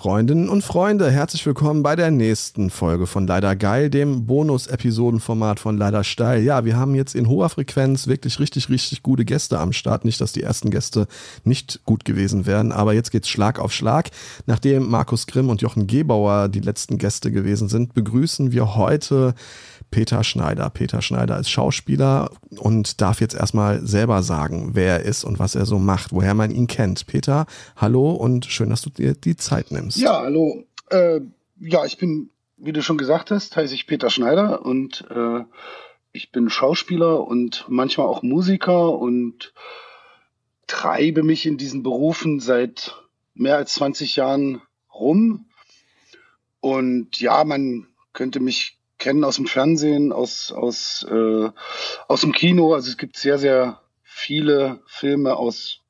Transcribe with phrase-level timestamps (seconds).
[0.00, 5.76] Freundinnen und Freunde, herzlich willkommen bei der nächsten Folge von Leider Geil, dem Bonus-Episodenformat von
[5.76, 6.42] Leider Steil.
[6.42, 10.06] Ja, wir haben jetzt in hoher Frequenz wirklich richtig, richtig gute Gäste am Start.
[10.06, 11.06] Nicht, dass die ersten Gäste
[11.44, 14.08] nicht gut gewesen wären, aber jetzt geht's Schlag auf Schlag.
[14.46, 19.34] Nachdem Markus Grimm und Jochen Gebauer die letzten Gäste gewesen sind, begrüßen wir heute
[19.90, 20.70] Peter Schneider.
[20.70, 25.54] Peter Schneider ist Schauspieler und darf jetzt erstmal selber sagen, wer er ist und was
[25.54, 27.06] er so macht, woher man ihn kennt.
[27.06, 27.46] Peter,
[27.76, 29.98] hallo und schön, dass du dir die Zeit nimmst.
[29.98, 30.64] Ja, hallo.
[30.90, 31.20] Äh,
[31.60, 35.44] ja, ich bin, wie du schon gesagt hast, heiße ich Peter Schneider und äh,
[36.12, 39.52] ich bin Schauspieler und manchmal auch Musiker und
[40.66, 42.96] treibe mich in diesen Berufen seit
[43.34, 45.46] mehr als 20 Jahren rum.
[46.60, 51.48] Und ja, man könnte mich kennen aus dem Fernsehen, aus, aus, äh,
[52.06, 52.74] aus dem Kino.
[52.74, 55.80] Also es gibt sehr, sehr viele Filme aus,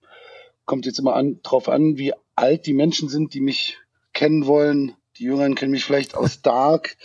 [0.64, 3.77] kommt jetzt immer an, drauf an, wie alt die Menschen sind, die mich
[4.15, 4.95] kennen wollen.
[5.18, 6.96] Die Jüngeren kennen mich vielleicht aus Dark,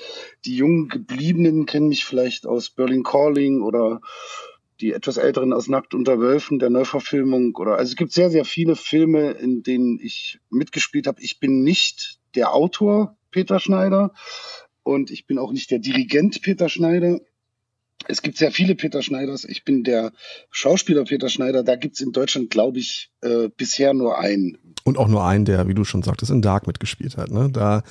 [0.45, 3.99] die jungen Gebliebenen kennen mich vielleicht aus Berlin Calling oder
[4.79, 8.45] die etwas älteren aus Nackt unter Wölfen, der Neuverfilmung oder also es gibt sehr, sehr
[8.45, 11.21] viele Filme, in denen ich mitgespielt habe.
[11.21, 14.13] Ich bin nicht der Autor Peter Schneider,
[14.85, 17.19] und ich bin auch nicht der Dirigent Peter Schneider.
[18.07, 19.43] Es gibt sehr viele Peter Schneiders.
[19.43, 20.11] Ich bin der
[20.51, 21.63] Schauspieler Peter Schneider.
[21.63, 24.59] Da gibt's in Deutschland, glaube ich, äh, bisher nur einen.
[24.83, 27.31] Und auch nur einen, der, wie du schon sagtest, in Dark mitgespielt hat.
[27.31, 27.49] Ne?
[27.51, 27.81] Da,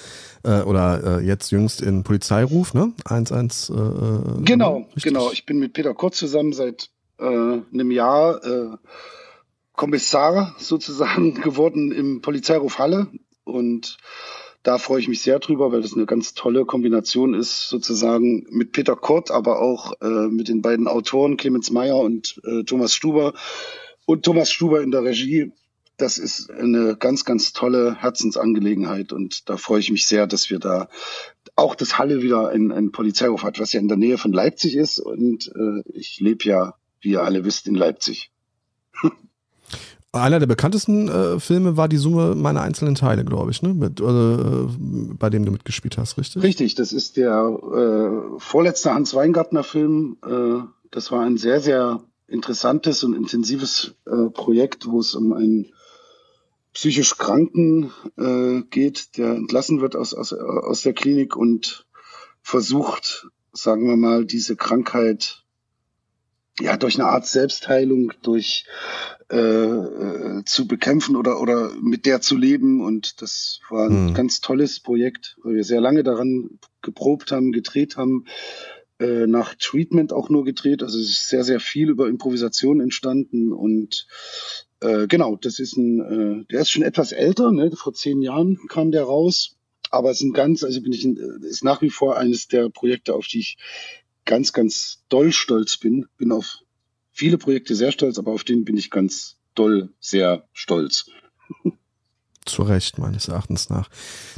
[0.45, 2.93] äh, oder äh, jetzt jüngst in Polizeiruf, ne?
[3.05, 3.73] 1-1.
[3.73, 5.03] Äh, genau, richtig?
[5.03, 5.33] genau.
[5.33, 8.77] Ich bin mit Peter Kurz zusammen seit äh, einem Jahr äh,
[9.73, 13.09] Kommissar sozusagen geworden im Polizeiruf Halle.
[13.43, 13.97] Und
[14.65, 18.73] da freue ich mich sehr drüber, weil das eine ganz tolle Kombination ist, sozusagen mit
[18.73, 23.35] Peter Kort, aber auch äh, mit den beiden Autoren Clemens Meyer und äh, Thomas Stuber
[24.07, 25.53] und Thomas Stuber in der Regie.
[25.99, 30.59] Das ist eine ganz, ganz tolle Herzensangelegenheit und da freue ich mich sehr, dass wir
[30.59, 30.89] da
[31.57, 34.77] auch das Halle wieder ein, ein Polizeihof hat, was ja in der Nähe von Leipzig
[34.77, 38.33] ist und äh, ich lebe ja, wie ihr alle wisst, in Leipzig.
[40.15, 43.75] Einer der bekanntesten äh, Filme war die Summe meiner einzelnen Teile, glaube ich, ne?
[43.75, 46.43] Mit, äh, bei dem du mitgespielt hast, richtig?
[46.43, 50.17] Richtig, das ist der äh, vorletzte Hans Weingartner Film.
[50.25, 55.73] Äh, das war ein sehr, sehr interessantes und intensives äh, Projekt, wo es um einen
[56.73, 61.87] psychisch Kranken äh, geht, der entlassen wird aus, aus, aus der Klinik und
[62.43, 65.44] versucht, sagen wir mal, diese Krankheit
[66.61, 68.65] ja durch eine Art Selbstheilung, durch
[69.31, 72.85] äh, äh, zu bekämpfen oder, oder mit der zu leben.
[72.85, 74.15] Und das war ein mhm.
[74.15, 78.27] ganz tolles Projekt, weil wir sehr lange daran geprobt haben, gedreht haben,
[79.01, 80.83] äh, nach Treatment auch nur gedreht.
[80.83, 84.07] Also es ist sehr, sehr viel über Improvisation entstanden und
[84.81, 87.73] äh, genau, das ist ein, äh, der ist schon etwas älter, ne?
[87.73, 89.57] vor zehn Jahren kam der raus.
[89.91, 92.69] Aber es ist ein ganz, also bin ich, ein, ist nach wie vor eines der
[92.69, 93.59] Projekte, auf die ich
[94.25, 96.07] ganz, ganz doll stolz bin.
[96.17, 96.59] Bin auf
[97.13, 101.07] viele Projekte sehr stolz, aber auf den bin ich ganz doll sehr stolz.
[102.45, 103.89] Zu Recht, meines Erachtens nach.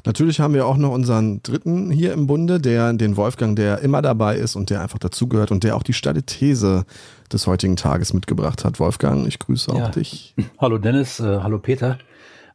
[0.04, 4.00] Natürlich haben wir auch noch unseren dritten hier im Bunde, der den Wolfgang, der immer
[4.00, 6.86] dabei ist und der einfach dazugehört und der auch die steile These
[7.32, 8.78] des heutigen Tages mitgebracht hat.
[8.78, 9.88] Wolfgang, ich grüße auch ja.
[9.88, 10.36] dich.
[10.58, 11.98] Hallo Dennis, äh, hallo Peter.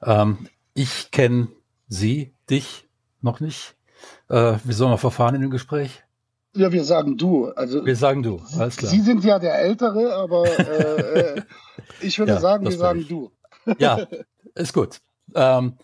[0.01, 1.49] Ähm, ich kenne
[1.89, 2.87] Sie, dich
[3.19, 3.75] noch nicht.
[4.29, 6.01] Äh, wie sollen wir verfahren in dem Gespräch?
[6.53, 7.47] Ja, wir sagen du.
[7.47, 8.91] Also, wir sagen du, alles klar.
[8.91, 11.41] Sie sind ja der Ältere, aber äh, äh
[12.01, 13.31] ich würde ja, sagen, wir sagen du.
[13.77, 14.05] Ja,
[14.55, 14.99] ist gut.
[15.33, 15.77] Ähm,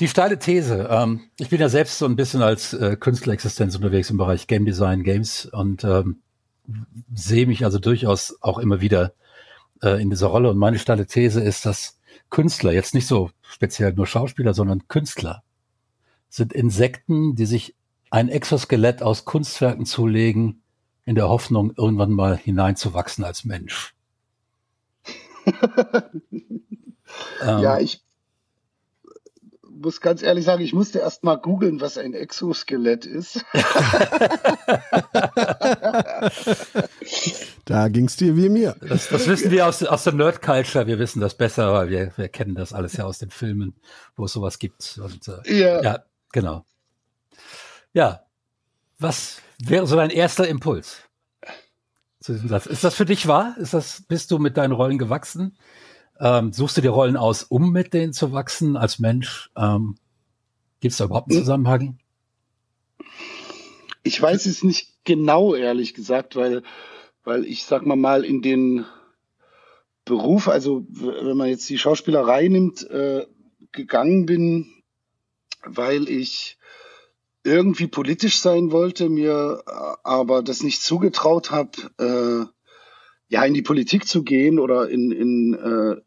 [0.00, 0.88] die steile These.
[0.90, 4.64] Ähm, ich bin ja selbst so ein bisschen als äh, Künstlerixistenz unterwegs im Bereich Game
[4.64, 6.22] Design, Games und ähm,
[7.14, 9.12] sehe mich also durchaus auch immer wieder
[9.82, 10.50] äh, in dieser Rolle.
[10.50, 11.98] Und meine steile These ist, dass
[12.30, 15.42] Künstler, jetzt nicht so speziell nur Schauspieler, sondern Künstler,
[16.28, 17.74] sind Insekten, die sich
[18.10, 20.62] ein Exoskelett aus Kunstwerken zulegen,
[21.04, 23.94] in der Hoffnung, irgendwann mal hineinzuwachsen als Mensch.
[27.40, 28.04] ja, ähm, ich
[29.80, 33.44] muss ganz ehrlich sagen, ich musste erst mal googeln, was ein Exoskelett ist.
[37.64, 38.76] da ging es dir wie mir.
[38.86, 40.86] Das, das wissen wir aus, aus der Nerd-Culture.
[40.86, 43.74] Wir wissen das besser, weil wir, wir kennen das alles ja aus den Filmen,
[44.16, 45.00] wo es sowas gibt.
[45.02, 45.82] Und, äh, ja.
[45.82, 46.66] ja, genau.
[47.92, 48.24] Ja,
[48.98, 51.02] was wäre so dein erster Impuls
[52.20, 52.66] zu diesem Satz?
[52.66, 53.56] Ist das für dich wahr?
[53.58, 55.56] Ist das, bist du mit deinen Rollen gewachsen?
[56.20, 59.50] Ähm, suchst du dir Rollen aus, um mit denen zu wachsen als Mensch?
[59.56, 59.96] Ähm,
[60.80, 61.40] Gibt es da überhaupt einen.
[61.40, 61.98] Zusammenhang?
[64.02, 66.62] Ich weiß es nicht genau, ehrlich gesagt, weil,
[67.24, 68.84] weil ich sag mal mal in den
[70.04, 73.26] Beruf, also wenn man jetzt die Schauspielerei nimmt, äh,
[73.72, 74.72] gegangen bin,
[75.64, 76.58] weil ich
[77.44, 79.62] irgendwie politisch sein wollte, mir
[80.02, 82.46] aber das nicht zugetraut habe, äh,
[83.28, 86.00] ja, in die Politik zu gehen oder in, in, äh,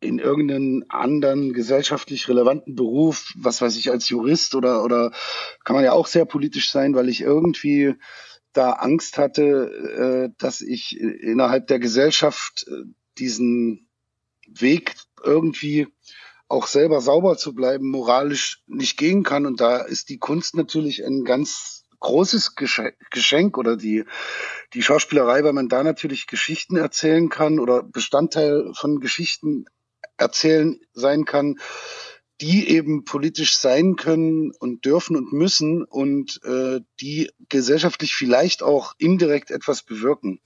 [0.00, 5.12] in irgendeinen anderen gesellschaftlich relevanten Beruf, was weiß ich, als Jurist oder, oder
[5.64, 7.94] kann man ja auch sehr politisch sein, weil ich irgendwie
[8.52, 12.84] da Angst hatte, äh, dass ich innerhalb der Gesellschaft äh,
[13.18, 13.88] diesen
[14.48, 15.88] Weg irgendwie
[16.48, 19.46] auch selber sauber zu bleiben, moralisch nicht gehen kann.
[19.46, 22.54] Und da ist die Kunst natürlich ein ganz großes
[23.10, 24.04] Geschenk oder die,
[24.74, 29.64] die Schauspielerei, weil man da natürlich Geschichten erzählen kann oder Bestandteil von Geschichten
[30.16, 31.58] erzählen sein kann,
[32.40, 38.92] die eben politisch sein können und dürfen und müssen und äh, die gesellschaftlich vielleicht auch
[38.98, 40.40] indirekt etwas bewirken.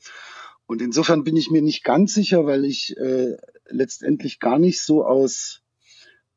[0.67, 3.37] Und insofern bin ich mir nicht ganz sicher, weil ich äh,
[3.67, 5.59] letztendlich gar nicht so aus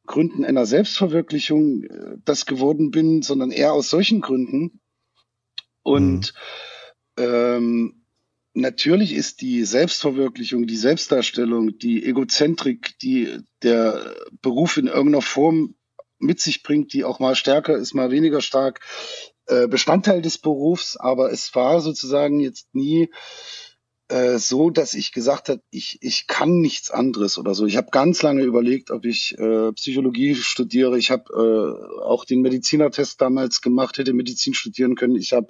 [0.06, 4.82] Gründen einer Selbstverwirklichung äh, das geworden bin, sondern eher aus solchen Gründen.
[5.82, 6.34] Und
[7.18, 7.24] mhm.
[7.24, 8.06] ähm,
[8.54, 15.76] natürlich ist die Selbstverwirklichung, die Selbstdarstellung, die Egozentrik, die der Beruf in irgendeiner Form
[16.20, 18.80] mit sich bringt, die auch mal stärker ist, mal weniger stark,
[19.48, 20.96] äh, Bestandteil des Berufs.
[20.96, 23.10] Aber es war sozusagen jetzt nie
[24.10, 27.66] äh, so, dass ich gesagt habe, ich, ich kann nichts anderes oder so.
[27.66, 30.98] Ich habe ganz lange überlegt, ob ich äh, Psychologie studiere.
[30.98, 35.16] Ich habe äh, auch den Medizinertest damals gemacht, hätte Medizin studieren können.
[35.16, 35.48] Ich habe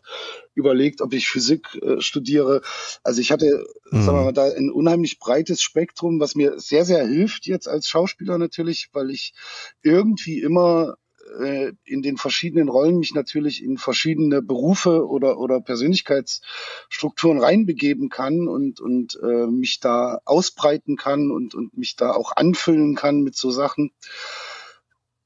[0.53, 2.61] überlegt, ob ich Physik äh, studiere.
[3.03, 4.03] Also ich hatte, mhm.
[4.03, 7.87] sagen wir mal, da ein unheimlich breites Spektrum, was mir sehr, sehr hilft jetzt als
[7.87, 9.33] Schauspieler natürlich, weil ich
[9.81, 10.95] irgendwie immer
[11.39, 18.47] äh, in den verschiedenen Rollen mich natürlich in verschiedene Berufe oder, oder Persönlichkeitsstrukturen reinbegeben kann
[18.47, 23.35] und, und äh, mich da ausbreiten kann und, und mich da auch anfüllen kann mit
[23.35, 23.91] so Sachen.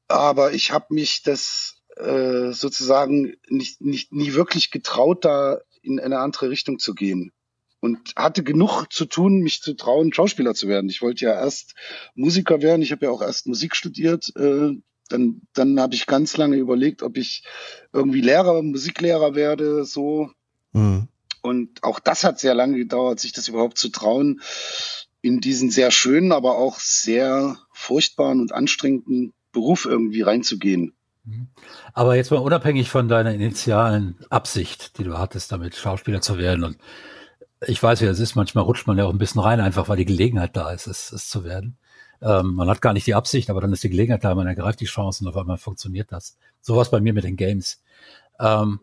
[0.07, 6.19] Aber ich habe mich das äh, sozusagen nicht, nicht, nie wirklich getraut, da in eine
[6.19, 7.31] andere Richtung zu gehen
[7.79, 10.89] und hatte genug zu tun, mich zu trauen, Schauspieler zu werden.
[10.89, 11.75] Ich wollte ja erst
[12.15, 12.81] Musiker werden.
[12.81, 14.31] Ich habe ja auch erst Musik studiert.
[14.35, 14.75] Äh,
[15.07, 17.43] dann, dann habe ich ganz lange überlegt, ob ich
[17.93, 20.29] irgendwie Lehrer, Musiklehrer werde, so.
[20.73, 21.07] Mhm.
[21.41, 24.41] Und auch das hat sehr lange gedauert, sich das überhaupt zu trauen,
[25.21, 30.93] in diesen sehr schönen, aber auch sehr furchtbaren und anstrengenden Beruf irgendwie reinzugehen.
[31.23, 31.47] Mhm.
[31.93, 36.63] Aber jetzt mal unabhängig von deiner initialen Absicht, die du hattest, damit Schauspieler zu werden.
[36.63, 36.77] Und
[37.65, 39.97] ich weiß, wie das ist, manchmal rutscht man ja auch ein bisschen rein, einfach weil
[39.97, 41.77] die Gelegenheit da ist, es, es zu werden.
[42.21, 44.79] Ähm, man hat gar nicht die Absicht, aber dann ist die Gelegenheit da, man ergreift
[44.79, 46.37] die Chance und auf einmal funktioniert das.
[46.61, 47.81] Sowas bei mir mit den Games.
[48.39, 48.79] Ähm,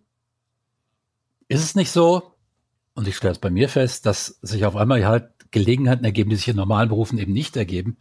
[1.49, 2.35] ist es nicht so,
[2.95, 6.37] und ich stelle es bei mir fest, dass sich auf einmal halt Gelegenheiten ergeben, die
[6.37, 7.97] sich in normalen Berufen eben nicht ergeben,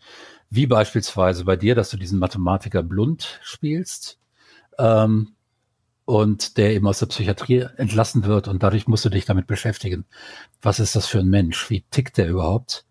[0.49, 4.19] wie beispielsweise bei dir, dass du diesen Mathematiker Blund spielst
[4.77, 5.33] ähm,
[6.05, 10.05] und der eben aus der Psychiatrie entlassen wird und dadurch musst du dich damit beschäftigen.
[10.61, 11.69] Was ist das für ein Mensch?
[11.69, 12.85] Wie tickt der überhaupt?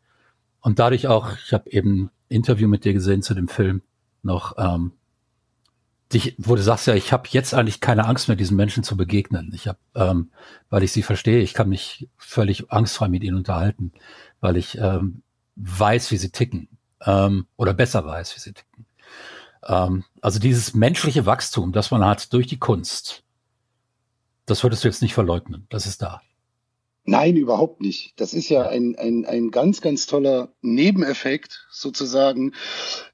[0.60, 3.82] Und dadurch auch, ich habe eben Interview mit dir gesehen zu dem Film
[4.22, 4.92] noch, ähm,
[6.12, 8.96] dich, wo du sagst ja, ich habe jetzt eigentlich keine Angst mehr, diesen Menschen zu
[8.96, 9.50] begegnen.
[9.54, 10.30] Ich habe, ähm,
[10.68, 13.92] weil ich sie verstehe, ich kann mich völlig angstfrei mit ihnen unterhalten,
[14.40, 15.22] weil ich ähm,
[15.56, 16.68] weiß, wie sie ticken
[17.04, 18.86] ähm, oder besser weiß, wie sie ticken.
[19.64, 23.22] Ähm, also dieses menschliche Wachstum, das man hat durch die Kunst,
[24.46, 25.66] das würdest du jetzt nicht verleugnen.
[25.70, 26.20] Das ist da.
[27.04, 28.12] Nein, überhaupt nicht.
[28.20, 32.54] Das ist ja ein, ein, ein ganz, ganz toller Nebeneffekt sozusagen,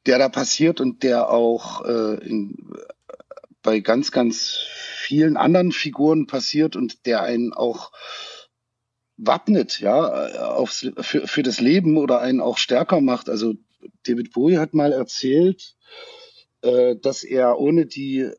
[0.05, 2.75] der da passiert und der auch äh, in,
[3.63, 4.59] bei ganz, ganz
[5.09, 7.93] vielen anderen Figuren passiert und der einen auch
[9.17, 13.31] wappnet, ja, aufs, für, für das Leben oder einen auch stärker macht.
[13.31, 13.55] Also
[14.07, 15.77] David Bowie hat mal erzählt,
[16.61, 18.31] äh, dass er ohne die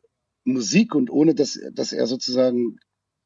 [0.44, 2.78] Musik und ohne dass, dass er sozusagen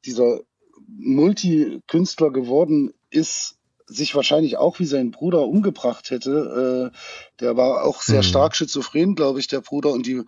[0.05, 0.41] dieser
[0.87, 6.91] Multikünstler geworden ist, sich wahrscheinlich auch wie sein Bruder umgebracht hätte.
[6.93, 6.97] Äh,
[7.41, 8.27] der war auch sehr mhm.
[8.27, 9.91] stark schizophren, glaube ich, der Bruder.
[9.91, 10.23] Und die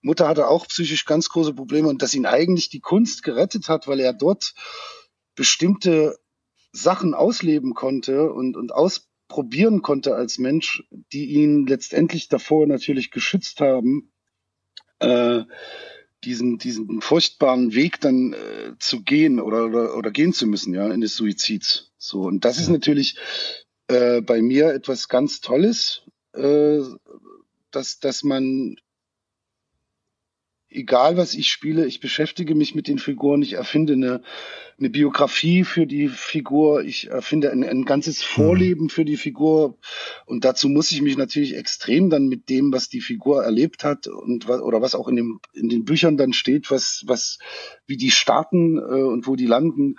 [0.00, 1.88] Mutter hatte auch psychisch ganz große Probleme.
[1.88, 4.54] Und dass ihn eigentlich die Kunst gerettet hat, weil er dort
[5.34, 6.18] bestimmte
[6.72, 13.60] Sachen ausleben konnte und, und ausprobieren konnte als Mensch, die ihn letztendlich davor natürlich geschützt
[13.60, 14.12] haben.
[14.98, 15.42] Äh,
[16.26, 20.90] diesen, diesen furchtbaren Weg dann äh, zu gehen oder, oder, oder gehen zu müssen, ja,
[20.90, 21.92] in des Suizids.
[21.96, 23.16] So, und das ist natürlich
[23.86, 26.02] äh, bei mir etwas ganz Tolles,
[26.34, 26.80] äh,
[27.70, 28.76] dass, dass man
[30.76, 34.22] egal was ich spiele, ich beschäftige mich mit den Figuren, ich erfinde eine,
[34.78, 38.24] eine Biografie für die Figur, ich erfinde ein, ein ganzes mhm.
[38.24, 39.78] Vorleben für die Figur
[40.26, 44.06] und dazu muss ich mich natürlich extrem dann mit dem, was die Figur erlebt hat
[44.06, 47.38] und oder was auch in, dem, in den Büchern dann steht, was, was,
[47.86, 49.96] wie die starten äh, und wo die landen,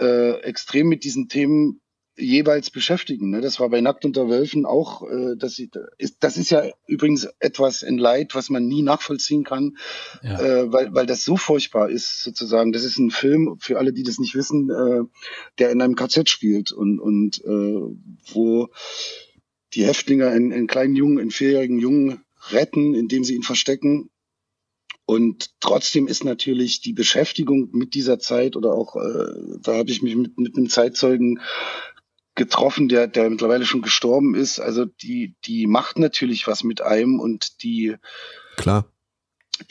[0.00, 1.80] äh, extrem mit diesen Themen
[2.16, 3.30] jeweils beschäftigen.
[3.30, 3.40] Ne?
[3.40, 7.82] Das war bei Nackt unter Wölfen auch, äh, das, ist, das ist ja übrigens etwas
[7.82, 9.76] in Leid, was man nie nachvollziehen kann,
[10.22, 10.40] ja.
[10.40, 12.72] äh, weil, weil das so furchtbar ist, sozusagen.
[12.72, 15.02] Das ist ein Film, für alle, die das nicht wissen, äh,
[15.58, 17.80] der in einem KZ spielt und, und äh,
[18.32, 18.68] wo
[19.74, 24.10] die Häftlinge einen, einen kleinen Jungen, einen vierjährigen Jungen retten, indem sie ihn verstecken
[25.06, 30.00] und trotzdem ist natürlich die Beschäftigung mit dieser Zeit oder auch, äh, da habe ich
[30.00, 31.40] mich mit, mit einem Zeitzeugen
[32.34, 34.60] getroffen, der, der mittlerweile schon gestorben ist.
[34.60, 37.96] Also die, die macht natürlich was mit einem und die,
[38.56, 38.86] klar,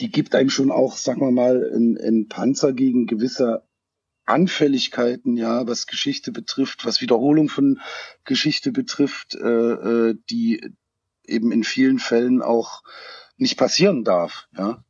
[0.00, 3.64] die gibt einem schon auch, sagen wir mal, einen Panzer gegen gewisse
[4.26, 7.80] Anfälligkeiten, ja, was Geschichte betrifft, was Wiederholung von
[8.24, 10.72] Geschichte betrifft, äh, äh, die
[11.26, 12.82] eben in vielen Fällen auch
[13.36, 14.82] nicht passieren darf, ja.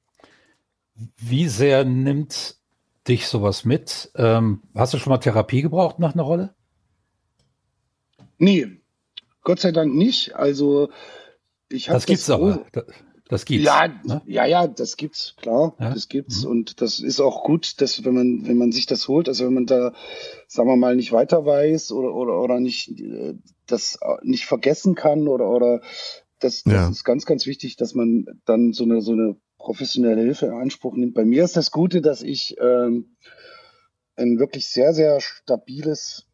[1.17, 2.57] Wie sehr nimmt
[3.09, 4.13] dich sowas mit?
[4.15, 6.55] Ähm, hast du schon mal Therapie gebraucht nach einer Rolle?
[8.39, 8.81] Nee,
[9.43, 10.35] Gott sei Dank nicht.
[10.35, 10.89] Also
[11.69, 12.65] ich habe das gibt's das aber.
[13.29, 13.65] Das, gibt's.
[13.65, 14.23] Ja, ne?
[14.27, 15.75] ja, ja, das gibt's klar.
[15.79, 15.95] Ja?
[15.95, 16.51] Das gibt's mhm.
[16.51, 19.55] und das ist auch gut, dass wenn man wenn man sich das holt, also wenn
[19.55, 19.93] man da,
[20.47, 23.35] sagen wir mal, nicht weiter weiß oder oder oder nicht äh,
[23.67, 25.81] das nicht vergessen kann oder oder
[26.41, 26.89] das, das ja.
[26.89, 30.95] ist ganz ganz wichtig, dass man dann so eine so eine professionelle Hilfe in Anspruch
[30.95, 31.15] nimmt.
[31.15, 33.17] Bei mir ist das Gute, dass ich ähm,
[34.17, 36.27] ein wirklich sehr sehr stabiles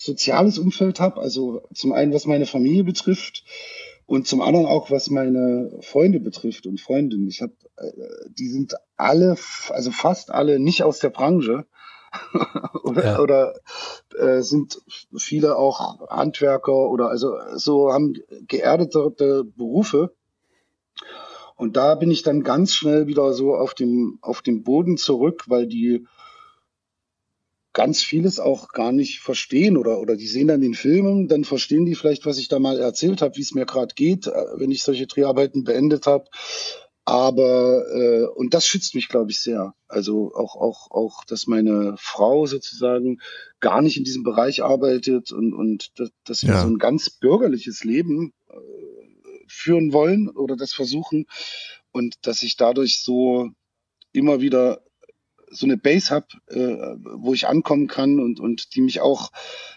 [0.00, 1.20] soziales Umfeld habe.
[1.20, 3.44] Also zum einen, was meine Familie betrifft
[4.06, 7.28] und zum anderen auch, was meine Freunde betrifft und Freundinnen.
[7.28, 9.36] Ich habe, äh, die sind alle,
[9.68, 11.66] also fast alle nicht aus der Branche.
[12.82, 13.20] oder ja.
[13.20, 13.54] oder
[14.18, 14.82] äh, sind
[15.16, 18.14] viele auch Handwerker oder also so haben
[18.48, 20.12] geerdete Berufe.
[21.54, 25.44] Und da bin ich dann ganz schnell wieder so auf dem, auf dem Boden zurück,
[25.46, 26.06] weil die
[27.80, 31.86] ganz vieles auch gar nicht verstehen oder, oder die sehen dann den Filmen, dann verstehen
[31.86, 34.70] die vielleicht, was ich da mal erzählt habe, wie es mir gerade geht, äh, wenn
[34.70, 36.26] ich solche Dreharbeiten beendet habe.
[37.06, 39.72] Aber äh, und das schützt mich, glaube ich, sehr.
[39.88, 43.22] Also auch auch auch, dass meine Frau sozusagen
[43.60, 46.60] gar nicht in diesem Bereich arbeitet und und dass, dass wir ja.
[46.60, 48.56] so ein ganz bürgerliches Leben äh,
[49.48, 51.24] führen wollen oder das versuchen
[51.92, 53.48] und dass ich dadurch so
[54.12, 54.82] immer wieder
[55.50, 59.32] so eine Base habe, äh, wo ich ankommen kann und, und die mich auch,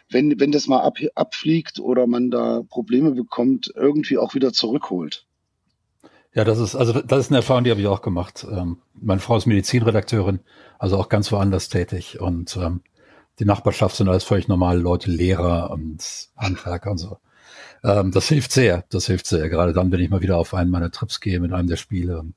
[0.09, 5.25] wenn, wenn das mal ab, abfliegt oder man da Probleme bekommt, irgendwie auch wieder zurückholt.
[6.33, 8.45] Ja, das ist, also das ist eine Erfahrung, die habe ich auch gemacht.
[8.49, 10.39] Ähm, meine Frau ist Medizinredakteurin,
[10.79, 12.81] also auch ganz woanders tätig und ähm,
[13.39, 17.17] die Nachbarschaft sind alles völlig normale Leute, Lehrer und Handwerker und so.
[17.83, 19.49] Ähm, das hilft sehr, das hilft sehr.
[19.49, 22.19] Gerade dann, wenn ich mal wieder auf einen meiner Trips gehe mit einem der Spiele.
[22.19, 22.35] Und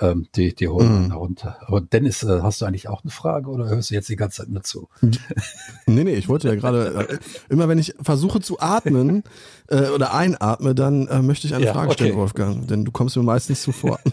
[0.00, 1.12] ähm, die, die holen mm.
[1.12, 1.56] runter.
[1.66, 4.38] Aber Dennis, äh, hast du eigentlich auch eine Frage oder hörst du jetzt die ganze
[4.38, 4.88] Zeit nur zu?
[5.86, 9.22] nee, nee, ich wollte ja gerade, äh, immer wenn ich versuche zu atmen
[9.68, 12.20] äh, oder einatme, dann äh, möchte ich eine ja, Frage stellen, okay.
[12.20, 14.00] Wolfgang, denn du kommst mir meistens zuvor.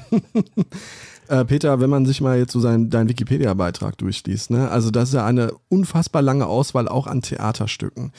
[1.28, 4.70] Äh, Peter, wenn man sich mal jetzt so sein, deinen Wikipedia-Beitrag durchliest, ne?
[4.70, 8.12] also das ist ja eine unfassbar lange Auswahl auch an Theaterstücken.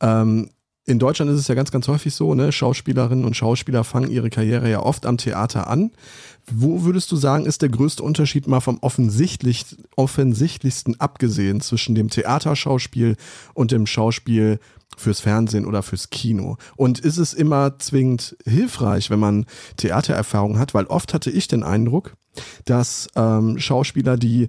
[0.00, 0.50] Ähm,
[0.84, 2.52] in Deutschland ist es ja ganz, ganz häufig so, ne?
[2.52, 5.90] Schauspielerinnen und Schauspieler fangen ihre Karriere ja oft am Theater an.
[6.52, 9.64] Wo würdest du sagen, ist der größte Unterschied mal vom offensichtlich,
[9.96, 13.16] offensichtlichsten abgesehen zwischen dem Theaterschauspiel
[13.54, 14.60] und dem Schauspiel
[14.96, 16.56] fürs Fernsehen oder fürs Kino?
[16.76, 20.72] Und ist es immer zwingend hilfreich, wenn man Theatererfahrung hat?
[20.72, 22.14] Weil oft hatte ich den Eindruck,
[22.64, 24.48] dass ähm, Schauspieler, die,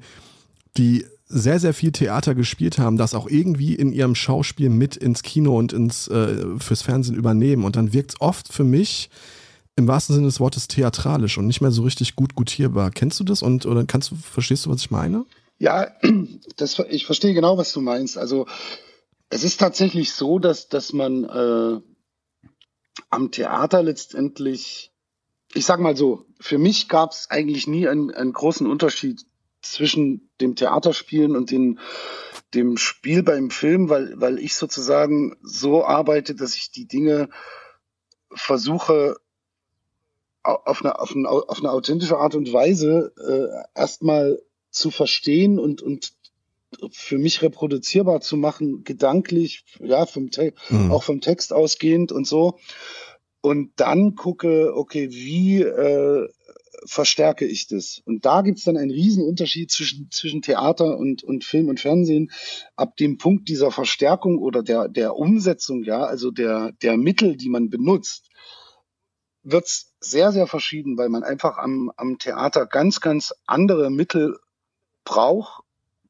[0.77, 5.23] die sehr, sehr viel Theater gespielt haben, das auch irgendwie in ihrem Schauspiel mit ins
[5.23, 7.65] Kino und ins äh, fürs Fernsehen übernehmen.
[7.65, 9.09] Und dann wirkt es oft für mich
[9.77, 12.89] im wahrsten Sinne des Wortes theatralisch und nicht mehr so richtig gut gutierbar.
[12.91, 15.25] Kennst du das und oder kannst du, verstehst du, was ich meine?
[15.59, 15.91] Ja,
[16.57, 18.17] das, ich verstehe genau, was du meinst.
[18.17, 18.47] Also
[19.29, 21.81] es ist tatsächlich so, dass, dass man äh,
[23.11, 24.91] am Theater letztendlich,
[25.53, 29.25] ich sag mal so, für mich gab es eigentlich nie einen, einen großen Unterschied
[29.61, 31.79] zwischen dem Theaterspielen und den,
[32.55, 37.29] dem Spiel beim Film, weil, weil ich sozusagen so arbeite, dass ich die Dinge
[38.31, 39.17] versuche
[40.47, 45.81] auf eine, auf eine, auf eine authentische Art und Weise äh, erstmal zu verstehen und,
[45.81, 46.13] und
[46.91, 50.91] für mich reproduzierbar zu machen, gedanklich, ja, vom Te mhm.
[50.91, 52.59] auch vom Text ausgehend und so.
[53.41, 56.27] Und dann gucke, okay, wie äh,
[56.85, 58.01] verstärke ich das.
[58.05, 62.31] Und da gibt's dann einen riesen Unterschied zwischen, zwischen Theater und, und Film und Fernsehen.
[62.75, 67.49] Ab dem Punkt dieser Verstärkung oder der, der Umsetzung, ja, also der, der Mittel, die
[67.49, 68.29] man benutzt,
[69.43, 74.37] wird's sehr, sehr verschieden, weil man einfach am, am Theater ganz, ganz andere Mittel
[75.03, 75.63] braucht,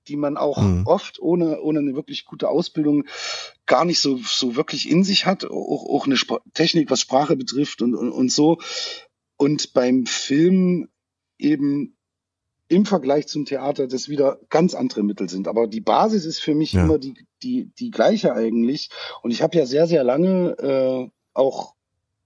[0.07, 0.85] die man auch mhm.
[0.85, 3.05] oft ohne, ohne eine wirklich gute Ausbildung
[3.65, 7.35] gar nicht so, so wirklich in sich hat, auch, auch eine Sp Technik, was Sprache
[7.35, 8.57] betrifft und, und, und so.
[9.37, 10.89] Und beim Film
[11.37, 11.97] eben
[12.69, 15.47] im Vergleich zum Theater das wieder ganz andere Mittel sind.
[15.47, 16.83] Aber die Basis ist für mich ja.
[16.83, 17.13] immer die,
[17.43, 18.89] die, die gleiche eigentlich.
[19.21, 21.75] Und ich habe ja sehr, sehr lange äh, auch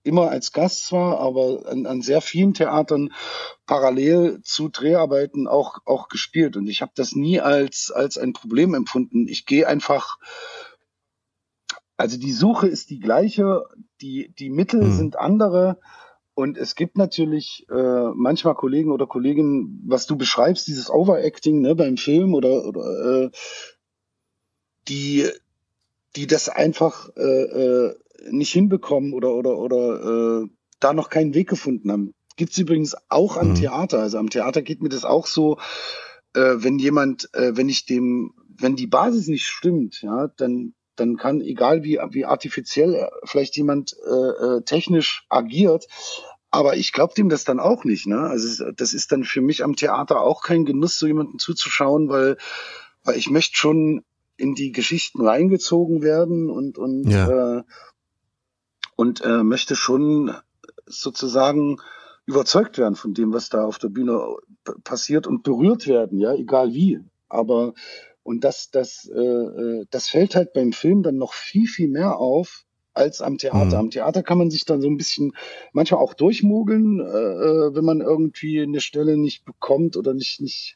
[0.03, 3.13] immer als Gast zwar, aber an, an sehr vielen Theatern
[3.65, 6.57] parallel zu Dreharbeiten auch, auch gespielt.
[6.57, 9.27] Und ich habe das nie als, als ein Problem empfunden.
[9.27, 10.17] Ich gehe einfach,
[11.97, 13.63] also die Suche ist die gleiche,
[14.01, 14.97] die, die Mittel mhm.
[14.97, 15.79] sind andere.
[16.33, 21.75] Und es gibt natürlich äh, manchmal Kollegen oder Kolleginnen, was du beschreibst, dieses Overacting ne,
[21.75, 23.31] beim Film oder, oder äh,
[24.87, 25.29] die,
[26.15, 27.95] die das einfach äh, äh,
[28.29, 30.47] nicht hinbekommen oder oder oder äh,
[30.79, 32.13] da noch keinen Weg gefunden haben.
[32.35, 33.55] Gibt's übrigens auch am mhm.
[33.55, 33.99] Theater.
[33.99, 35.57] Also am Theater geht mir das auch so,
[36.33, 41.17] äh, wenn jemand, äh, wenn ich dem, wenn die Basis nicht stimmt, ja, dann dann
[41.17, 45.87] kann, egal wie, wie artifiziell vielleicht jemand äh, äh, technisch agiert,
[46.51, 48.05] aber ich glaube dem das dann auch nicht.
[48.07, 48.19] Ne?
[48.19, 52.37] Also das ist dann für mich am Theater auch kein Genuss, so jemanden zuzuschauen, weil,
[53.03, 54.03] weil ich möchte schon
[54.37, 57.59] in die Geschichten reingezogen werden und, und, ja.
[57.59, 57.63] äh,
[59.01, 60.31] und äh, möchte schon
[60.85, 61.77] sozusagen
[62.27, 64.21] überzeugt werden von dem, was da auf der Bühne
[64.83, 66.99] passiert und berührt werden, ja, egal wie.
[67.27, 67.73] Aber
[68.21, 72.17] und das, das, äh, äh, das fällt halt beim Film dann noch viel, viel mehr
[72.17, 73.77] auf als am Theater.
[73.77, 73.85] Mhm.
[73.85, 75.33] Am Theater kann man sich dann so ein bisschen
[75.73, 80.75] manchmal auch durchmogeln, äh, äh, wenn man irgendwie eine Stelle nicht bekommt oder nicht, nicht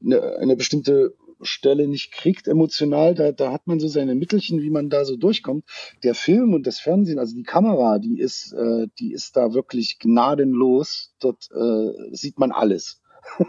[0.00, 4.70] eine, eine bestimmte Stelle nicht kriegt emotional, da, da hat man so seine Mittelchen, wie
[4.70, 5.64] man da so durchkommt.
[6.02, 9.98] Der Film und das Fernsehen, also die Kamera, die ist, äh, die ist da wirklich
[9.98, 11.12] gnadenlos.
[11.20, 13.00] Dort äh, sieht man alles.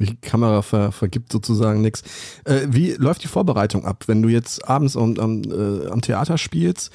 [0.00, 2.02] Die Kamera ver, vergibt sozusagen nichts.
[2.44, 6.36] Äh, wie läuft die Vorbereitung ab, wenn du jetzt abends am, am, äh, am Theater
[6.36, 6.92] spielst?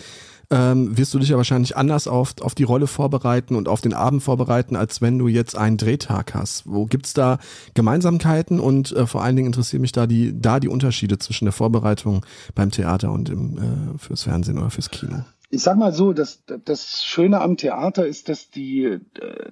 [0.51, 3.93] Ähm, wirst du dich ja wahrscheinlich anders auf, auf die Rolle vorbereiten und auf den
[3.93, 6.63] Abend vorbereiten, als wenn du jetzt einen Drehtag hast.
[6.65, 7.37] Wo gibt's da
[7.75, 11.51] Gemeinsamkeiten und äh, vor allen Dingen interessieren mich da die, da die Unterschiede zwischen der
[11.51, 15.23] Vorbereitung beim Theater und im, äh, fürs Fernsehen oder fürs Kino?
[15.51, 18.99] ich sag mal so, das, das Schöne am Theater ist, dass die,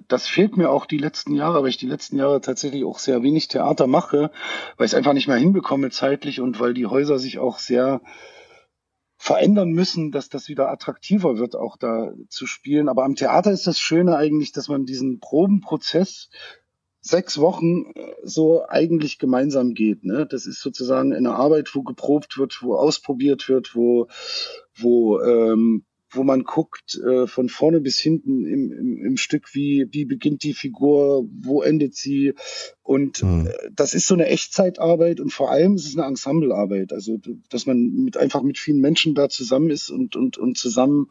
[0.06, 3.22] das fehlt mir auch die letzten Jahre, weil ich die letzten Jahre tatsächlich auch sehr
[3.24, 4.30] wenig Theater mache,
[4.76, 8.00] weil ich es einfach nicht mehr hinbekomme zeitlich und weil die Häuser sich auch sehr
[9.18, 12.88] verändern müssen, dass das wieder attraktiver wird, auch da zu spielen.
[12.88, 16.30] Aber am Theater ist das Schöne eigentlich, dass man diesen Probenprozess
[17.00, 20.04] sechs Wochen äh, so eigentlich gemeinsam geht.
[20.04, 20.26] Ne?
[20.26, 24.06] Das ist sozusagen eine Arbeit, wo geprobt wird, wo ausprobiert wird, wo,
[24.76, 29.86] wo ähm, wo man guckt äh, von vorne bis hinten im, im, im Stück, wie,
[29.90, 32.34] wie beginnt die Figur, wo endet sie.
[32.82, 33.46] Und mhm.
[33.46, 36.92] äh, das ist so eine Echtzeitarbeit und vor allem ist es eine Ensemblearbeit.
[36.92, 37.18] Also,
[37.50, 41.10] dass man mit einfach mit vielen Menschen da zusammen ist und, und, und zusammen,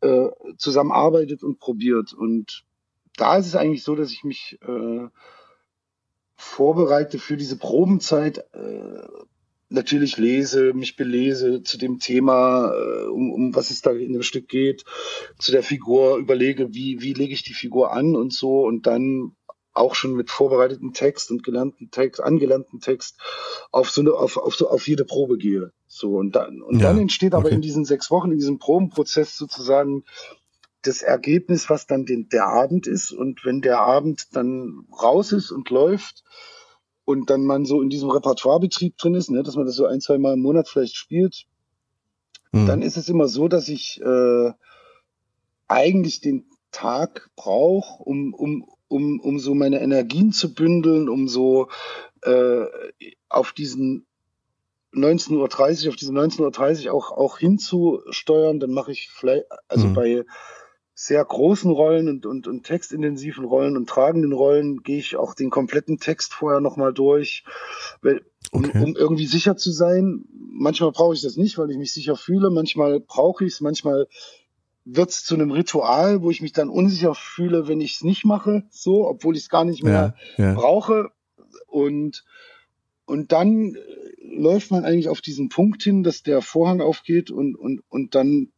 [0.00, 2.12] äh, zusammenarbeitet und probiert.
[2.12, 2.64] Und
[3.16, 5.06] da ist es eigentlich so, dass ich mich äh,
[6.34, 8.38] vorbereite für diese Probenzeit.
[8.52, 9.06] Äh,
[9.68, 14.22] natürlich lese, mich belese zu dem Thema, äh, um, um was es da in dem
[14.22, 14.84] Stück geht,
[15.38, 19.32] zu der Figur, überlege, wie, wie lege ich die Figur an und so und dann
[19.72, 23.20] auch schon mit vorbereiteten Text und gelernten Text, angelernten Text
[23.70, 25.72] auf so eine, auf, auf, so, auf jede Probe gehe.
[25.86, 29.36] So, und dann, und ja, dann entsteht aber in diesen sechs Wochen, in diesem Probenprozess
[29.36, 30.04] sozusagen
[30.82, 33.12] das Ergebnis, was dann den, der Abend ist.
[33.12, 36.24] Und wenn der Abend dann raus ist und läuft,
[37.06, 40.00] und dann man so in diesem Repertoirebetrieb drin ist, ne, dass man das so ein,
[40.00, 41.46] zwei Mal im Monat vielleicht spielt,
[42.52, 42.66] mhm.
[42.66, 44.50] dann ist es immer so, dass ich äh,
[45.68, 51.68] eigentlich den Tag brauche, um, um, um, um so meine Energien zu bündeln, um so
[52.22, 52.64] äh,
[53.28, 54.04] auf diesen
[54.92, 58.58] 19.30 Uhr, auf diese 19.30 Uhr auch, auch hinzusteuern.
[58.58, 59.94] Dann mache ich vielleicht, also mhm.
[59.94, 60.24] bei
[60.98, 65.50] sehr großen Rollen und, und, und textintensiven Rollen und tragenden Rollen gehe ich auch den
[65.50, 67.44] kompletten Text vorher nochmal durch,
[68.00, 68.70] weil, okay.
[68.78, 70.24] um, um irgendwie sicher zu sein.
[70.32, 72.48] Manchmal brauche ich das nicht, weil ich mich sicher fühle.
[72.48, 73.60] Manchmal brauche ich es.
[73.60, 74.08] Manchmal
[74.86, 78.24] wird es zu einem Ritual, wo ich mich dann unsicher fühle, wenn ich es nicht
[78.24, 80.54] mache, so, obwohl ich es gar nicht mehr ja, ja.
[80.54, 81.10] brauche.
[81.66, 82.24] Und,
[83.04, 83.76] und dann
[84.22, 88.48] läuft man eigentlich auf diesen Punkt hin, dass der Vorhang aufgeht und, und, und dann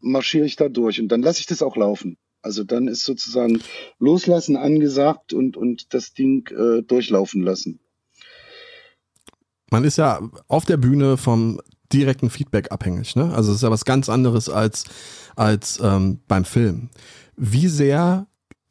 [0.00, 2.16] marschiere ich da durch und dann lasse ich das auch laufen.
[2.42, 3.60] Also dann ist sozusagen
[3.98, 7.80] loslassen angesagt und, und das Ding äh, durchlaufen lassen.
[9.70, 11.60] Man ist ja auf der Bühne vom
[11.92, 13.32] direkten Feedback abhängig, ne?
[13.34, 14.84] Also es ist ja was ganz anderes als,
[15.36, 16.90] als ähm, beim Film.
[17.36, 18.26] Wie sehr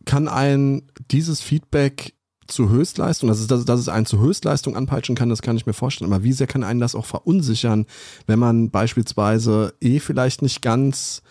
[0.05, 2.13] kann ein dieses Feedback
[2.47, 5.65] zu Höchstleistung, dass es, dass, dass es einen zu Höchstleistung anpeitschen kann, das kann ich
[5.65, 6.11] mir vorstellen.
[6.11, 7.85] Aber wie sehr kann einen das auch verunsichern,
[8.25, 11.21] wenn man beispielsweise eh vielleicht nicht ganz,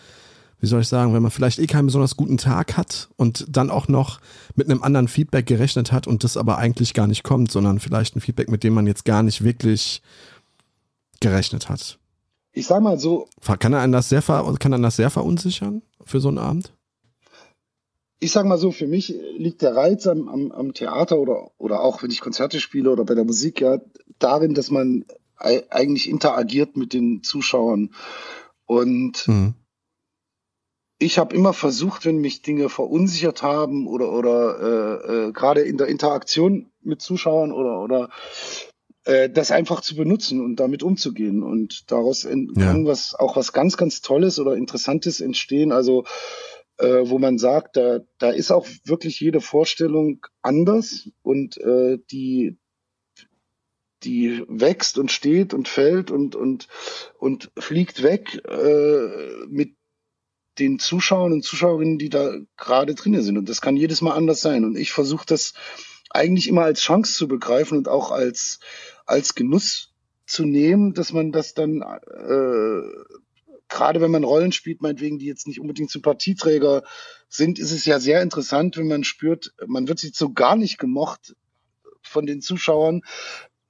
[0.59, 3.69] wie soll ich sagen, wenn man vielleicht eh keinen besonders guten Tag hat und dann
[3.69, 4.19] auch noch
[4.55, 8.15] mit einem anderen Feedback gerechnet hat und das aber eigentlich gar nicht kommt, sondern vielleicht
[8.15, 10.01] ein Feedback, mit dem man jetzt gar nicht wirklich
[11.19, 11.99] gerechnet hat.
[12.51, 13.27] Ich sag mal so.
[13.59, 16.73] Kann einen das sehr, kann einen das sehr verunsichern für so einen Abend?
[18.19, 21.81] Ich sage mal so, für mich liegt der Reiz am, am, am, Theater oder, oder
[21.81, 23.79] auch wenn ich Konzerte spiele oder bei der Musik ja
[24.17, 25.05] darin, dass man
[25.37, 27.93] eigentlich interagiert mit den Zuschauern.
[28.65, 29.53] Und mhm.
[30.97, 35.77] ich habe immer versucht, wenn mich Dinge verunsichert haben oder, oder äh, äh, gerade in
[35.77, 38.09] der Interaktion mit Zuschauern oder, oder
[39.05, 41.43] äh, das einfach zu benutzen und damit umzugehen.
[41.43, 42.35] Und daraus ja.
[42.55, 45.71] kann was auch was ganz, ganz Tolles oder Interessantes entstehen.
[45.71, 46.03] Also
[46.77, 52.57] äh, wo man sagt, da, da ist auch wirklich jede Vorstellung anders und äh, die,
[54.03, 56.67] die wächst und steht und fällt und, und,
[57.17, 59.75] und fliegt weg äh, mit
[60.59, 63.37] den Zuschauern und Zuschauerinnen, die da gerade drinnen sind.
[63.37, 64.65] Und das kann jedes Mal anders sein.
[64.65, 65.53] Und ich versuche das
[66.09, 68.59] eigentlich immer als Chance zu begreifen und auch als,
[69.05, 69.93] als Genuss
[70.25, 73.17] zu nehmen, dass man das dann äh,
[73.69, 76.83] gerade wenn man Rollen spielt, meinetwegen, die jetzt nicht unbedingt Sympathieträger
[77.29, 80.77] sind, ist es ja sehr interessant, wenn man spürt, man wird sich so gar nicht
[80.77, 81.35] gemocht
[82.01, 83.01] von den Zuschauern,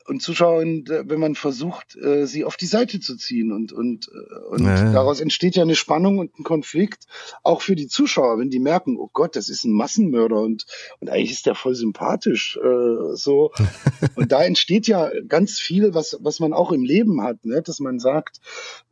[0.08, 3.52] und Zuschauern, wenn man versucht, äh, sie auf die Seite zu ziehen.
[3.52, 4.91] Und, und, äh, und ja.
[4.93, 7.06] daraus entsteht ja eine Spannung und ein Konflikt,
[7.43, 10.65] auch für die Zuschauer, wenn die merken, oh Gott, das ist ein Massenmörder und,
[11.00, 12.58] und eigentlich ist der voll sympathisch.
[12.58, 13.52] Äh, so.
[14.15, 17.62] und da entsteht ja ganz viel, was, was man auch im Leben hat, ne?
[17.62, 18.39] dass man sagt,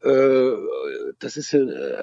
[0.04, 0.52] äh,
[1.20, 1.62] das ist ja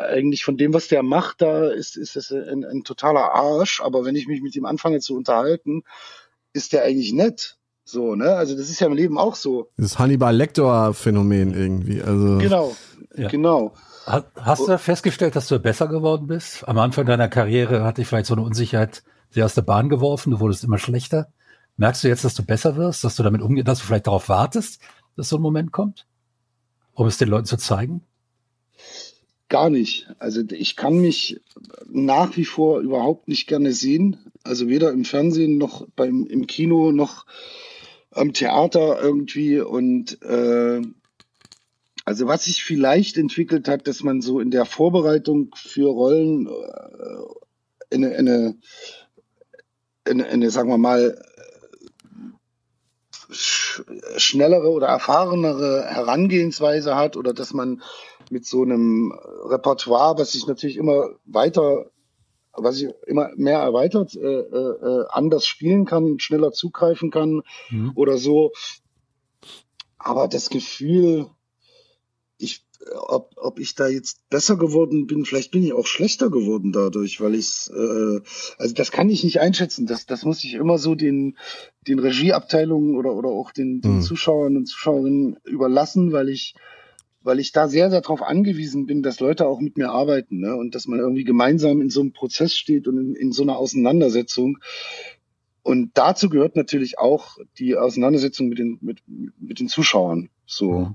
[0.09, 3.83] eigentlich von dem, was der macht, da ist, ist das ein, ein totaler Arsch.
[3.83, 5.83] Aber wenn ich mich mit ihm anfange zu unterhalten,
[6.55, 7.59] ist der eigentlich nett.
[7.85, 8.35] So, ne?
[8.35, 9.71] Also das ist ja im Leben auch so.
[9.77, 12.03] Das Hannibal-Lecter-Phänomen irgendwie.
[12.03, 12.39] Also.
[12.39, 12.77] Genau,
[13.17, 13.29] ja.
[13.29, 13.75] genau.
[14.07, 16.67] Hast du festgestellt, dass du besser geworden bist?
[16.67, 20.33] Am Anfang deiner Karriere hatte ich vielleicht so eine Unsicherheit sehr aus der Bahn geworfen,
[20.33, 21.33] du wurdest immer schlechter.
[21.77, 24.29] Merkst du jetzt, dass du besser wirst, dass du damit umgehst, dass du vielleicht darauf
[24.29, 24.81] wartest,
[25.17, 26.07] dass so ein Moment kommt?
[26.93, 28.03] Um es den Leuten zu zeigen?
[29.49, 30.09] Gar nicht.
[30.19, 31.41] Also ich kann mich
[31.89, 34.19] nach wie vor überhaupt nicht gerne sehen.
[34.43, 37.25] Also weder im Fernsehen noch beim im Kino noch
[38.13, 40.83] am Theater irgendwie und äh,
[42.05, 47.95] also was sich vielleicht entwickelt hat, dass man so in der Vorbereitung für Rollen äh,
[47.95, 48.59] eine, eine,
[50.05, 51.23] eine, eine, sagen wir mal,
[53.31, 53.83] sch
[54.17, 57.83] schnellere oder erfahrenere Herangehensweise hat oder dass man
[58.31, 59.13] mit so einem
[59.45, 61.92] Repertoire, was sich natürlich immer weiter
[62.55, 67.93] was sich immer mehr erweitert, äh, äh, anders spielen kann, schneller zugreifen kann mhm.
[67.95, 68.53] oder so.
[69.99, 71.29] Aber das Gefühl,
[72.37, 76.73] ich, ob, ob ich da jetzt besser geworden bin, vielleicht bin ich auch schlechter geworden
[76.73, 78.21] dadurch, weil ich äh,
[78.59, 79.87] also das kann ich nicht einschätzen.
[79.87, 81.39] Das, das muss ich immer so den,
[81.87, 84.03] den Regieabteilungen oder, oder auch den, den mhm.
[84.03, 86.55] Zuschauern und Zuschauerinnen überlassen, weil ich
[87.25, 90.57] weil ich da sehr, sehr darauf angewiesen bin, dass Leute auch mit mir arbeiten ne?
[90.57, 93.57] und dass man irgendwie gemeinsam in so einem Prozess steht und in, in so einer
[93.57, 94.59] Auseinandersetzung.
[95.63, 100.29] Und dazu gehört natürlich auch die Auseinandersetzung mit den, mit, mit den Zuschauern.
[100.47, 100.95] So.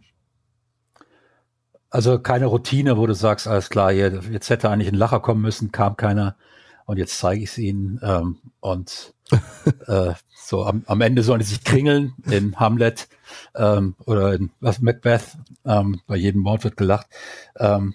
[1.89, 5.71] Also keine Routine, wo du sagst, alles klar, jetzt hätte eigentlich ein Lacher kommen müssen,
[5.71, 6.35] kam keiner
[6.87, 7.99] und jetzt zeige ich es ihnen.
[8.01, 9.13] Ähm, und
[9.87, 13.09] äh, so am, am Ende sollen sie sich kringeln in Hamlet
[13.55, 15.37] ähm, oder in was Macbeth.
[15.65, 17.07] Ähm, bei jedem Wort wird gelacht.
[17.57, 17.93] Ähm,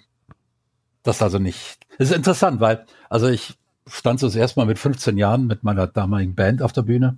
[1.01, 1.79] das also nicht.
[1.97, 5.63] Das ist interessant, weil also ich stand so das erste Mal mit 15 Jahren mit
[5.63, 7.17] meiner damaligen Band auf der Bühne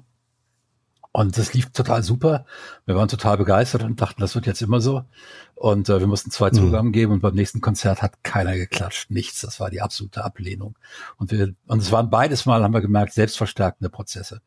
[1.15, 2.45] und das lief total super.
[2.85, 5.05] Wir waren total begeistert und dachten, das wird jetzt immer so.
[5.53, 6.55] Und äh, wir mussten zwei mhm.
[6.55, 9.11] Zugaben geben und beim nächsten Konzert hat keiner geklatscht.
[9.11, 9.39] Nichts.
[9.39, 10.75] Das war die absolute Ablehnung.
[11.15, 14.41] Und wir, und es waren beides Mal, haben wir gemerkt, selbstverstärkende Prozesse.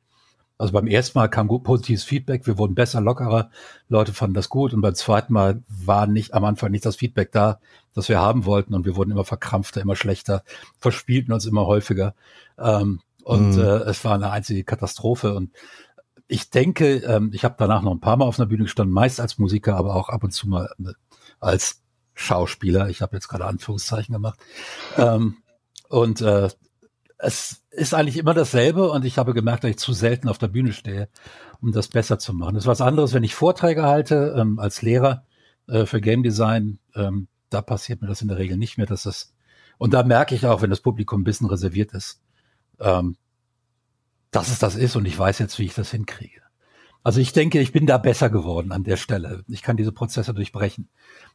[0.59, 3.49] Also beim ersten Mal kam gut positives Feedback, wir wurden besser, lockerer,
[3.89, 7.33] Leute fanden das gut und beim zweiten Mal war nicht am Anfang nicht das Feedback
[7.33, 7.61] da,
[7.95, 10.43] das wir haben wollten und wir wurden immer verkrampfter, immer schlechter,
[10.81, 12.15] verspielten uns immer häufiger
[12.59, 13.63] ähm, und mhm.
[13.63, 15.53] äh, es war eine einzige Katastrophe und
[16.29, 19.21] ich denke, ähm, ich habe danach noch ein paar Mal auf einer Bühne gestanden, meist
[19.21, 20.93] als Musiker, aber auch ab und zu mal äh,
[21.41, 21.83] als
[22.15, 22.89] Schauspieler.
[22.89, 24.39] Ich habe jetzt gerade Anführungszeichen gemacht.
[24.97, 25.39] Ähm,
[25.89, 26.49] und äh,
[27.17, 30.49] es ist eigentlich immer dasselbe und ich habe gemerkt, dass ich zu selten auf der
[30.49, 31.09] Bühne stehe,
[31.61, 32.55] um das besser zu machen.
[32.55, 35.25] Das ist was anderes, wenn ich Vorträge halte ähm, als Lehrer
[35.67, 36.79] äh, für Game Design.
[36.95, 39.33] Ähm, da passiert mir das in der Regel nicht mehr, dass das
[39.79, 42.21] und da merke ich auch, wenn das Publikum ein bisschen reserviert ist,
[42.81, 43.17] ähm,
[44.31, 46.43] dass es das ist und ich weiß jetzt, wie ich das hinkriege.
[47.03, 49.45] Also ich denke, ich bin da besser geworden an der Stelle.
[49.49, 50.89] Ich kann diese Prozesse durchbrechen.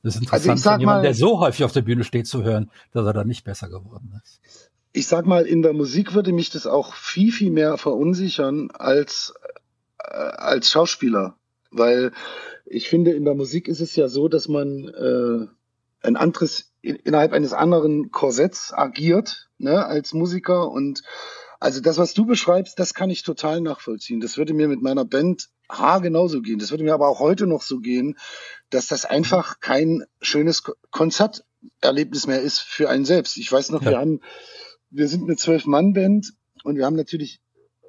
[0.03, 2.69] Das ist interessant, also von jemandem, der so häufig auf der Bühne steht, zu hören,
[2.91, 4.69] dass er da nicht besser geworden ist.
[4.91, 9.33] Ich sag mal, in der Musik würde mich das auch viel, viel mehr verunsichern als,
[9.97, 11.37] äh, als Schauspieler.
[11.71, 12.11] Weil
[12.65, 15.47] ich finde, in der Musik ist es ja so, dass man äh,
[16.05, 21.01] ein anderes, in, innerhalb eines anderen Korsetts agiert, ne, als Musiker und
[21.63, 24.19] also das, was du beschreibst, das kann ich total nachvollziehen.
[24.19, 26.59] Das würde mir mit meiner Band H genauso gehen.
[26.59, 28.17] Das würde mir aber auch heute noch so gehen,
[28.69, 33.37] dass das einfach kein schönes Konzerterlebnis mehr ist für einen selbst.
[33.37, 33.91] Ich weiß noch, ja.
[33.91, 34.19] wir haben,
[34.89, 36.33] wir sind eine Zwölf-Mann-Band
[36.65, 37.39] und wir haben natürlich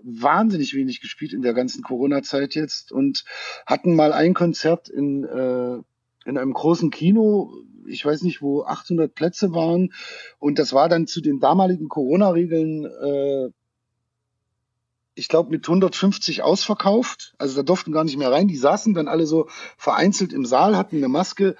[0.04, 3.24] wahnsinnig wenig gespielt in der ganzen Corona-Zeit jetzt und
[3.66, 5.82] hatten mal ein Konzert in, äh,
[6.28, 7.52] in einem großen Kino,
[7.88, 9.92] ich weiß nicht, wo 800 Plätze waren.
[10.38, 13.50] Und das war dann zu den damaligen Corona-Regeln äh,
[15.14, 17.35] ich glaube, mit 150 ausverkauft.
[17.38, 18.48] Also da durften gar nicht mehr rein.
[18.48, 21.57] Die saßen dann alle so vereinzelt im Saal, hatten eine Maske.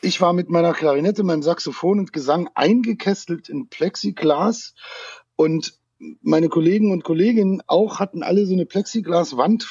[0.00, 4.74] Ich war mit meiner Klarinette, meinem Saxophon und Gesang eingekestelt in Plexiglas.
[5.36, 5.74] Und
[6.20, 9.68] meine Kollegen und Kolleginnen auch hatten alle so eine Plexiglaswand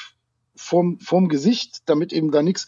[0.55, 2.67] vorm, vorm Gesicht, damit eben da nichts.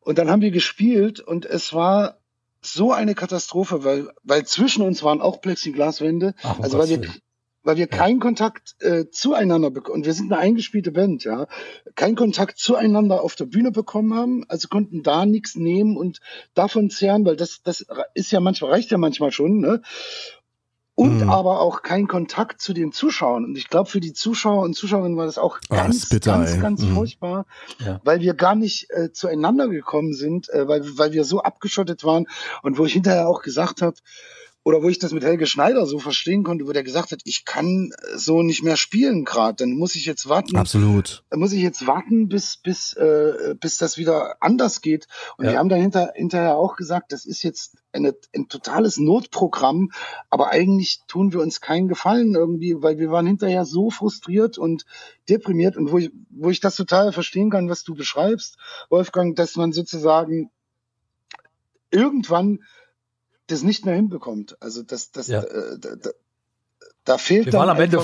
[0.00, 2.18] Und dann haben wir gespielt und es war
[2.62, 6.34] so eine Katastrophe, weil, weil zwischen uns waren auch Plexiglaswände.
[6.42, 7.08] Ach, also weil wir,
[7.62, 9.98] weil wir keinen Kontakt äh, zueinander bekommen.
[9.98, 11.46] Und wir sind eine eingespielte Band, ja.
[11.94, 16.20] Keinen Kontakt zueinander auf der Bühne bekommen haben, also konnten da nichts nehmen und
[16.54, 19.82] davon zehren, weil das, das ist ja manchmal, reicht ja manchmal schon, ne?
[21.00, 21.30] und mhm.
[21.30, 23.46] aber auch kein Kontakt zu den Zuschauern.
[23.46, 26.52] Und ich glaube, für die Zuschauer und Zuschauerinnen war das auch oh, ganz, bitter, ganz,
[26.52, 26.60] ey.
[26.60, 26.94] ganz mhm.
[26.94, 27.46] furchtbar,
[27.78, 28.02] ja.
[28.04, 32.26] weil wir gar nicht äh, zueinander gekommen sind, äh, weil, weil wir so abgeschottet waren
[32.62, 33.96] und wo ich hinterher auch gesagt habe,
[34.62, 37.46] oder wo ich das mit Helge Schneider so verstehen konnte, wo der gesagt hat, ich
[37.46, 40.56] kann so nicht mehr spielen gerade, dann muss ich jetzt warten.
[40.56, 41.24] Absolut.
[41.30, 45.06] Dann muss ich jetzt warten, bis bis äh, bis das wieder anders geht.
[45.38, 45.52] Und ja.
[45.52, 49.92] wir haben dann hinter, hinterher auch gesagt, das ist jetzt eine, ein totales Notprogramm,
[50.28, 54.84] aber eigentlich tun wir uns keinen Gefallen irgendwie, weil wir waren hinterher so frustriert und
[55.28, 58.58] deprimiert und wo ich wo ich das total verstehen kann, was du beschreibst,
[58.90, 60.50] Wolfgang, dass man sozusagen
[61.90, 62.60] irgendwann
[63.50, 64.56] das nicht mehr hinbekommt.
[64.60, 65.40] Also das, das, ja.
[65.42, 66.10] äh, da,
[67.04, 68.02] da, fehlt wir dann waren am Ende,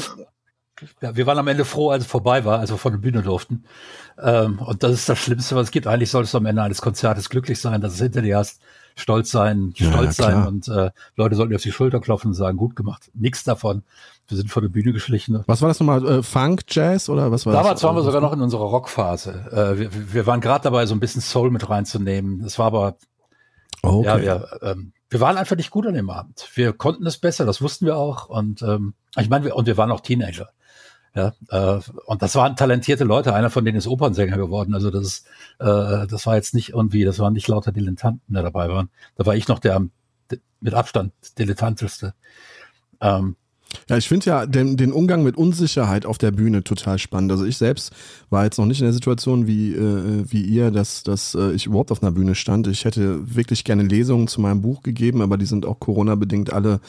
[1.00, 3.22] ja, wir waren am Ende froh, als es vorbei war, als wir von der Bühne
[3.22, 3.64] durften.
[4.22, 5.86] Ähm, und das ist das Schlimmste, was es gibt.
[5.86, 8.60] Eigentlich solltest du am Ende eines Konzertes glücklich sein, dass es hinter dir hast,
[8.94, 12.34] stolz sein, ja, stolz sein und äh, Leute sollten dir auf die Schulter klopfen und
[12.34, 13.10] sagen, gut gemacht.
[13.14, 13.84] Nichts davon.
[14.28, 15.44] Wir sind vor der Bühne geschlichen.
[15.46, 16.04] Was war das nochmal?
[16.06, 17.80] Äh, Funk, Jazz oder was war Damals das?
[17.80, 19.30] Damals waren wir sogar noch in unserer Rockphase.
[19.52, 22.42] Äh, wir, wir waren gerade dabei, so ein bisschen Soul mit reinzunehmen.
[22.42, 22.96] Das war aber
[23.82, 24.06] okay.
[24.06, 26.48] ja, wir, ähm, wir waren einfach nicht gut an dem Abend.
[26.54, 28.28] Wir konnten es besser, das wussten wir auch.
[28.28, 30.50] Und ähm, ich meine, wir, und wir waren auch Teenager.
[31.14, 33.32] Ja, äh, und das waren talentierte Leute.
[33.32, 34.74] Einer von denen ist Opernsänger geworden.
[34.74, 35.26] Also das ist,
[35.60, 38.90] äh, das war jetzt nicht irgendwie, das waren nicht lauter Dilettanten, die dabei waren.
[39.16, 39.86] Da war ich noch der
[40.60, 42.14] mit Abstand dilettanteste.
[43.00, 43.36] Ähm,
[43.88, 47.30] ja, ich finde ja den, den Umgang mit Unsicherheit auf der Bühne total spannend.
[47.32, 47.92] Also ich selbst
[48.30, 51.66] war jetzt noch nicht in der Situation wie, äh, wie ihr, dass, dass äh, ich
[51.66, 52.66] überhaupt auf einer Bühne stand.
[52.68, 56.80] Ich hätte wirklich gerne Lesungen zu meinem Buch gegeben, aber die sind auch Corona-bedingt alle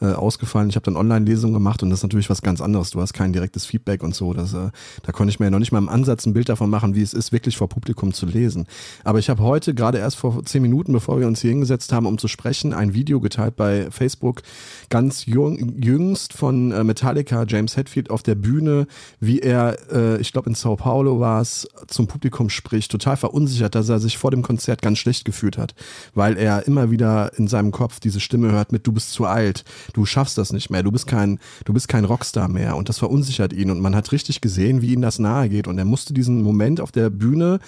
[0.00, 0.68] äh, ausgefallen.
[0.68, 2.90] Ich habe dann Online-Lesungen gemacht und das ist natürlich was ganz anderes.
[2.90, 4.32] Du hast kein direktes Feedback und so.
[4.32, 4.70] Das, äh,
[5.02, 7.02] da konnte ich mir ja noch nicht mal im Ansatz ein Bild davon machen, wie
[7.02, 8.66] es ist, wirklich vor Publikum zu lesen.
[9.04, 12.06] Aber ich habe heute, gerade erst vor zehn Minuten, bevor wir uns hier hingesetzt haben,
[12.06, 14.42] um zu sprechen, ein Video geteilt bei Facebook,
[14.90, 18.86] ganz jung, jüngst von äh, Metallica, James Hetfield auf der Bühne,
[19.20, 23.74] wie er, äh, ich glaube in Sao Paulo war es, zum Publikum spricht, total verunsichert,
[23.74, 25.74] dass er sich vor dem Konzert ganz schlecht gefühlt hat,
[26.14, 29.64] weil er immer wieder in seinem Kopf diese Stimme hört mit, du bist zu alt,
[29.92, 32.76] du schaffst das nicht mehr, du bist kein, du bist kein Rockstar mehr.
[32.76, 33.70] Und das verunsichert ihn.
[33.70, 35.68] Und man hat richtig gesehen, wie ihm das nahe geht.
[35.68, 37.60] Und er musste diesen Moment auf der Bühne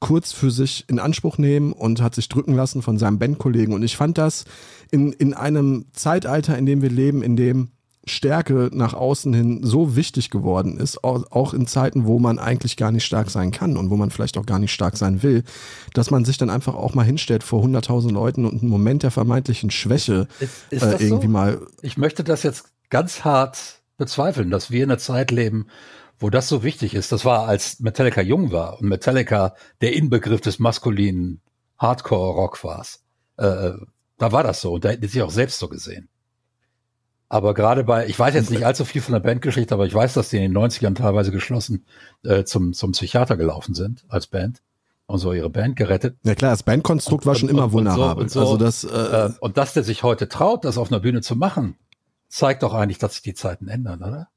[0.00, 3.74] kurz für sich in Anspruch nehmen und hat sich drücken lassen von seinem Bandkollegen.
[3.74, 4.44] Und ich fand das
[4.90, 7.68] in, in einem Zeitalter, in dem wir leben, in dem
[8.06, 12.92] Stärke nach außen hin so wichtig geworden ist, auch in Zeiten, wo man eigentlich gar
[12.92, 15.44] nicht stark sein kann und wo man vielleicht auch gar nicht stark sein will,
[15.92, 19.10] dass man sich dann einfach auch mal hinstellt vor 100.000 Leuten und einen Moment der
[19.10, 21.32] vermeintlichen Schwäche ist, ist äh, irgendwie so?
[21.32, 21.60] mal.
[21.82, 25.66] Ich möchte das jetzt ganz hart bezweifeln, dass wir in einer Zeit leben,
[26.18, 27.12] wo das so wichtig ist.
[27.12, 31.42] Das war, als Metallica jung war und Metallica der Inbegriff des maskulinen
[31.78, 32.86] Hardcore-Rock war.
[33.36, 33.72] Äh,
[34.18, 36.08] da war das so und da hätte sie auch selbst so gesehen.
[37.32, 40.14] Aber gerade bei, ich weiß jetzt nicht allzu viel von der Bandgeschichte, aber ich weiß,
[40.14, 41.86] dass die in den 90ern teilweise geschlossen
[42.24, 44.62] äh, zum, zum Psychiater gelaufen sind als Band
[45.06, 46.16] und so ihre Band gerettet.
[46.24, 48.24] Ja klar, das Bandkonstrukt war schon und, immer und, vulnerabel.
[48.24, 50.98] Und so, also das, äh, äh, und dass der sich heute traut, das auf einer
[50.98, 51.76] Bühne zu machen,
[52.26, 54.28] zeigt doch eigentlich, dass sich die Zeiten ändern, oder?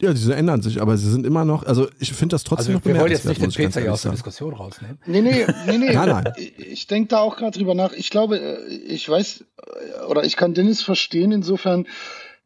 [0.00, 2.88] Ja, diese ändern sich, aber sie sind immer noch, also ich finde das trotzdem also,
[2.88, 4.98] noch Wir wollen jetzt nicht den Peter hier aus der Diskussion rausnehmen.
[5.06, 5.92] Nee, nee, nee, nee.
[5.92, 6.32] nein, nein.
[6.36, 7.92] Ich denke da auch gerade drüber nach.
[7.92, 11.88] Ich glaube, äh, ich weiß, äh, oder ich kann Dennis verstehen insofern,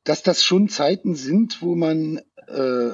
[0.04, 2.92] dass das schon Zeiten sind, wo man äh,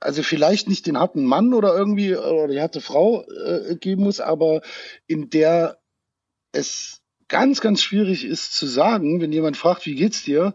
[0.00, 4.20] also vielleicht nicht den harten Mann oder irgendwie oder die harte Frau äh, geben muss,
[4.20, 4.60] aber
[5.06, 5.78] in der
[6.52, 10.54] es ganz, ganz schwierig ist zu sagen, wenn jemand fragt, wie geht's dir,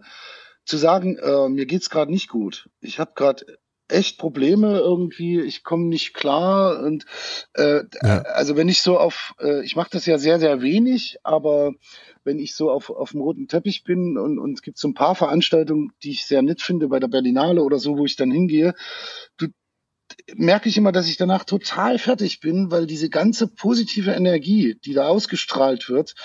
[0.72, 2.70] zu sagen, äh, mir geht's gerade nicht gut.
[2.80, 3.46] Ich habe gerade
[3.90, 7.06] echt Probleme irgendwie, ich komme nicht klar und
[7.56, 8.22] äh, ja.
[8.22, 11.74] also wenn ich so auf, äh, ich mache das ja sehr, sehr wenig, aber
[12.24, 14.94] wenn ich so auf, auf dem roten Teppich bin und, und es gibt so ein
[14.94, 18.32] paar Veranstaltungen, die ich sehr nett finde, bei der Berlinale oder so, wo ich dann
[18.32, 18.74] hingehe,
[19.36, 19.48] du,
[20.36, 24.94] merke ich immer, dass ich danach total fertig bin, weil diese ganze positive Energie, die
[24.94, 26.16] da ausgestrahlt wird,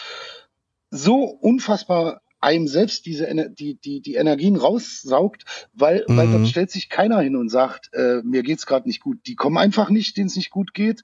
[0.91, 6.17] so unfassbar einem selbst diese die, die, die Energien raussaugt, weil, mhm.
[6.17, 9.19] weil dort stellt sich keiner hin und sagt, äh, mir geht's gerade nicht gut.
[9.27, 11.03] Die kommen einfach nicht, denen es nicht gut geht.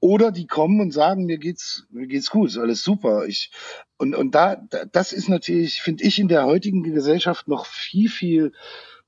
[0.00, 3.26] Oder die kommen und sagen, mir geht's, mir geht's gut, ist alles super.
[3.26, 3.50] Ich,
[3.98, 4.56] und, und da,
[4.92, 8.52] das ist natürlich, finde ich, in der heutigen Gesellschaft noch viel, viel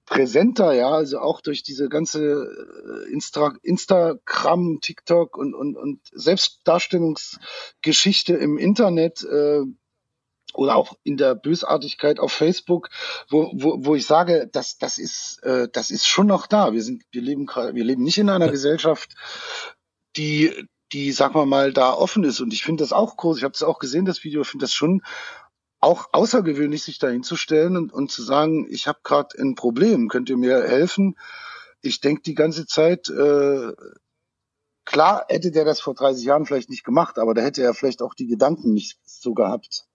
[0.04, 8.34] präsenter, ja, also auch durch diese ganze äh, Insta Instagram, TikTok und, und, und Selbstdarstellungsgeschichte
[8.34, 9.62] im Internet, äh,
[10.54, 12.90] oder auch in der Bösartigkeit auf Facebook,
[13.28, 16.72] wo, wo, wo ich sage, das, das ist, äh, das ist schon noch da.
[16.72, 18.50] Wir sind, wir leben wir leben nicht in einer.
[18.50, 19.14] Gesellschaft,
[20.16, 20.52] die,
[20.92, 22.40] die, sag mal mal, da offen ist.
[22.40, 23.38] Und ich finde das auch groß.
[23.38, 24.42] Ich habe das auch gesehen, das Video.
[24.42, 25.02] Ich finde das schon
[25.80, 30.28] auch außergewöhnlich, sich da hinzustellen und, und zu sagen, ich habe gerade ein Problem, könnt
[30.28, 31.16] ihr mir helfen?
[31.80, 33.72] Ich denke die ganze Zeit, äh,
[34.84, 38.02] klar hätte der das vor 30 Jahren vielleicht nicht gemacht, aber da hätte er vielleicht
[38.02, 39.86] auch die Gedanken nicht so gehabt.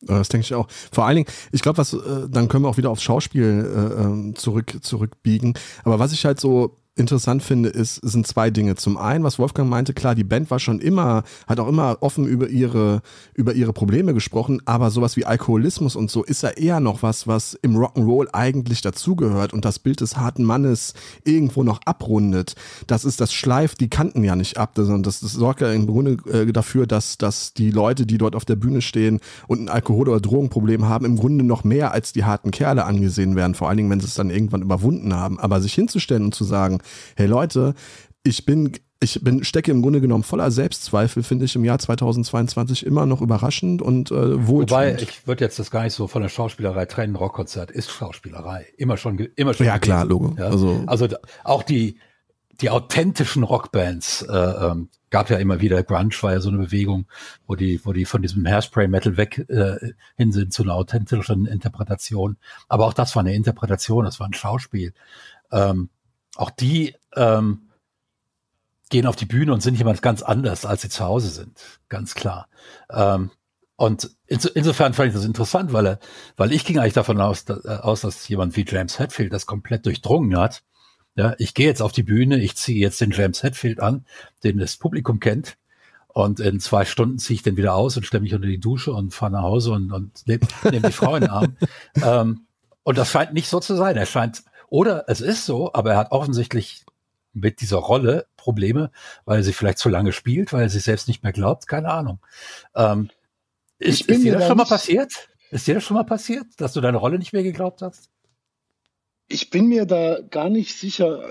[0.00, 0.68] Das denke ich auch.
[0.92, 4.02] Vor allen Dingen, ich glaube, was, äh, dann können wir auch wieder aufs Schauspiel äh,
[4.02, 5.54] ähm, zurück, zurückbiegen.
[5.84, 8.74] Aber was ich halt so interessant finde, ist, sind zwei Dinge.
[8.74, 12.26] Zum einen, was Wolfgang meinte, klar, die Band war schon immer, hat auch immer offen
[12.26, 13.02] über ihre,
[13.34, 17.26] über ihre Probleme gesprochen, aber sowas wie Alkoholismus und so ist ja eher noch was,
[17.26, 22.54] was im Rock'n'Roll eigentlich dazugehört und das Bild des harten Mannes irgendwo noch abrundet.
[22.86, 25.86] Das ist das Schleif, die kannten ja nicht ab, sondern das, das sorgt ja im
[25.86, 29.68] Grunde äh, dafür, dass, dass die Leute, die dort auf der Bühne stehen und ein
[29.68, 33.68] Alkohol- oder Drogenproblem haben, im Grunde noch mehr als die harten Kerle angesehen werden, vor
[33.68, 35.38] allen Dingen, wenn sie es dann irgendwann überwunden haben.
[35.38, 36.80] Aber sich hinzustellen und zu sagen,
[37.16, 37.74] hey Leute,
[38.22, 42.84] ich bin ich bin, stecke im Grunde genommen voller Selbstzweifel, finde ich im Jahr 2022
[42.84, 44.70] immer noch überraschend und äh, wohltuend.
[44.70, 47.14] Wobei, ich würde jetzt das gar nicht so von der Schauspielerei trennen.
[47.14, 48.66] Rockkonzert ist Schauspielerei.
[48.76, 49.66] Immer schon, immer schon.
[49.66, 49.82] Ja, gewesen.
[49.82, 50.34] klar, Logo.
[50.36, 50.46] Ja?
[50.46, 51.06] Also, also
[51.44, 51.98] auch die,
[52.60, 57.06] die authentischen Rockbands, äh, ähm, gab ja immer wieder, Grunge war ja so eine Bewegung,
[57.46, 62.36] wo die, wo die von diesem Hairspray-Metal weg äh, hin sind zu einer authentischen Interpretation.
[62.68, 64.92] Aber auch das war eine Interpretation, das war ein Schauspiel.
[65.50, 65.88] Ähm,
[66.38, 67.68] auch die ähm,
[68.90, 72.14] gehen auf die Bühne und sind jemand ganz anders, als sie zu Hause sind, ganz
[72.14, 72.48] klar.
[72.90, 73.30] Ähm,
[73.76, 75.98] und inso, insofern fand ich das interessant, weil er,
[76.36, 79.46] weil ich ging eigentlich davon aus, dass, äh, aus, dass jemand wie James Hetfield das
[79.46, 80.62] komplett durchdrungen hat.
[81.16, 84.06] Ja, ich gehe jetzt auf die Bühne, ich ziehe jetzt den James Hetfield an,
[84.44, 85.58] den das Publikum kennt.
[86.06, 88.92] Und in zwei Stunden ziehe ich den wieder aus und stelle mich unter die Dusche
[88.92, 91.56] und fahre nach Hause und, und nehme nehm die Frau in den Arm.
[92.02, 92.46] ähm,
[92.84, 93.96] und das scheint nicht so zu sein.
[93.96, 96.84] Er scheint oder es ist so, aber er hat offensichtlich
[97.32, 98.90] mit dieser Rolle Probleme,
[99.24, 102.18] weil sie vielleicht zu lange spielt, weil er sich selbst nicht mehr glaubt, keine Ahnung.
[102.74, 103.10] Ähm,
[103.78, 105.28] ist, ist dir das schon mal passiert?
[105.50, 108.10] Ist dir das schon mal passiert, dass du deine Rolle nicht mehr geglaubt hast?
[109.30, 111.22] Ich bin mir da gar nicht sicher.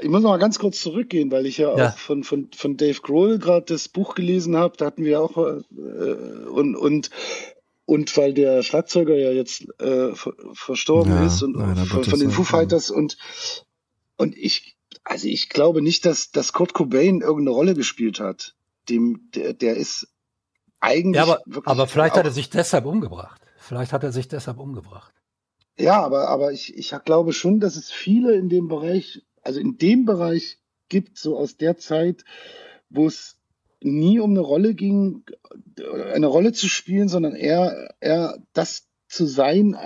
[0.00, 1.88] Ich muss noch mal ganz kurz zurückgehen, weil ich ja, ja.
[1.88, 4.76] auch von, von, von Dave Grohl gerade das Buch gelesen habe.
[4.76, 5.60] Da hatten wir auch äh,
[6.48, 7.10] und, und
[7.90, 10.14] und weil der Schlagzeuger ja jetzt äh,
[10.54, 11.56] verstorben ja, ist und
[11.88, 13.18] von, von, den Foo Fighters und
[14.16, 18.54] und ich also ich glaube nicht, dass dass Kurt Cobain irgendeine Rolle gespielt hat.
[18.88, 20.06] Dem der, der ist
[20.78, 23.40] eigentlich ja, aber, aber vielleicht hat er sich deshalb umgebracht.
[23.58, 25.12] Vielleicht hat er sich deshalb umgebracht.
[25.76, 29.78] Ja, aber aber ich ich glaube schon, dass es viele in dem Bereich, also in
[29.78, 30.58] dem Bereich
[30.88, 32.24] gibt, so aus der Zeit,
[32.88, 33.39] wo es
[33.82, 35.24] nie um eine Rolle ging,
[36.12, 39.76] eine Rolle zu spielen, sondern eher, eher das zu sein,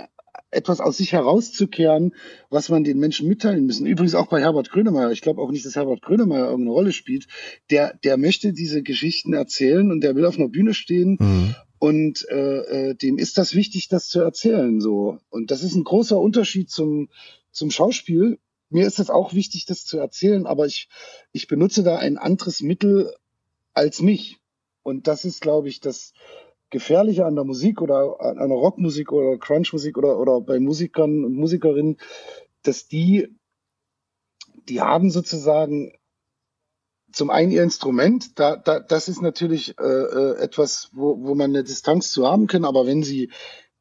[0.55, 2.15] etwas aus sich herauszukehren,
[2.49, 3.85] was man den Menschen mitteilen müssen.
[3.85, 5.11] Übrigens auch bei Herbert Grönemeyer.
[5.11, 7.27] Ich glaube auch nicht, dass Herbert Grönemeyer irgendeine Rolle spielt.
[7.69, 11.17] Der, der möchte diese Geschichten erzählen und der will auf einer Bühne stehen.
[11.19, 11.55] Mhm.
[11.77, 14.79] und äh, äh, dem ist das wichtig, das zu erzählen.
[14.79, 17.09] So und das ist ein großer Unterschied zum
[17.51, 18.39] zum Schauspiel.
[18.69, 20.87] Mir ist es auch wichtig, das zu erzählen, aber ich
[21.31, 23.13] ich benutze da ein anderes Mittel
[23.75, 24.39] als mich.
[24.81, 26.13] Und das ist, glaube ich, das
[26.69, 31.35] Gefährliche an der Musik oder an einer Rockmusik oder Crunchmusik oder, oder bei Musikern und
[31.35, 31.97] Musikerinnen,
[32.63, 33.35] dass die,
[34.67, 35.93] die haben sozusagen
[37.11, 41.51] zum einen ihr Instrument, da, da, das ist natürlich äh, äh, etwas, wo, wo man
[41.51, 43.31] eine Distanz zu haben kann, aber wenn sie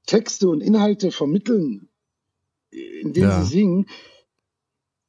[0.06, 1.88] Texte und Inhalte vermitteln,
[2.70, 3.42] indem ja.
[3.42, 3.86] sie singen,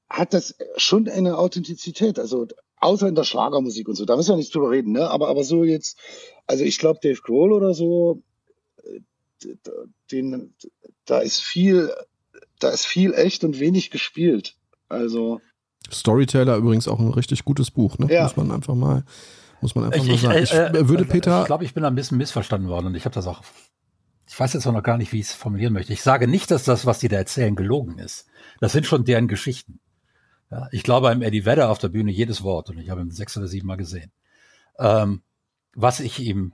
[0.10, 2.18] hat das schon eine Authentizität.
[2.18, 2.48] Also
[2.86, 5.10] außer in der Schlagermusik und so, da müssen wir nicht drüber reden, ne?
[5.10, 5.98] Aber, aber so jetzt,
[6.48, 8.22] also ich glaube, Dave Grohl oder so,
[8.84, 9.02] äh,
[10.12, 10.54] den,
[11.06, 11.92] da ist viel,
[12.60, 14.56] da ist viel echt und wenig gespielt.
[14.88, 15.42] Also.
[15.92, 18.12] Storyteller übrigens auch ein richtig gutes Buch, ne?
[18.12, 18.24] Ja.
[18.24, 19.04] Muss man einfach mal,
[19.62, 20.44] muss man einfach ich, mal sagen.
[20.44, 21.42] Ich, äh, äh, würde Peter.
[21.42, 23.42] Ich glaube, ich bin ein bisschen missverstanden worden und ich habe das auch.
[24.28, 25.94] Ich weiß jetzt auch noch gar nicht, wie ich es formulieren möchte.
[25.94, 28.26] Ich sage nicht, dass das, was die da erzählen, gelogen ist.
[28.60, 29.80] Das sind schon deren Geschichten.
[30.52, 33.12] Ja, ich glaube einem Eddie Vedder auf der Bühne jedes Wort und ich habe ihn
[33.12, 34.12] sechs oder sieben Mal gesehen.
[34.78, 35.22] Ähm,
[35.74, 36.54] was ich ihm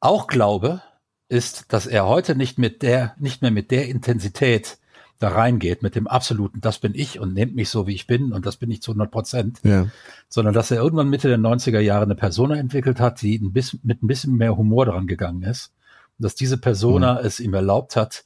[0.00, 0.82] auch glaube,
[1.28, 4.78] ist, dass er heute nicht mit der, nicht mehr mit der Intensität
[5.18, 8.32] da reingeht, mit dem absoluten, das bin ich und nehmt mich so, wie ich bin
[8.32, 9.86] und das bin ich zu 100 Prozent, ja.
[10.28, 13.80] sondern dass er irgendwann Mitte der 90er Jahre eine Persona entwickelt hat, die ein bisschen,
[13.84, 15.72] mit ein bisschen mehr Humor daran gegangen ist
[16.18, 17.26] und dass diese Persona mhm.
[17.26, 18.24] es ihm erlaubt hat,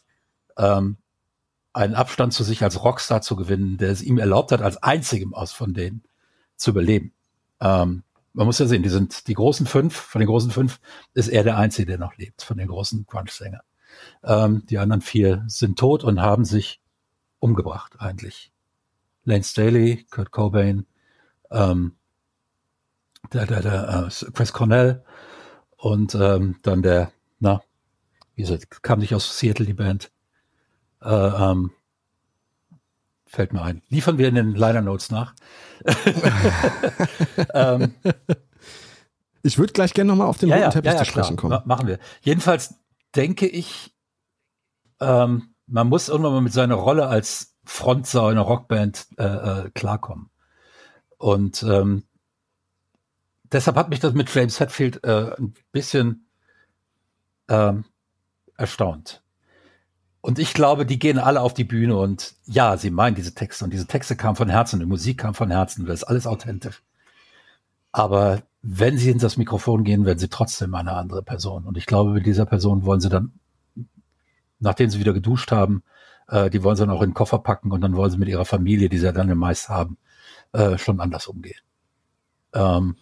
[0.56, 0.96] ähm,
[1.76, 5.34] einen Abstand zu sich als Rockstar zu gewinnen, der es ihm erlaubt hat, als einzigem
[5.34, 6.02] aus von denen
[6.56, 7.12] zu überleben.
[7.60, 8.02] Ähm,
[8.32, 10.80] man muss ja sehen, die sind die großen fünf, von den großen fünf
[11.14, 13.60] ist er der Einzige, der noch lebt, von den großen Crunch-Sängern.
[14.24, 16.80] Ähm, die anderen vier sind tot und haben sich
[17.40, 18.52] umgebracht eigentlich.
[19.24, 20.86] Lane Staley, Kurt Cobain,
[21.50, 21.96] ähm,
[23.32, 25.04] der, der, der äh, Chris Cornell
[25.76, 27.62] und ähm, dann der, na,
[28.34, 30.10] wie gesagt, kam nicht aus Seattle die Band,
[31.06, 31.70] äh, ähm,
[33.26, 33.82] fällt mir ein.
[33.88, 35.34] Liefern wir in den Liner Notes nach.
[37.54, 37.94] ähm,
[39.42, 41.60] ich würde gleich gerne nochmal auf den ja, roten Teppich ja, ja, zu sprechen klar.
[41.60, 41.68] kommen.
[41.68, 41.98] Machen wir.
[42.22, 42.74] Jedenfalls
[43.14, 43.94] denke ich,
[45.00, 49.70] ähm, man muss irgendwann mal mit seiner Rolle als Frontsau in einer Rockband äh, äh,
[49.70, 50.30] klarkommen.
[51.18, 52.04] Und ähm,
[53.44, 56.28] deshalb hat mich das mit James Hetfield äh, ein bisschen
[57.48, 57.84] ähm,
[58.56, 59.22] erstaunt.
[60.26, 63.62] Und ich glaube, die gehen alle auf die Bühne und ja, sie meinen diese Texte
[63.64, 66.82] und diese Texte kamen von Herzen, die Musik kam von Herzen, das ist alles authentisch.
[67.92, 71.62] Aber wenn sie ins das Mikrofon gehen, werden sie trotzdem eine andere Person.
[71.64, 73.34] Und ich glaube, mit dieser Person wollen sie dann,
[74.58, 75.84] nachdem sie wieder geduscht haben,
[76.26, 78.28] äh, die wollen sie dann auch in den Koffer packen und dann wollen sie mit
[78.28, 79.96] ihrer Familie, die sie ja dann meist haben,
[80.50, 81.60] äh, schon anders umgehen.
[82.52, 82.96] Ähm,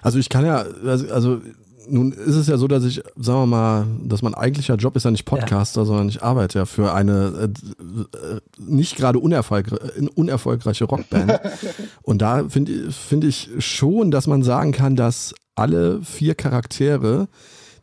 [0.00, 1.42] also ich kann ja, also, also
[1.88, 5.04] nun ist es ja so, dass ich, sagen wir mal, dass mein eigentlicher Job ist
[5.04, 5.84] ja nicht Podcaster, ja.
[5.84, 11.40] sondern ich arbeite ja für eine äh, nicht gerade unerfolgre unerfolgreiche Rockband.
[12.02, 17.28] Und da finde find ich schon, dass man sagen kann, dass alle vier Charaktere,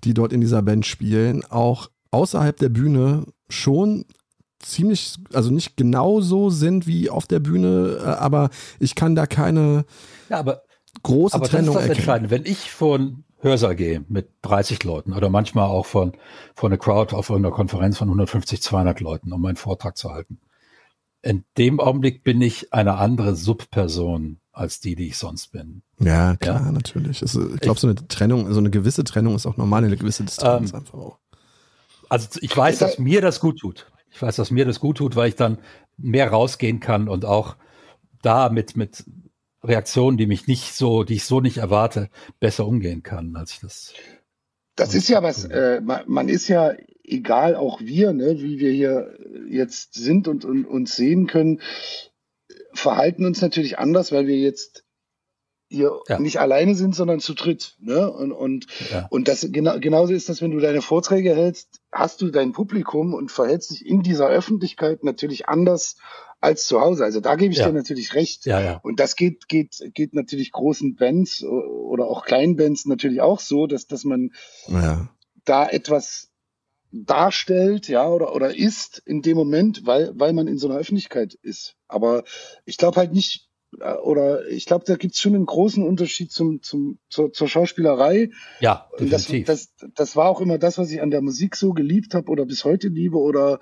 [0.04, 4.06] die dort in dieser Band spielen, auch außerhalb der Bühne schon
[4.60, 8.50] ziemlich, also nicht genauso sind wie auf der Bühne, äh, aber
[8.80, 9.86] ich kann da keine
[10.30, 10.64] ja, aber,
[11.04, 12.30] große aber Trennung das ist das erkennen.
[12.30, 16.14] Wenn ich von Hörsaal gehe mit 30 Leuten oder manchmal auch von,
[16.56, 20.40] von einer Crowd auf einer Konferenz von 150, 200 Leuten, um meinen Vortrag zu halten.
[21.24, 25.82] In dem Augenblick bin ich eine andere Subperson als die, die ich sonst bin.
[26.00, 26.72] Ja, klar, ja?
[26.72, 27.22] natürlich.
[27.22, 30.24] Es, ich glaube, so eine Trennung, so eine gewisse Trennung ist auch normal, eine gewisse
[30.24, 31.18] Distanz ähm, einfach auch.
[32.10, 33.88] Also ich weiß, dass mir das gut tut.
[34.12, 35.60] Ich weiß, dass mir das gut tut, weil ich dann
[35.98, 37.56] mehr rausgehen kann und auch
[38.22, 39.06] da mit, mit
[39.64, 42.10] Reaktionen, die mich nicht so, die ich so nicht erwarte,
[42.40, 43.94] besser umgehen kann, als ich das.
[44.76, 48.72] Das ist ja was, äh, man, man, ist ja, egal auch wir, ne, wie wir
[48.72, 49.18] hier
[49.50, 51.62] jetzt sind und, und uns sehen können,
[52.74, 54.86] verhalten uns natürlich anders, weil wir jetzt
[55.68, 56.20] hier ja.
[56.20, 57.76] nicht alleine sind, sondern zu dritt.
[57.80, 58.12] Ne?
[58.12, 59.08] Und, und, ja.
[59.10, 63.14] und das genau, genauso ist das, wenn du deine Vorträge hältst, hast du dein Publikum
[63.14, 65.98] und verhältst dich in dieser Öffentlichkeit natürlich anders
[66.40, 67.04] als zu Hause.
[67.04, 67.68] Also da gebe ich ja.
[67.68, 68.46] dir natürlich recht.
[68.46, 68.80] Ja, ja.
[68.82, 73.68] Und das geht, geht, geht natürlich großen Bands oder auch kleinen Bands natürlich auch so,
[73.68, 74.32] dass, dass man
[74.68, 75.10] ja.
[75.46, 76.32] da etwas
[76.92, 81.36] darstellt, ja, oder, oder ist in dem Moment, weil, weil man in so einer Öffentlichkeit
[81.36, 81.76] ist.
[81.88, 82.24] Aber
[82.66, 83.51] ich glaube halt nicht,
[84.04, 88.32] oder ich glaube, da gibt es schon einen großen Unterschied zum, zum, zur, zur Schauspielerei.
[88.60, 89.48] Ja, definitiv.
[89.48, 92.30] Das, das, das war auch immer das, was ich an der Musik so geliebt habe
[92.30, 93.60] oder bis heute liebe oder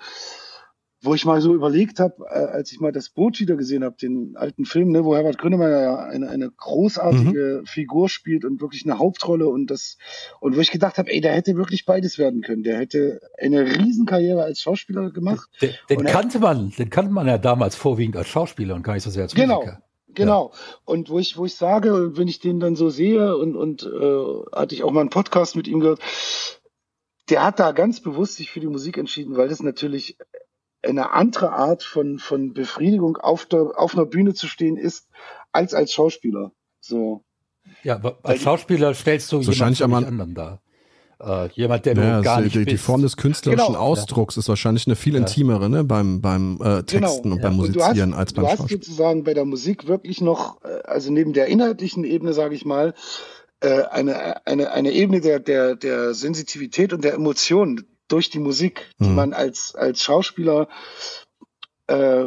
[1.02, 3.96] wo ich mal so überlegt habe, äh, als ich mal das Boot wieder gesehen habe,
[3.96, 7.66] den alten Film, ne, wo Herbert Grönemeyer ja eine, eine großartige mhm.
[7.66, 9.96] Figur spielt und wirklich eine Hauptrolle und das
[10.40, 12.62] und wo ich gedacht habe, ey, der hätte wirklich beides werden können.
[12.62, 15.48] Der hätte eine Riesenkarriere als Schauspieler gemacht.
[15.62, 19.04] Den, den kannte man, den kannte man ja damals vorwiegend als Schauspieler und gar nicht
[19.04, 19.60] so sehr als genau.
[19.60, 19.72] Musiker.
[19.76, 19.89] Genau.
[20.18, 20.50] Ja.
[20.84, 24.56] Und wo ich, wo ich sage, wenn ich den dann so sehe und, und äh,
[24.56, 26.00] hatte ich auch mal einen Podcast mit ihm gehört,
[27.28, 30.18] der hat da ganz bewusst sich für die Musik entschieden, weil das natürlich
[30.82, 35.08] eine andere Art von, von Befriedigung auf, der, auf einer Bühne zu stehen ist,
[35.52, 36.52] als als Schauspieler.
[36.80, 37.24] So.
[37.82, 40.62] Ja, als Schauspieler stellst du wahrscheinlich jemanden anderen dar.
[41.22, 43.78] Äh, jemand, der ja, gar nicht die, die Form des künstlerischen genau.
[43.78, 44.40] Ausdrucks ja.
[44.40, 47.34] ist wahrscheinlich eine viel intimere ne, beim, beim äh, Texten genau.
[47.34, 48.56] und beim Musizieren und hast, als beim Schauspiel.
[48.56, 52.54] Du hast sozusagen bei der Musik wirklich noch, äh, also neben der inhaltlichen Ebene, sage
[52.54, 52.94] ich mal,
[53.60, 58.86] äh, eine, eine, eine Ebene der, der, der Sensitivität und der Emotionen durch die Musik,
[58.98, 59.14] die mhm.
[59.14, 60.68] man als, als Schauspieler
[61.86, 62.26] äh,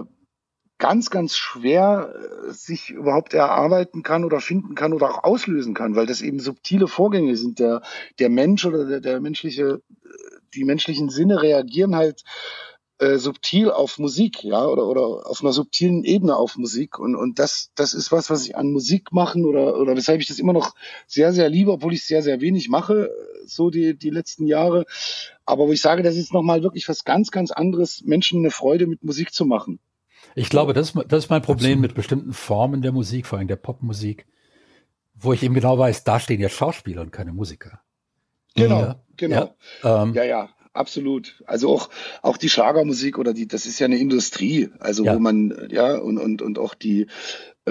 [0.83, 5.95] ganz, ganz schwer äh, sich überhaupt erarbeiten kann oder finden kann oder auch auslösen kann,
[5.95, 7.59] weil das eben subtile Vorgänge sind.
[7.59, 7.81] Der,
[8.19, 9.81] der Mensch oder der, der menschliche,
[10.53, 12.25] die menschlichen Sinne reagieren halt
[12.99, 16.99] äh, subtil auf Musik, ja, oder, oder auf einer subtilen Ebene auf Musik.
[16.99, 20.27] Und, und das, das ist was, was ich an Musik machen oder, oder weshalb ich
[20.27, 20.75] das immer noch
[21.07, 23.09] sehr, sehr liebe, obwohl ich sehr, sehr wenig mache,
[23.45, 24.85] so die, die letzten Jahre.
[25.45, 28.85] Aber wo ich sage, das ist nochmal wirklich was ganz, ganz anderes, Menschen eine Freude
[28.85, 29.79] mit Musik zu machen.
[30.35, 33.47] Ich glaube, das ist, das ist mein Problem mit bestimmten Formen der Musik, vor allem
[33.47, 34.25] der Popmusik,
[35.15, 37.81] wo ich eben genau weiß, da stehen ja Schauspieler und keine Musiker.
[38.55, 39.55] Genau, ja, genau.
[39.83, 41.43] Ja, ähm, ja, ja, absolut.
[41.45, 41.89] Also auch,
[42.21, 45.15] auch die Schlagermusik oder die, das ist ja eine Industrie, also ja.
[45.15, 47.07] wo man, ja, und, und, und auch die,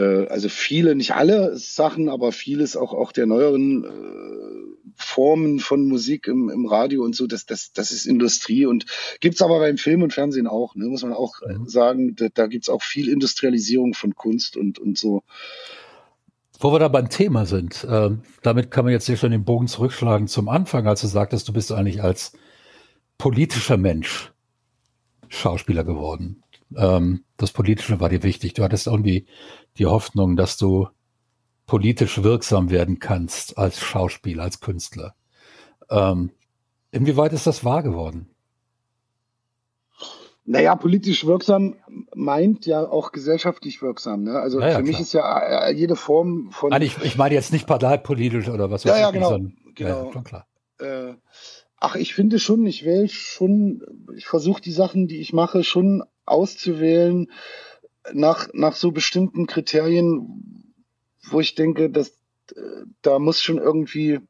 [0.00, 6.26] also viele, nicht alle Sachen, aber vieles auch, auch der neueren äh, Formen von Musik
[6.28, 8.86] im, im Radio und so, das, das, das ist Industrie und
[9.20, 11.68] gibt's aber beim Film und Fernsehen auch, ne, muss man auch mhm.
[11.68, 15.22] sagen, da, da gibt's auch viel Industrialisierung von Kunst und, und so.
[16.58, 18.10] Wo wir da beim Thema sind, äh,
[18.42, 21.52] damit kann man jetzt hier schon den Bogen zurückschlagen zum Anfang, als du sagtest, du
[21.52, 22.32] bist eigentlich als
[23.18, 24.32] politischer Mensch
[25.28, 26.41] Schauspieler geworden.
[26.76, 28.54] Ähm, das Politische war dir wichtig.
[28.54, 29.26] Du hattest irgendwie
[29.78, 30.88] die Hoffnung, dass du
[31.66, 35.14] politisch wirksam werden kannst als Schauspieler, als Künstler.
[35.90, 36.30] Ähm,
[36.90, 38.28] inwieweit ist das wahr geworden?
[40.44, 41.76] Naja, politisch wirksam
[42.14, 44.24] meint ja auch gesellschaftlich wirksam.
[44.24, 44.40] Ne?
[44.40, 46.70] Also naja, für mich ist ja äh, jede Form von.
[46.70, 50.06] Nein, ich, ich meine jetzt nicht parteipolitisch oder was weiß ja, ja, genau, sondern, genau.
[50.06, 50.46] Ja, schon klar.
[50.80, 51.14] Äh,
[51.82, 53.82] ach, ich finde schon, ich wähle schon,
[54.16, 57.28] ich versuche die Sachen, die ich mache, schon auszuwählen
[58.12, 60.74] nach, nach so bestimmten Kriterien,
[61.24, 62.10] wo ich denke, dass
[62.54, 64.20] äh, da muss schon irgendwie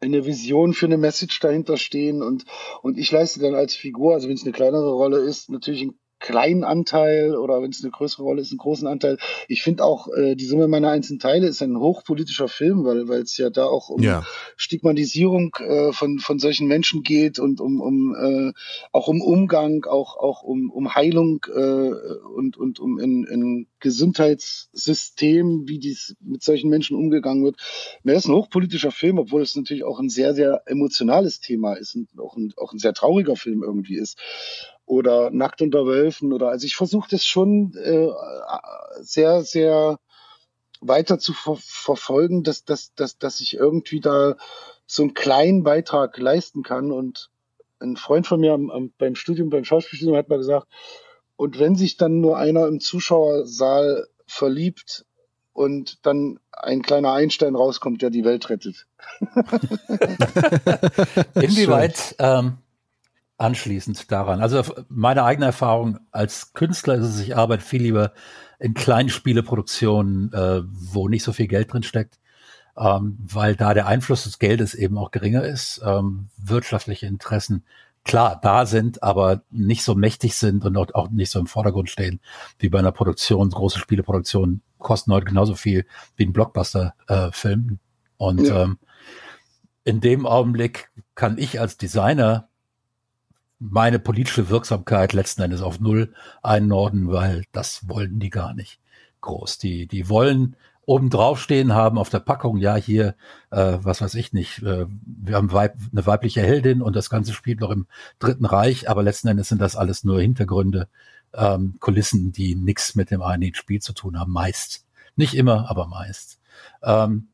[0.00, 2.44] eine Vision für eine Message dahinter stehen und,
[2.80, 5.98] und ich leiste dann als Figur, also wenn es eine kleinere Rolle ist, natürlich einen
[6.26, 9.16] kleinen Anteil oder wenn es eine größere Rolle ist, einen großen Anteil.
[9.46, 13.22] Ich finde auch, äh, die Summe meiner einzelnen Teile ist ein hochpolitischer Film, weil weil
[13.22, 14.26] es ja da auch um ja.
[14.56, 18.52] Stigmatisierung äh, von, von solchen Menschen geht und um, um äh,
[18.90, 21.90] auch um Umgang, auch, auch um, um Heilung äh,
[22.34, 27.56] und, und um in, in Gesundheitssystem, wie dies mit solchen Menschen umgegangen wird.
[28.02, 31.94] Mir ist ein hochpolitischer Film, obwohl es natürlich auch ein sehr, sehr emotionales Thema ist
[31.94, 34.18] und auch ein, auch ein sehr trauriger Film irgendwie ist
[34.86, 38.08] oder Nackt unter Wölfen oder also ich versuche das schon äh,
[39.00, 39.98] sehr, sehr
[40.80, 44.36] weiter zu ver verfolgen, dass, dass, dass, dass ich irgendwie da
[44.86, 46.92] so einen kleinen Beitrag leisten kann.
[46.92, 47.30] Und
[47.80, 50.68] ein Freund von mir am, am, beim Studium, beim Schauspielstudium hat mal gesagt,
[51.36, 55.04] und wenn sich dann nur einer im Zuschauersaal verliebt
[55.52, 58.86] und dann ein kleiner Einstein rauskommt, der die Welt rettet.
[61.34, 62.58] Inwieweit ähm,
[63.38, 64.40] anschließend daran.
[64.40, 68.12] Also meine eigene Erfahrung als Künstler ist es, ich arbeite viel lieber
[68.58, 72.18] in kleinen Spieleproduktionen, äh, wo nicht so viel Geld drin steckt,
[72.76, 77.64] ähm, weil da der Einfluss des Geldes eben auch geringer ist, ähm, wirtschaftliche Interessen
[78.04, 82.20] klar da sind, aber nicht so mächtig sind und auch nicht so im Vordergrund stehen
[82.58, 83.50] wie bei einer Produktion.
[83.50, 85.84] Große Spieleproduktionen kosten heute genauso viel
[86.14, 87.68] wie ein Blockbuster-Film.
[87.70, 87.76] Äh,
[88.16, 88.62] und ja.
[88.62, 88.78] ähm,
[89.84, 92.48] in dem Augenblick kann ich als Designer
[93.58, 98.80] meine politische Wirksamkeit letzten Endes auf Null einordnen, weil das wollen die gar nicht
[99.20, 99.58] groß.
[99.58, 103.16] Die, die wollen oben drauf stehen haben auf der Packung, ja, hier,
[103.50, 107.32] äh, was weiß ich nicht, äh, wir haben Weib, eine weibliche Heldin und das Ganze
[107.32, 107.86] spielt noch im
[108.20, 110.88] Dritten Reich, aber letzten Endes sind das alles nur Hintergründe,
[111.34, 114.86] ähm, Kulissen, die nichts mit dem eigentlichen Spiel zu tun haben, meist.
[115.16, 116.38] Nicht immer, aber meist.
[116.84, 117.28] Ähm,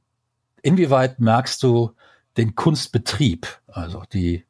[0.62, 1.92] inwieweit merkst du
[2.38, 4.46] den Kunstbetrieb, also die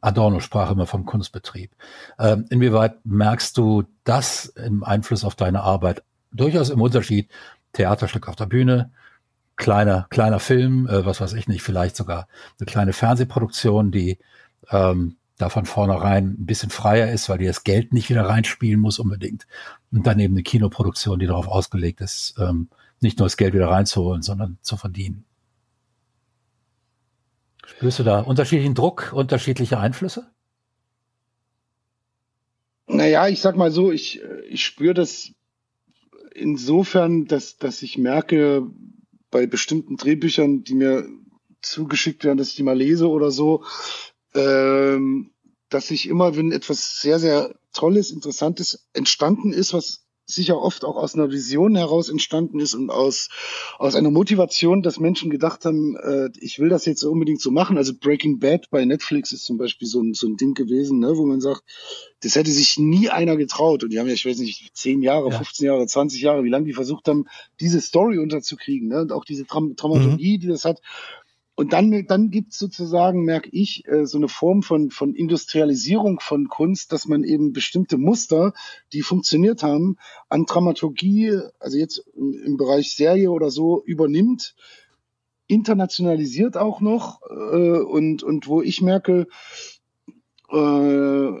[0.00, 1.72] Adorno sprach immer vom Kunstbetrieb.
[2.18, 6.02] Ähm, inwieweit merkst du das im Einfluss auf deine Arbeit?
[6.32, 7.30] Durchaus im Unterschied
[7.72, 8.90] Theaterstück auf der Bühne,
[9.56, 14.18] kleiner, kleiner Film, äh, was weiß ich nicht, vielleicht sogar eine kleine Fernsehproduktion, die
[14.70, 18.80] ähm, da von vornherein ein bisschen freier ist, weil die das Geld nicht wieder reinspielen
[18.80, 19.46] muss unbedingt.
[19.92, 22.68] Und daneben eine Kinoproduktion, die darauf ausgelegt ist, ähm,
[23.00, 25.25] nicht nur das Geld wieder reinzuholen, sondern zu verdienen.
[27.66, 30.30] Spürst du da unterschiedlichen Druck, unterschiedliche Einflüsse?
[32.86, 35.32] Naja, ich sag mal so, ich, ich spüre das
[36.34, 38.66] insofern, dass, dass ich merke,
[39.30, 41.08] bei bestimmten Drehbüchern, die mir
[41.60, 43.64] zugeschickt werden, dass ich die mal lese oder so,
[44.34, 45.32] ähm,
[45.68, 50.96] dass ich immer, wenn etwas sehr, sehr Tolles, Interessantes entstanden ist, was sicher oft auch
[50.96, 53.28] aus einer Vision heraus entstanden ist und aus,
[53.78, 57.78] aus einer Motivation, dass Menschen gedacht haben, äh, ich will das jetzt unbedingt so machen.
[57.78, 61.16] Also Breaking Bad bei Netflix ist zum Beispiel so ein, so ein Ding gewesen, ne,
[61.16, 61.62] wo man sagt,
[62.20, 63.84] das hätte sich nie einer getraut.
[63.84, 65.36] Und die haben ja, ich weiß nicht, 10 Jahre, ja.
[65.36, 67.26] 15 Jahre, 20 Jahre, wie lange die versucht haben,
[67.60, 68.88] diese Story unterzukriegen.
[68.88, 69.02] Ne?
[69.02, 70.40] Und auch diese Dram Dramaturgie, mhm.
[70.40, 70.80] die das hat.
[71.56, 76.48] Und dann, dann gibt's sozusagen, merke ich, äh, so eine Form von, von Industrialisierung von
[76.48, 78.52] Kunst, dass man eben bestimmte Muster,
[78.92, 79.96] die funktioniert haben,
[80.28, 84.54] an Dramaturgie, also jetzt im, im Bereich Serie oder so, übernimmt,
[85.46, 89.26] internationalisiert auch noch äh, und, und wo ich merke,
[90.50, 91.40] äh,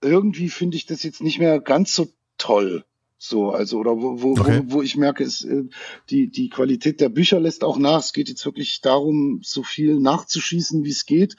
[0.00, 2.84] irgendwie finde ich das jetzt nicht mehr ganz so toll.
[3.24, 4.62] So, also, oder wo, wo, okay.
[4.66, 5.62] wo, wo ich merke, es, äh,
[6.10, 8.00] die, die Qualität der Bücher lässt auch nach.
[8.00, 11.36] Es geht jetzt wirklich darum, so viel nachzuschießen, wie es geht.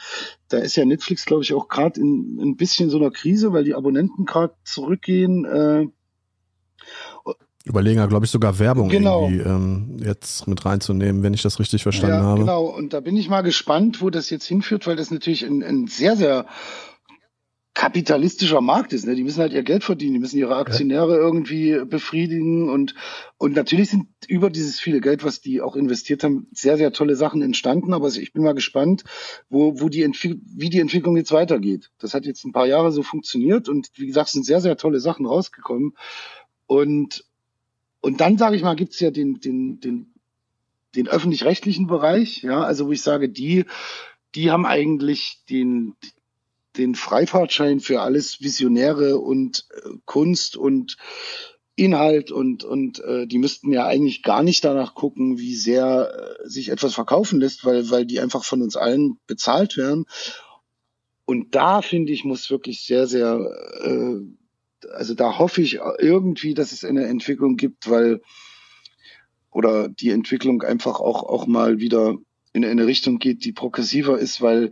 [0.48, 3.66] Da ist ja Netflix, glaube ich, auch gerade in ein bisschen so einer Krise, weil
[3.66, 5.44] die Abonnenten gerade zurückgehen.
[5.44, 5.88] Äh,
[7.66, 9.24] Überlegen ja, glaube ich, sogar Werbung genau.
[9.24, 12.40] irgendwie ähm, jetzt mit reinzunehmen, wenn ich das richtig verstanden ja, habe.
[12.40, 15.62] Genau, und da bin ich mal gespannt, wo das jetzt hinführt, weil das natürlich ein,
[15.62, 16.46] ein sehr, sehr
[17.74, 19.06] kapitalistischer Markt ist.
[19.06, 19.16] Ne?
[19.16, 22.94] Die müssen halt ihr Geld verdienen, die müssen ihre Aktionäre irgendwie befriedigen und
[23.38, 27.16] und natürlich sind über dieses viele Geld, was die auch investiert haben, sehr sehr tolle
[27.16, 27.94] Sachen entstanden.
[27.94, 29.04] Aber ich bin mal gespannt,
[29.50, 31.90] wo wo die wie die Entwicklung jetzt weitergeht.
[32.00, 35.00] Das hat jetzt ein paar Jahre so funktioniert und wie gesagt sind sehr sehr tolle
[35.00, 35.94] Sachen rausgekommen
[36.68, 37.26] und
[38.02, 40.14] und dann sage ich mal gibt's ja den den den
[40.96, 43.66] den öffentlich-rechtlichen Bereich, ja, also wo ich sage, die
[44.36, 45.96] die haben eigentlich den
[46.78, 50.98] den Freifahrtschein für alles Visionäre und äh, Kunst und
[51.76, 56.48] Inhalt und und äh, die müssten ja eigentlich gar nicht danach gucken, wie sehr äh,
[56.48, 60.06] sich etwas verkaufen lässt, weil weil die einfach von uns allen bezahlt werden.
[61.26, 63.40] Und da finde ich muss wirklich sehr sehr
[63.82, 64.20] äh,
[64.94, 68.22] also da hoffe ich irgendwie, dass es eine Entwicklung gibt, weil
[69.52, 72.18] oder die Entwicklung einfach auch auch mal wieder
[72.52, 74.72] in eine Richtung geht, die progressiver ist, weil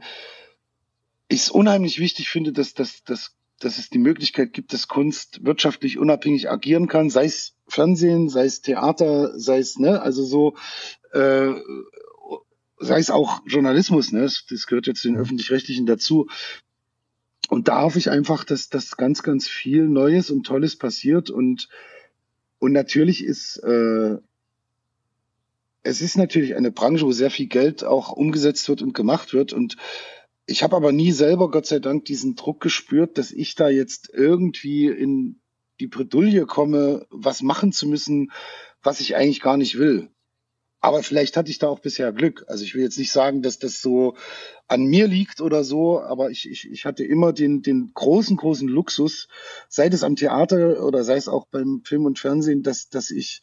[1.31, 5.43] ich es unheimlich wichtig finde, dass, dass, dass, dass es die Möglichkeit gibt, dass Kunst
[5.45, 10.55] wirtschaftlich unabhängig agieren kann, sei es Fernsehen, sei es Theater, sei es, ne, also so,
[11.13, 11.53] äh,
[12.79, 15.19] sei es auch Journalismus, ne, das, das gehört jetzt den mhm.
[15.19, 16.27] öffentlich-rechtlichen dazu.
[17.49, 21.69] Und da hoffe ich einfach, dass das ganz, ganz viel Neues und Tolles passiert und
[22.59, 24.17] und natürlich ist äh,
[25.83, 29.51] es ist natürlich eine Branche, wo sehr viel Geld auch umgesetzt wird und gemacht wird
[29.51, 29.77] und
[30.45, 34.09] ich habe aber nie selber, Gott sei Dank, diesen Druck gespürt, dass ich da jetzt
[34.13, 35.41] irgendwie in
[35.79, 38.31] die Bredouille komme, was machen zu müssen,
[38.83, 40.09] was ich eigentlich gar nicht will.
[40.83, 42.43] Aber vielleicht hatte ich da auch bisher Glück.
[42.47, 44.15] Also ich will jetzt nicht sagen, dass das so
[44.67, 48.67] an mir liegt oder so, aber ich, ich, ich hatte immer den, den großen, großen
[48.67, 49.27] Luxus,
[49.69, 53.41] sei es am Theater oder sei es auch beim Film und Fernsehen, dass, dass ich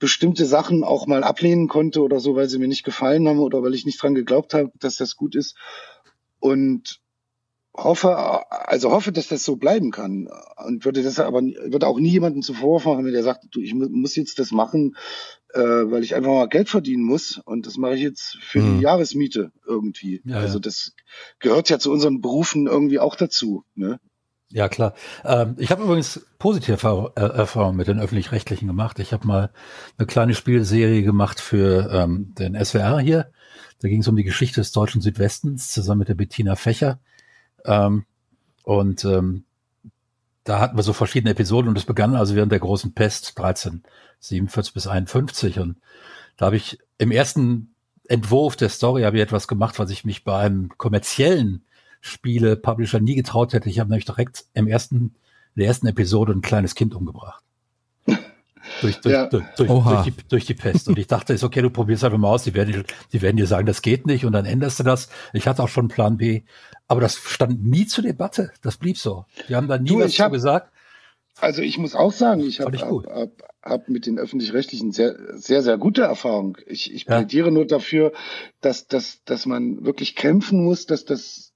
[0.00, 3.62] bestimmte Sachen auch mal ablehnen konnte oder so, weil sie mir nicht gefallen haben oder
[3.62, 5.56] weil ich nicht dran geglaubt habe, dass das gut ist
[6.44, 7.00] und
[7.74, 8.14] hoffe,
[8.68, 10.28] also hoffe, dass das so bleiben kann
[10.66, 13.74] und würde das aber würde auch nie jemanden zuvor machen, wenn der sagt, du, ich
[13.74, 14.94] muss jetzt das machen,
[15.54, 18.76] äh, weil ich einfach mal Geld verdienen muss und das mache ich jetzt für mhm.
[18.76, 20.20] die Jahresmiete irgendwie.
[20.26, 20.92] Ja, also das
[21.38, 23.64] gehört ja zu unseren Berufen irgendwie auch dazu.
[23.74, 23.98] Ne?
[24.50, 24.94] Ja, klar.
[25.24, 28.98] Ähm, ich habe übrigens positive äh, Erfahrungen mit den öffentlich-rechtlichen gemacht.
[29.00, 29.50] Ich habe mal
[29.98, 33.30] eine kleine Spielserie gemacht für ähm, den SWR hier
[33.84, 36.98] da ging es um die Geschichte des deutschen Südwestens zusammen mit der Bettina Fächer.
[37.66, 38.06] Ähm,
[38.62, 39.44] und ähm,
[40.44, 44.72] da hatten wir so verschiedene Episoden und es begann also während der großen Pest 1347
[44.72, 45.76] bis 51 und
[46.38, 47.74] da habe ich im ersten
[48.08, 51.66] Entwurf der Story habe ich etwas gemacht, was ich mich bei einem kommerziellen
[52.04, 53.70] Spiele-Publisher nie getraut hätte.
[53.70, 55.14] Ich habe nämlich direkt im ersten,
[55.56, 57.42] der ersten Episode ein kleines Kind umgebracht.
[58.82, 59.26] durch, durch, ja.
[59.26, 60.86] durch, durch, durch, die, durch die Pest.
[60.86, 62.84] Und ich dachte, ist okay, du probierst einfach mal aus, die werden,
[63.14, 65.08] die werden dir sagen, das geht nicht und dann änderst du das.
[65.32, 66.42] Ich hatte auch schon einen Plan B,
[66.88, 68.52] aber das stand nie zur Debatte.
[68.60, 69.24] Das blieb so.
[69.48, 70.70] Die haben da nie du, was hab, gesagt.
[71.40, 73.30] Also ich muss auch sagen, ich habe hab, hab,
[73.62, 76.56] hab mit den öffentlich-rechtlichen sehr, sehr, sehr gute Erfahrungen.
[76.66, 77.16] Ich, ich ja.
[77.16, 78.12] plädiere nur dafür,
[78.60, 81.53] dass, dass, dass man wirklich kämpfen muss, dass das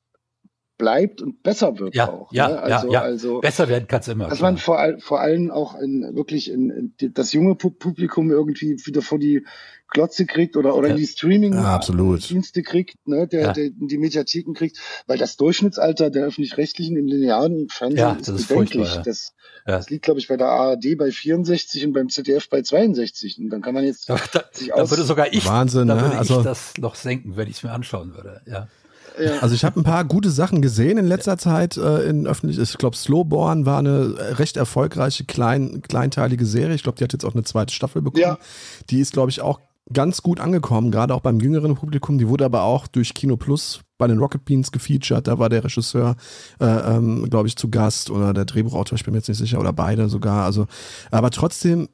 [0.79, 2.33] bleibt und besser wird ja, auch.
[2.33, 2.59] Ja, ne?
[2.61, 3.03] also, ja, ja.
[3.03, 4.29] Also, besser werden kann es immer.
[4.29, 4.53] Dass klar.
[4.53, 9.19] man vor, vor allem auch in, wirklich in, in, das junge Publikum irgendwie wieder vor
[9.19, 9.45] die
[9.89, 10.95] Klotze kriegt oder, oder ja.
[10.95, 13.53] die Streaming-Dienste kriegt, ne, der, ja.
[13.53, 18.49] der die Mediatheken kriegt, weil das Durchschnittsalter der öffentlich-rechtlichen im linearen Fernsehen ja, ist, ist
[18.49, 18.95] bedenklich.
[18.95, 19.03] Ja.
[19.03, 23.39] Das, das liegt, glaube ich, bei der ARD bei 64 und beim ZDF bei 62.
[23.39, 24.91] Und dann kann man jetzt da, da, sich aus.
[24.91, 26.03] Da würde sogar ich, Wahnsinn, da ne?
[26.03, 28.43] würde also, ich das noch senken, wenn ich es mir anschauen würde.
[28.47, 28.69] Ja.
[29.41, 32.59] Also ich habe ein paar gute Sachen gesehen in letzter Zeit äh, in öffentlich.
[32.59, 36.75] Ich glaube, Slowborn war eine recht erfolgreiche klein, kleinteilige Serie.
[36.75, 38.23] Ich glaube, die hat jetzt auch eine zweite Staffel bekommen.
[38.23, 38.39] Ja.
[38.91, 39.61] Die ist, glaube ich, auch
[39.93, 42.19] ganz gut angekommen, gerade auch beim jüngeren Publikum.
[42.19, 45.27] Die wurde aber auch durch Kino Plus bei den Rocket Beans gefeatured.
[45.27, 46.17] Da war der Regisseur,
[46.61, 49.59] äh, ähm, glaube ich, zu Gast oder der Drehbuchautor, ich bin mir jetzt nicht sicher,
[49.59, 50.45] oder beide sogar.
[50.45, 50.67] Also,
[51.11, 51.89] aber trotzdem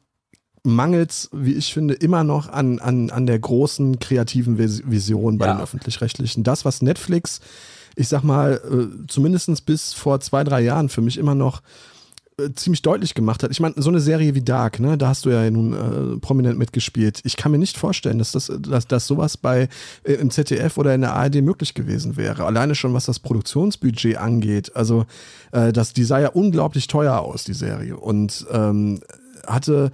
[0.65, 5.55] mangelt wie ich finde, immer noch an, an, an der großen kreativen Vision bei ja.
[5.55, 6.43] den öffentlich-rechtlichen.
[6.43, 7.41] Das, was Netflix,
[7.95, 11.61] ich sag mal, äh, zumindest bis vor zwei, drei Jahren für mich immer noch
[12.39, 13.51] äh, ziemlich deutlich gemacht hat.
[13.51, 16.59] Ich meine, so eine Serie wie Dark, ne, da hast du ja nun äh, prominent
[16.59, 17.21] mitgespielt.
[17.25, 19.69] Ich kann mir nicht vorstellen, dass das, dass, dass sowas bei
[20.03, 22.47] äh, im ZDF oder in der ARD möglich gewesen wäre.
[22.47, 24.75] Alleine schon, was das Produktionsbudget angeht.
[24.75, 25.05] Also,
[25.53, 27.99] äh, das, die sah ja unglaublich teuer aus, die Serie.
[27.99, 29.01] Und ähm,
[29.47, 29.93] hatte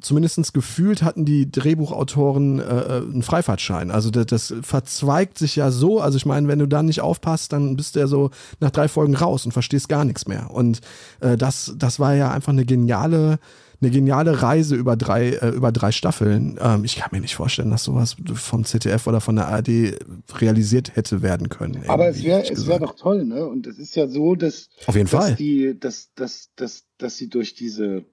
[0.00, 3.90] zumindest gefühlt hatten die Drehbuchautoren äh, äh, einen Freifahrtschein.
[3.90, 6.00] Also das, das, verzweigt sich ja so.
[6.00, 8.30] Also ich meine, wenn du da nicht aufpasst, dann bist du ja so
[8.60, 10.50] nach drei Folgen raus und verstehst gar nichts mehr.
[10.50, 10.80] Und
[11.20, 13.38] äh, das, das war ja einfach eine geniale,
[13.80, 16.58] eine geniale Reise über drei, äh, über drei Staffeln.
[16.60, 19.98] Ähm, ich kann mir nicht vorstellen, dass sowas vom ZDF oder von der ARD
[20.40, 21.82] realisiert hätte werden können.
[21.86, 23.46] Aber es wäre es wäre doch toll, ne?
[23.46, 25.34] Und es ist ja so, dass, Auf jeden dass Fall.
[25.36, 28.04] die, dass, dass, dass, dass sie durch diese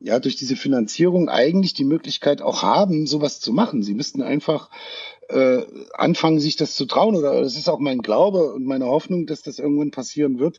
[0.00, 3.82] ja durch diese Finanzierung eigentlich die Möglichkeit auch haben, sowas zu machen.
[3.82, 4.70] Sie müssten einfach
[5.28, 7.14] äh, anfangen, sich das zu trauen.
[7.14, 10.58] Oder das ist auch mein Glaube und meine Hoffnung, dass das irgendwann passieren wird,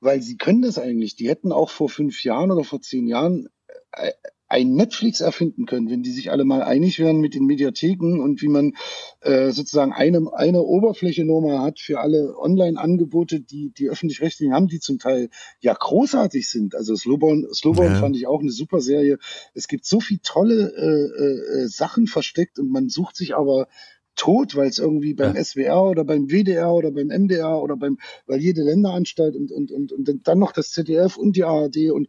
[0.00, 1.16] weil sie können das eigentlich.
[1.16, 3.48] Die hätten auch vor fünf Jahren oder vor zehn Jahren
[3.92, 4.12] äh,
[4.54, 8.40] ein Netflix erfinden können, wenn die sich alle mal einig wären mit den Mediatheken und
[8.40, 8.74] wie man
[9.20, 14.78] äh, sozusagen eine, eine Oberfläche nochmal hat für alle Online-Angebote, die die öffentlich-rechtlichen haben, die
[14.78, 15.28] zum Teil
[15.58, 16.76] ja großartig sind.
[16.76, 17.98] Also Slowborn, Slowborn ja.
[17.98, 19.18] fand ich auch eine super Serie.
[19.54, 23.66] Es gibt so viel tolle äh, äh, Sachen versteckt und man sucht sich aber
[24.14, 25.42] tot, weil es irgendwie beim ja.
[25.42, 29.90] SWR oder beim WDR oder beim MDR oder beim, weil jede Länderanstalt und, und, und,
[29.90, 32.06] und dann noch das ZDF und die ARD und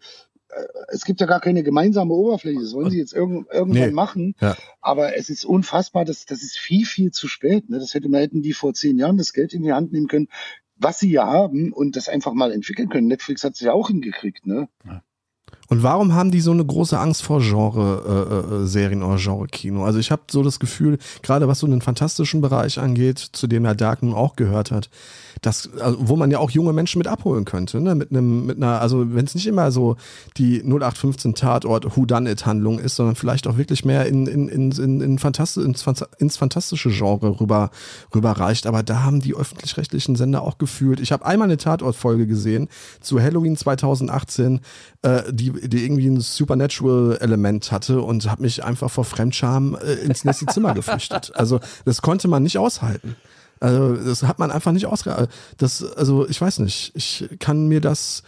[0.89, 2.59] es gibt ja gar keine gemeinsame Oberfläche.
[2.61, 3.91] Das wollen sie jetzt irgend, irgendwann nee.
[3.91, 4.35] machen.
[4.39, 4.55] Ja.
[4.81, 7.69] Aber es ist unfassbar, das, das ist viel, viel zu spät.
[7.69, 7.79] Ne?
[7.79, 10.27] Das hätte, man hätten die vor zehn Jahren das Geld in die Hand nehmen können,
[10.77, 13.07] was sie ja haben und das einfach mal entwickeln können.
[13.07, 14.45] Netflix hat es ja auch hingekriegt.
[14.45, 14.67] Ne?
[14.85, 15.01] Ja.
[15.67, 19.83] Und warum haben die so eine große Angst vor Genre-Serien äh, äh, oder Genre-Kino?
[19.83, 23.65] Also ich habe so das Gefühl, gerade was so den fantastischen Bereich angeht, zu dem
[23.65, 24.89] ja Dark nun auch gehört hat,
[25.45, 27.93] das, also, wo man ja auch junge Menschen mit abholen könnte, ne?
[27.93, 29.95] Mit einem, mit einer, also wenn es nicht immer so
[30.37, 34.47] die 0815 Tatort Who Done It Handlung ist, sondern vielleicht auch wirklich mehr in, in,
[34.49, 35.85] in, in, in Fantast ins,
[36.17, 37.69] ins fantastische Genre rüber,
[38.13, 38.65] rüber reicht.
[38.65, 40.99] Aber da haben die öffentlich-rechtlichen Sender auch gefühlt.
[40.99, 42.67] Ich habe einmal eine Tatortfolge gesehen
[43.01, 44.61] zu Halloween 2018,
[45.03, 50.25] äh, die, die irgendwie ein Supernatural-Element hatte und habe mich einfach vor Fremdscham äh, ins
[50.25, 51.31] nächste Zimmer geflüchtet.
[51.35, 53.15] Also das konnte man nicht aushalten.
[53.59, 55.27] Also das hat man einfach nicht ausge...
[55.57, 58.23] Das, also ich weiß nicht, ich kann mir das...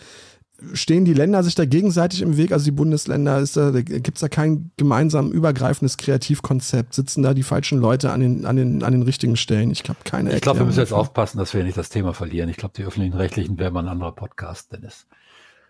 [0.73, 4.17] Stehen die Länder sich da gegenseitig im Weg, also die Bundesländer, ist da, da gibt
[4.17, 6.95] es da kein gemeinsam übergreifendes Kreativkonzept?
[6.95, 9.69] Sitzen da die falschen Leute an den, an den, an den richtigen Stellen?
[9.69, 10.33] Ich glaube keine.
[10.33, 12.49] Ich glaube, wir müssen jetzt aufpassen, dass wir nicht das Thema verlieren.
[12.49, 15.05] Ich glaube, die öffentlichen Rechtlichen wäre mal ein anderer Podcast, Dennis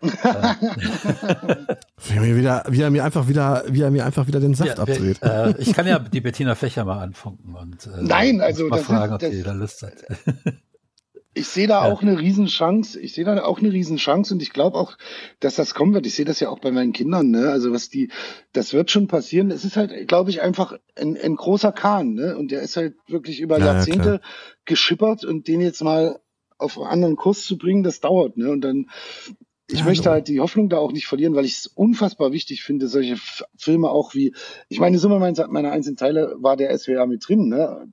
[0.00, 0.10] wie
[2.14, 4.76] er mir wieder, wie er mir einfach wieder, wie er mir einfach wieder den Saft
[4.76, 5.22] ja, abdreht.
[5.22, 9.14] Äh, ich kann ja die Bettina Fächer mal anfunken und äh, Nein, also mal fragen,
[9.14, 10.04] ob die da Lust hat.
[11.38, 11.92] Ich sehe da ja.
[11.92, 12.98] auch eine Riesenchance.
[12.98, 14.98] Ich sehe da auch eine Riesenchance und ich glaube auch,
[15.38, 16.06] dass das kommen wird.
[16.06, 17.30] Ich sehe das ja auch bei meinen Kindern.
[17.30, 17.50] Ne?
[17.50, 18.10] Also was die,
[18.52, 19.52] das wird schon passieren.
[19.52, 22.14] Es ist halt, glaube ich, einfach ein, ein großer Kahn.
[22.14, 22.36] Ne?
[22.36, 24.20] Und der ist halt wirklich über ja, Jahrzehnte ja,
[24.64, 26.18] geschippert und den jetzt mal
[26.56, 28.36] auf einen anderen Kurs zu bringen, das dauert.
[28.36, 28.50] Ne?
[28.50, 28.86] Und dann
[29.70, 32.88] ich möchte halt die Hoffnung da auch nicht verlieren, weil ich es unfassbar wichtig finde,
[32.88, 34.34] solche F Filme auch wie,
[34.68, 37.86] ich meine, Summe meiner einzelnen Teile war der SWR mit drin, ne?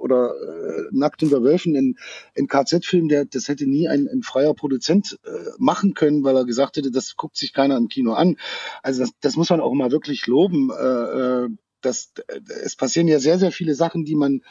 [0.00, 1.96] Oder äh, Nackt unter Wölfen, ein,
[2.36, 6.44] ein KZ-Film, der das hätte nie ein, ein freier Produzent äh, machen können, weil er
[6.44, 8.36] gesagt hätte, das guckt sich keiner im Kino an.
[8.82, 10.70] Also das, das muss man auch mal wirklich loben.
[10.70, 11.48] Äh, äh
[11.80, 14.42] das, äh, es passieren ja sehr, sehr viele Sachen, die man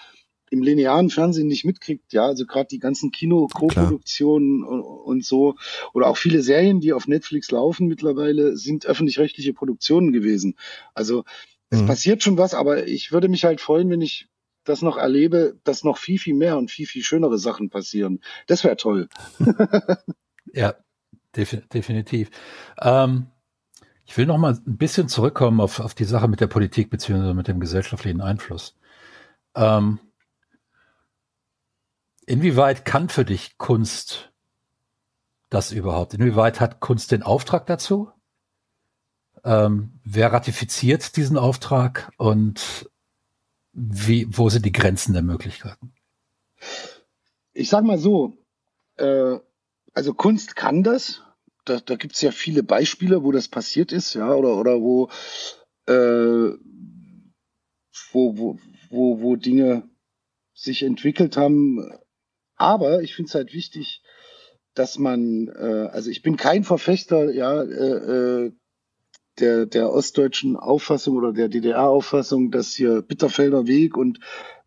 [0.53, 5.55] im linearen Fernsehen nicht mitkriegt, ja, also gerade die ganzen Kino-Co-Produktionen und, und, so
[5.93, 10.55] oder auch viele Serien, die auf Netflix laufen mittlerweile, sind öffentlich-rechtliche Produktionen gewesen.
[10.93, 11.23] Also
[11.71, 11.87] es mhm.
[11.87, 14.27] passiert schon was, aber ich würde mich halt freuen, wenn ich
[14.63, 18.21] das noch erlebe, dass noch viel, viel mehr und viel, viel schönere Sachen passieren.
[18.45, 19.09] Das wäre toll.
[20.53, 20.75] ja,
[21.35, 22.29] definitiv.
[22.79, 23.25] Ähm,
[24.05, 27.33] ich will noch mal ein bisschen zurückkommen auf, auf die Sache mit der Politik beziehungsweise
[27.33, 28.77] mit dem gesellschaftlichen Einfluss.
[29.55, 29.99] Ähm,
[32.25, 34.31] Inwieweit kann für dich Kunst
[35.49, 36.13] das überhaupt?
[36.13, 38.11] Inwieweit hat Kunst den Auftrag dazu?
[39.43, 42.89] Ähm, wer ratifiziert diesen Auftrag und
[43.73, 45.93] wie, wo sind die Grenzen der Möglichkeiten?
[47.53, 48.37] Ich sage mal so,
[48.97, 49.37] äh,
[49.93, 51.21] also Kunst kann das.
[51.65, 55.09] Da, da gibt es ja viele Beispiele, wo das passiert ist, ja, oder, oder wo,
[55.87, 56.57] äh,
[58.11, 58.59] wo, wo,
[58.89, 59.89] wo, wo Dinge
[60.53, 61.91] sich entwickelt haben,
[62.55, 64.01] aber ich finde es halt wichtig,
[64.73, 68.51] dass man, äh, also ich bin kein Verfechter, ja, äh, äh,
[69.39, 74.19] der, der ostdeutschen Auffassung oder der DDR-Auffassung, dass hier Bitterfelder Weg und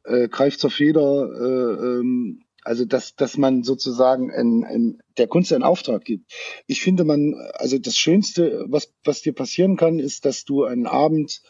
[0.04, 5.62] äh, Greifzer Feder, äh, ähm, also dass, dass man sozusagen ein, ein, der Kunst einen
[5.62, 6.32] Auftrag gibt.
[6.66, 10.86] Ich finde man, also das Schönste, was, was dir passieren kann, ist, dass du einen
[10.86, 11.42] Abend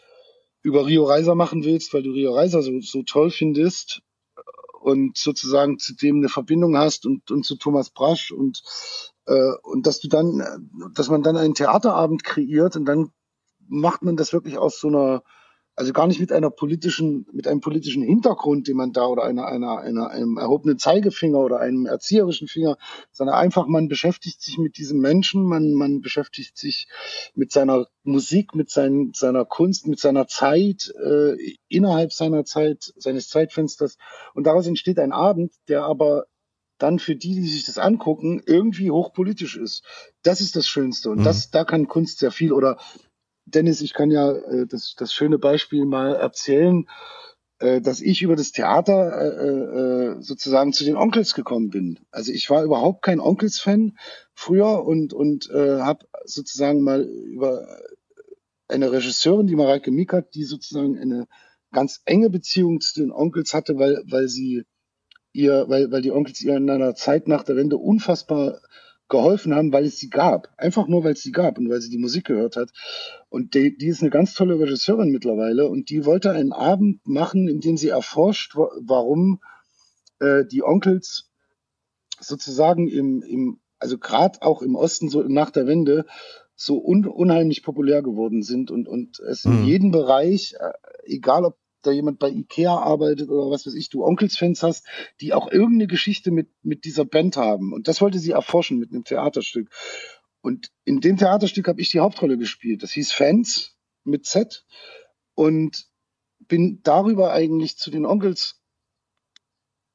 [0.63, 4.03] über Rio Reiser machen willst, weil du Rio Reiser so, so toll findest
[4.87, 8.63] und sozusagen zu dem eine Verbindung hast und, und zu Thomas Brasch und,
[9.27, 13.11] äh, und dass du dann, dass man dann einen Theaterabend kreiert und dann
[13.67, 15.25] macht man das wirklich aus so einer
[15.77, 19.47] also gar nicht mit einer politischen, mit einem politischen Hintergrund, den man da oder einer,
[19.47, 22.79] einer, einer, einem erhobenen Zeigefinger oder einem erzieherischen Finger,
[23.13, 26.89] sondern einfach man beschäftigt sich mit diesem Menschen, man, man beschäftigt sich
[27.35, 31.37] mit seiner Musik, mit sein, seiner Kunst, mit seiner Zeit, äh,
[31.69, 33.99] innerhalb seiner Zeit, seines Zeitfensters.
[34.33, 36.25] Und daraus entsteht ein Abend, der aber
[36.79, 39.85] dann für die, die sich das angucken, irgendwie hochpolitisch ist.
[40.23, 41.11] Das ist das Schönste.
[41.11, 41.25] Und mhm.
[41.25, 42.79] das, da kann Kunst sehr viel oder
[43.47, 46.87] Dennis, ich kann ja äh, das, das schöne Beispiel mal erzählen,
[47.59, 52.01] äh, dass ich über das Theater äh, äh, sozusagen zu den Onkels gekommen bin.
[52.11, 53.97] Also ich war überhaupt kein Onkels-Fan
[54.35, 57.67] früher und, und äh, habe sozusagen mal über
[58.69, 61.27] eine Regisseurin, die Mareike Mikat, die sozusagen eine
[61.73, 64.65] ganz enge Beziehung zu den Onkels hatte, weil, weil sie
[65.33, 68.61] ihr, weil, weil die Onkels ihr in einer Zeit nach der Wende unfassbar
[69.09, 70.53] geholfen haben, weil es sie gab.
[70.57, 72.71] Einfach nur, weil es sie gab und weil sie die Musik gehört hat.
[73.29, 77.49] Und die, die ist eine ganz tolle Regisseurin mittlerweile und die wollte einen Abend machen,
[77.49, 79.41] in dem sie erforscht, warum
[80.21, 81.31] äh, die Onkels
[82.19, 86.07] sozusagen im, im also gerade auch im Osten, so nach der Wende,
[86.55, 89.65] so un, unheimlich populär geworden sind und, und es in mhm.
[89.65, 90.73] jedem Bereich, äh,
[91.05, 94.87] egal ob da jemand bei Ikea arbeitet oder was weiß ich, du Onkels-Fans hast,
[95.21, 97.73] die auch irgendeine Geschichte mit, mit dieser Band haben.
[97.73, 99.71] Und das wollte sie erforschen mit einem Theaterstück.
[100.41, 102.83] Und in dem Theaterstück habe ich die Hauptrolle gespielt.
[102.83, 104.65] Das hieß Fans mit Z.
[105.35, 105.87] Und
[106.39, 108.61] bin darüber eigentlich zu den Onkels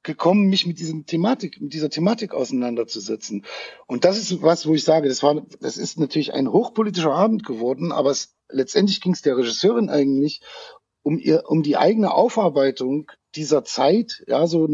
[0.04, 3.46] gekommen, mich mit diesem Thematik, mit dieser Thematik auseinanderzusetzen.
[3.88, 7.46] Und das ist was, wo ich sage, das war, das ist natürlich ein hochpolitischer Abend
[7.46, 10.42] geworden, aber es, letztendlich ging es der Regisseurin eigentlich
[11.04, 14.66] um ihr, um die eigene Aufarbeitung dieser Zeit, ja, so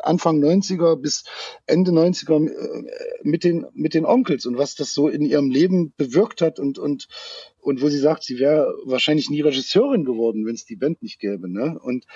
[0.00, 1.24] Anfang 90er bis
[1.66, 2.84] Ende 90er äh,
[3.22, 6.78] mit den, mit den Onkels und was das so in ihrem Leben bewirkt hat und,
[6.78, 7.08] und,
[7.58, 11.18] und wo sie sagt, sie wäre wahrscheinlich nie Regisseurin geworden, wenn es die Band nicht
[11.18, 11.78] gäbe, ne?
[11.80, 12.06] Und.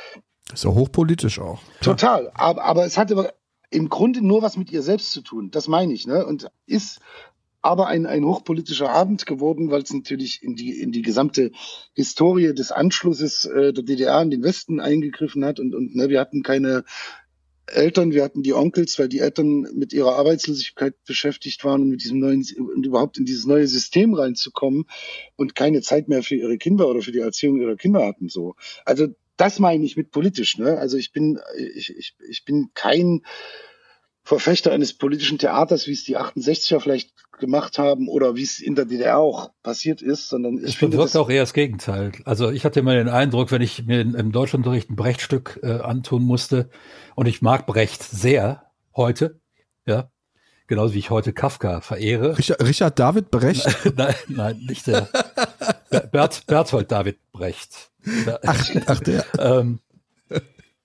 [0.53, 1.61] Ist ja hochpolitisch auch.
[1.80, 2.30] Total.
[2.34, 3.34] Aber, aber es hatte
[3.70, 5.51] im Grunde nur was mit ihr selbst zu tun.
[5.51, 6.24] Das meine ich, ne?
[6.24, 7.01] Und ist
[7.65, 11.51] aber ein, ein hochpolitischer Abend geworden, weil es natürlich in die, in die gesamte
[11.95, 16.21] Historie des Anschlusses äh, der DDR in den Westen eingegriffen hat und, und ne, wir
[16.21, 16.85] hatten keine
[17.67, 22.05] Eltern, wir hatten die Onkels, weil die Eltern mit ihrer Arbeitslosigkeit beschäftigt waren und mit
[22.05, 24.85] diesem neuen und überhaupt in dieses neue System reinzukommen
[25.37, 28.57] und keine Zeit mehr für ihre Kinder oder für die Erziehung ihrer Kinder hatten so.
[28.85, 29.07] Also
[29.39, 30.77] das meine ich mit politisch, ne?
[30.77, 33.23] Also ich bin ich, ich, ich bin kein
[34.25, 38.75] Verfechter eines politischen Theaters, wie es die 68er vielleicht gemacht haben oder wie es in
[38.75, 42.12] der DDR auch passiert ist, sondern ich es finde bewirkt auch eher das Gegenteil.
[42.25, 46.22] Also ich hatte immer den Eindruck, wenn ich mir im Deutschunterricht ein Brechtstück äh, antun
[46.22, 46.70] musste
[47.16, 48.62] und ich mag Brecht sehr
[48.97, 49.41] heute,
[49.85, 50.11] ja,
[50.68, 52.39] genauso wie ich heute Kafka verehre.
[52.39, 53.66] Richard, Richard David Brecht?
[53.97, 55.09] nein, nein, nicht der.
[56.12, 57.91] Bert, Berthold David Brecht.
[58.47, 59.25] Ach, ach der.
[59.39, 59.81] ähm,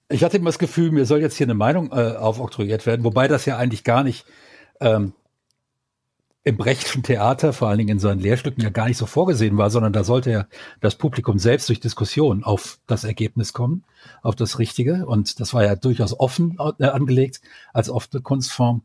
[0.10, 3.28] ich hatte immer das Gefühl, mir soll jetzt hier eine Meinung äh, aufoktroyiert werden, wobei
[3.28, 4.26] das ja eigentlich gar nicht
[4.80, 5.14] ähm,
[6.44, 9.70] im Brechtschen Theater, vor allen Dingen in seinen Lehrstücken, ja gar nicht so vorgesehen war,
[9.70, 10.48] sondern da sollte ja
[10.80, 13.84] das Publikum selbst durch Diskussion auf das Ergebnis kommen,
[14.24, 15.06] auf das Richtige.
[15.06, 17.42] Und das war ja durchaus offen äh, angelegt
[17.74, 18.84] als offene Kunstform.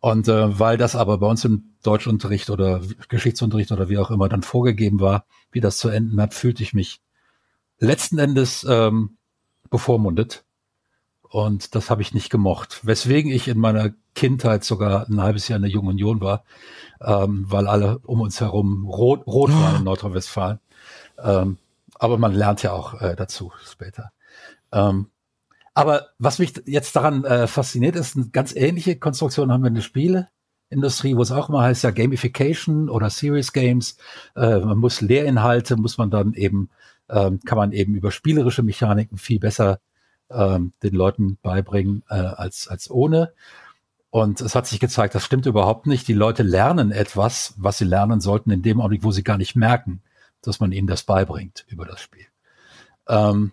[0.00, 4.28] Und äh, weil das aber bei uns im Deutschunterricht oder Geschichtsunterricht oder wie auch immer
[4.28, 7.02] dann vorgegeben war, wie das zu enden hat, fühlte ich mich
[7.78, 9.18] letzten Endes ähm,
[9.70, 10.44] bevormundet.
[11.22, 12.80] Und das habe ich nicht gemocht.
[12.82, 16.44] Weswegen ich in meiner Kindheit sogar ein halbes Jahr in der Jungen Union war,
[17.00, 20.58] ähm, weil alle um uns herum rot, rot waren in Nordrhein-Westfalen.
[21.22, 21.58] Ähm,
[21.98, 24.10] aber man lernt ja auch äh, dazu später.
[24.72, 25.10] Ähm,
[25.74, 29.74] aber was mich jetzt daran äh, fasziniert, ist eine ganz ähnliche Konstruktion haben wir in
[29.74, 33.96] der Spieleindustrie, wo es auch immer heißt ja Gamification oder Serious Games.
[34.34, 36.70] Äh, man muss Lehrinhalte, muss man dann eben
[37.10, 39.80] ähm, kann man eben über spielerische Mechaniken viel besser
[40.30, 43.32] ähm, den Leuten beibringen äh, als, als ohne.
[44.10, 46.08] Und es hat sich gezeigt, das stimmt überhaupt nicht.
[46.08, 49.54] Die Leute lernen etwas, was sie lernen sollten, in dem Augenblick, wo sie gar nicht
[49.54, 50.02] merken,
[50.42, 52.26] dass man ihnen das beibringt über das Spiel.
[53.08, 53.52] Ähm,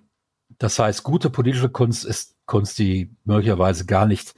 [0.57, 4.33] das heißt, gute politische Kunst ist Kunst, die möglicherweise gar nicht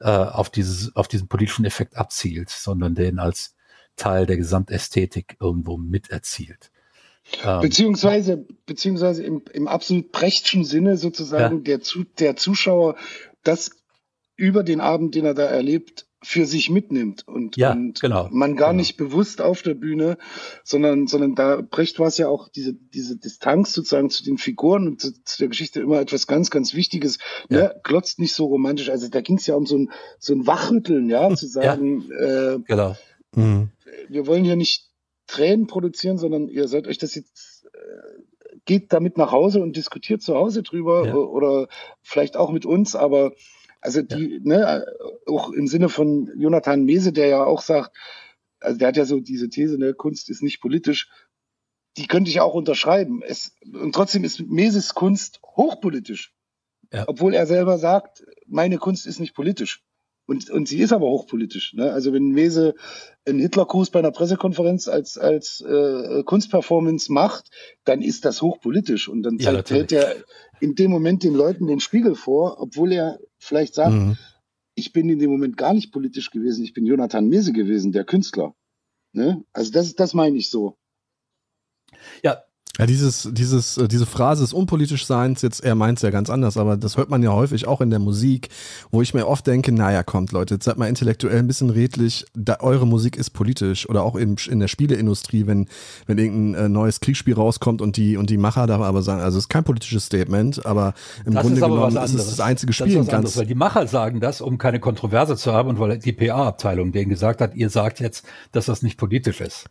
[0.00, 3.56] äh, auf, dieses, auf diesen politischen Effekt abzielt, sondern den als
[3.96, 6.70] Teil der Gesamtästhetik irgendwo miterzielt.
[7.60, 11.62] Beziehungsweise, beziehungsweise im, im absolut brechtschen Sinne sozusagen ja.
[11.62, 12.96] der, zu, der Zuschauer
[13.42, 13.70] das
[14.36, 18.56] über den Abend, den er da erlebt, für sich mitnimmt und, ja, und genau, man
[18.56, 18.78] gar genau.
[18.78, 20.18] nicht bewusst auf der Bühne,
[20.64, 24.88] sondern, sondern da Brecht war es ja auch diese, diese Distanz sozusagen zu den Figuren
[24.88, 27.18] und zu, zu der Geschichte immer etwas ganz, ganz Wichtiges.
[27.48, 27.58] Ja.
[27.58, 27.80] Ne?
[27.84, 28.90] Glotzt nicht so romantisch.
[28.90, 32.54] Also da ging es ja um so ein, so ein Wachrütteln, ja, zu sagen, ja,
[32.54, 32.96] äh, genau.
[33.36, 33.70] Mhm.
[34.08, 34.87] wir wollen hier nicht
[35.28, 40.22] Tränen produzieren, sondern ihr sollt euch das jetzt, äh, geht damit nach Hause und diskutiert
[40.22, 41.14] zu Hause drüber ja.
[41.14, 41.68] oder
[42.02, 43.32] vielleicht auch mit uns, aber
[43.80, 44.40] also die, ja.
[44.42, 44.86] ne,
[45.26, 47.96] auch im Sinne von Jonathan Mese, der ja auch sagt,
[48.58, 51.08] also der hat ja so diese These, ne, Kunst ist nicht politisch,
[51.96, 53.22] die könnte ich auch unterschreiben.
[53.22, 56.32] Es, und trotzdem ist Meses Kunst hochpolitisch.
[56.92, 57.04] Ja.
[57.06, 59.84] Obwohl er selber sagt, meine Kunst ist nicht politisch.
[60.28, 61.72] Und, und sie ist aber hochpolitisch.
[61.72, 61.90] Ne?
[61.90, 62.74] Also wenn Mese
[63.26, 67.48] einen Hitlergruß bei einer Pressekonferenz als, als äh, Kunstperformance macht,
[67.84, 69.08] dann ist das hochpolitisch.
[69.08, 70.16] Und dann zeigt, ja, hält er
[70.60, 74.18] in dem Moment den Leuten den Spiegel vor, obwohl er vielleicht sagt, mhm.
[74.74, 78.04] ich bin in dem Moment gar nicht politisch gewesen, ich bin Jonathan Mese gewesen, der
[78.04, 78.54] Künstler.
[79.12, 79.42] Ne?
[79.54, 80.76] Also das, das meine ich so.
[82.22, 82.42] Ja,
[82.78, 86.56] ja, dieses, dieses, äh, diese Phrase des Unpolitischseins, jetzt, er meint es ja ganz anders,
[86.56, 88.50] aber das hört man ja häufig auch in der Musik,
[88.92, 92.24] wo ich mir oft denke, naja, kommt Leute, jetzt seid mal intellektuell ein bisschen redlich,
[92.34, 95.68] da, eure Musik ist politisch oder auch in, in der Spieleindustrie, wenn,
[96.06, 99.38] wenn irgendein äh, neues Kriegsspiel rauskommt und die, und die Macher da aber sagen, also
[99.38, 100.94] es ist kein politisches Statement, aber
[101.26, 102.94] im das Grunde genommen ist es das einzige Spiel.
[102.94, 105.98] Das ist ganz weil die Macher sagen das, um keine Kontroverse zu haben und weil
[105.98, 109.66] die PA-Abteilung denen gesagt hat, ihr sagt jetzt, dass das nicht politisch ist.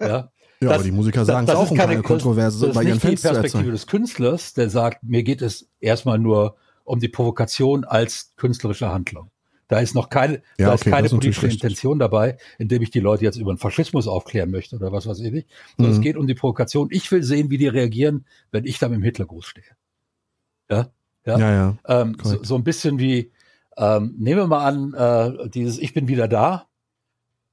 [0.00, 0.28] Ja.
[0.60, 3.20] Ja, das, aber die Musiker sagen es auch, um keine, Kontroverse das, bei ihren Fans
[3.20, 3.42] zu erzeugen.
[3.42, 7.08] Das ist die Perspektive des Künstlers, der sagt, mir geht es erstmal nur um die
[7.08, 9.30] Provokation als künstlerische Handlung.
[9.68, 13.00] Da ist noch keine, ja, da okay, ist keine politische Intention dabei, indem ich die
[13.00, 15.48] Leute jetzt über den Faschismus aufklären möchte oder was weiß ich nicht.
[15.76, 15.98] Sondern mhm.
[15.98, 16.88] es geht um die Provokation.
[16.90, 19.66] Ich will sehen, wie die reagieren, wenn ich da mit dem Hitlergruß stehe.
[20.70, 20.90] Ja,
[21.24, 21.50] ja, ja.
[21.50, 23.32] ja ähm, so, so, ein bisschen wie,
[23.78, 26.66] ähm, nehmen wir mal an, äh, dieses Ich bin wieder da.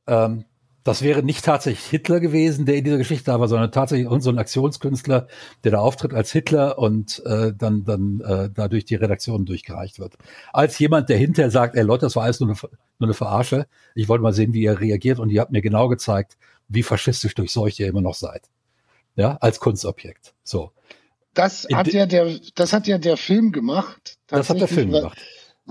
[0.07, 0.45] Ähm,
[0.83, 4.29] das wäre nicht tatsächlich Hitler gewesen, der in dieser Geschichte da war, sondern tatsächlich so
[4.29, 5.27] ein Aktionskünstler,
[5.63, 10.17] der da auftritt als Hitler und äh, dann, dann äh, dadurch die Redaktion durchgereicht wird.
[10.51, 12.57] Als jemand, der hinterher sagt, ey Leute, das war alles nur eine,
[12.99, 13.67] nur eine Verarsche.
[13.93, 17.35] Ich wollte mal sehen, wie ihr reagiert und ihr habt mir genau gezeigt, wie faschistisch
[17.35, 18.49] durchseucht ihr immer noch seid.
[19.15, 20.33] Ja, als Kunstobjekt.
[20.43, 20.71] So.
[21.33, 24.17] Das hat ja der, das hat ja der Film gemacht.
[24.27, 25.19] Das hat der Film gemacht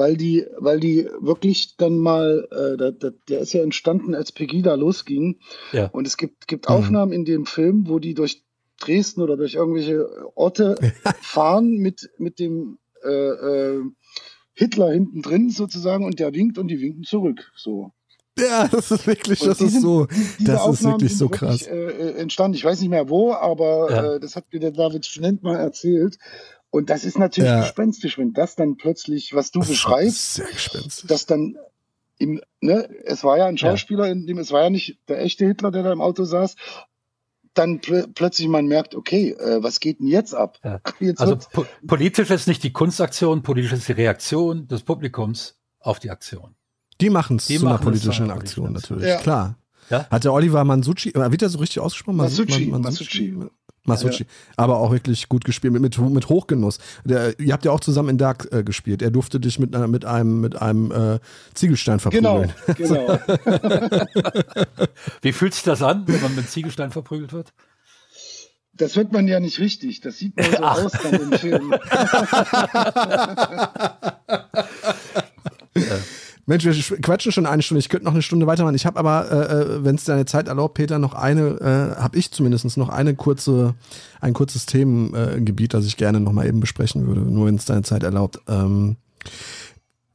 [0.01, 4.33] weil die, weil die wirklich dann mal, äh, der, der, der ist ja entstanden, als
[4.33, 5.41] Pegida losging.
[5.73, 5.89] Ja.
[5.89, 6.75] Und es gibt, gibt mhm.
[6.75, 8.43] Aufnahmen in dem Film, wo die durch
[8.81, 10.77] Dresden oder durch irgendwelche Orte
[11.21, 13.83] fahren mit, mit dem äh, äh,
[14.55, 17.53] Hitler hinten drin sozusagen und der winkt und die winken zurück.
[17.55, 17.93] So.
[18.39, 20.07] Ja, das ist wirklich, das ist so,
[20.41, 21.67] das ist wirklich so krass.
[21.67, 22.57] Wirklich, äh, entstanden.
[22.57, 24.15] Ich weiß nicht mehr wo, aber ja.
[24.15, 26.17] äh, das hat mir der David Student mal erzählt.
[26.71, 27.61] Und das ist natürlich ja.
[27.61, 31.09] gespenstisch, wenn das dann plötzlich, was du das beschreibst, sehr gespenstisch.
[31.09, 31.57] dass dann
[32.19, 34.13] im, ne, es war ja ein Schauspieler, ja.
[34.13, 36.55] in dem, es war ja nicht der echte Hitler, der da im Auto saß,
[37.55, 40.59] dann pl plötzlich man merkt, okay, äh, was geht denn jetzt ab?
[40.63, 40.81] Ja.
[41.01, 45.99] Jetzt also po politisch ist nicht die Kunstaktion, politisch ist die Reaktion des Publikums auf
[45.99, 46.55] die Aktion.
[47.01, 49.17] Die machen es zu einer politischen Aktion natürlich, ja.
[49.17, 49.57] klar.
[49.89, 50.07] Ja?
[50.09, 52.17] Hat der Oliver Mansucci, äh, wird er so richtig ausgesprochen?
[52.17, 52.67] Masucci.
[52.67, 53.37] Masucci.
[53.85, 54.25] Masucci.
[54.25, 54.29] Ja.
[54.57, 56.79] Aber auch wirklich gut gespielt, mit, mit, mit Hochgenuss.
[57.05, 59.03] Der, ihr habt ja auch zusammen in Dark äh, gespielt.
[59.03, 61.19] Er durfte dich mit, äh, mit einem, mit einem äh,
[61.55, 62.53] Ziegelstein verprügeln.
[62.81, 63.19] Genau, genau.
[65.23, 67.53] Wie fühlt sich das an, wenn man mit Ziegelstein verprügelt wird?
[68.73, 70.01] Das wird man ja nicht richtig.
[70.01, 70.85] Das sieht nur so Ach.
[70.85, 71.73] aus dann im Film.
[75.75, 75.99] ja.
[76.51, 77.79] Mensch, wir quatschen schon eine Stunde.
[77.79, 78.75] Ich könnte noch eine Stunde weitermachen.
[78.75, 82.19] Ich habe aber, äh, äh wenn es deine Zeit erlaubt, Peter, noch eine, äh, habe
[82.19, 83.77] ich zumindest noch eine kurze,
[84.21, 87.83] ein kurzes Themengebiet, das ich gerne noch mal eben besprechen würde, nur wenn es deine
[87.83, 88.41] Zeit erlaubt.
[88.49, 88.97] Ähm,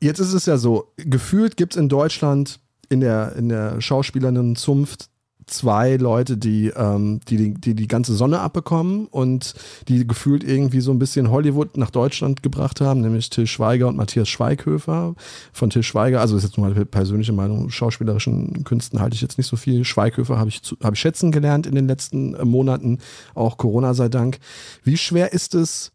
[0.01, 2.59] jetzt ist es ja so, gefühlt gibt es in Deutschland
[2.89, 5.07] in der, in der Schauspielerinnen-Zunft
[5.47, 9.53] zwei Leute, die, ähm, die, die die ganze Sonne abbekommen und
[9.87, 13.97] die gefühlt irgendwie so ein bisschen Hollywood nach Deutschland gebracht haben, nämlich Till Schweiger und
[13.97, 15.15] Matthias Schweighöfer.
[15.53, 19.21] Von Till Schweiger, also das ist jetzt nur meine persönliche Meinung, schauspielerischen Künsten halte ich
[19.21, 19.83] jetzt nicht so viel.
[19.83, 22.99] Schweighöfer habe ich, hab ich schätzen gelernt in den letzten äh, Monaten,
[23.33, 24.39] auch Corona sei Dank.
[24.83, 25.91] Wie schwer ist es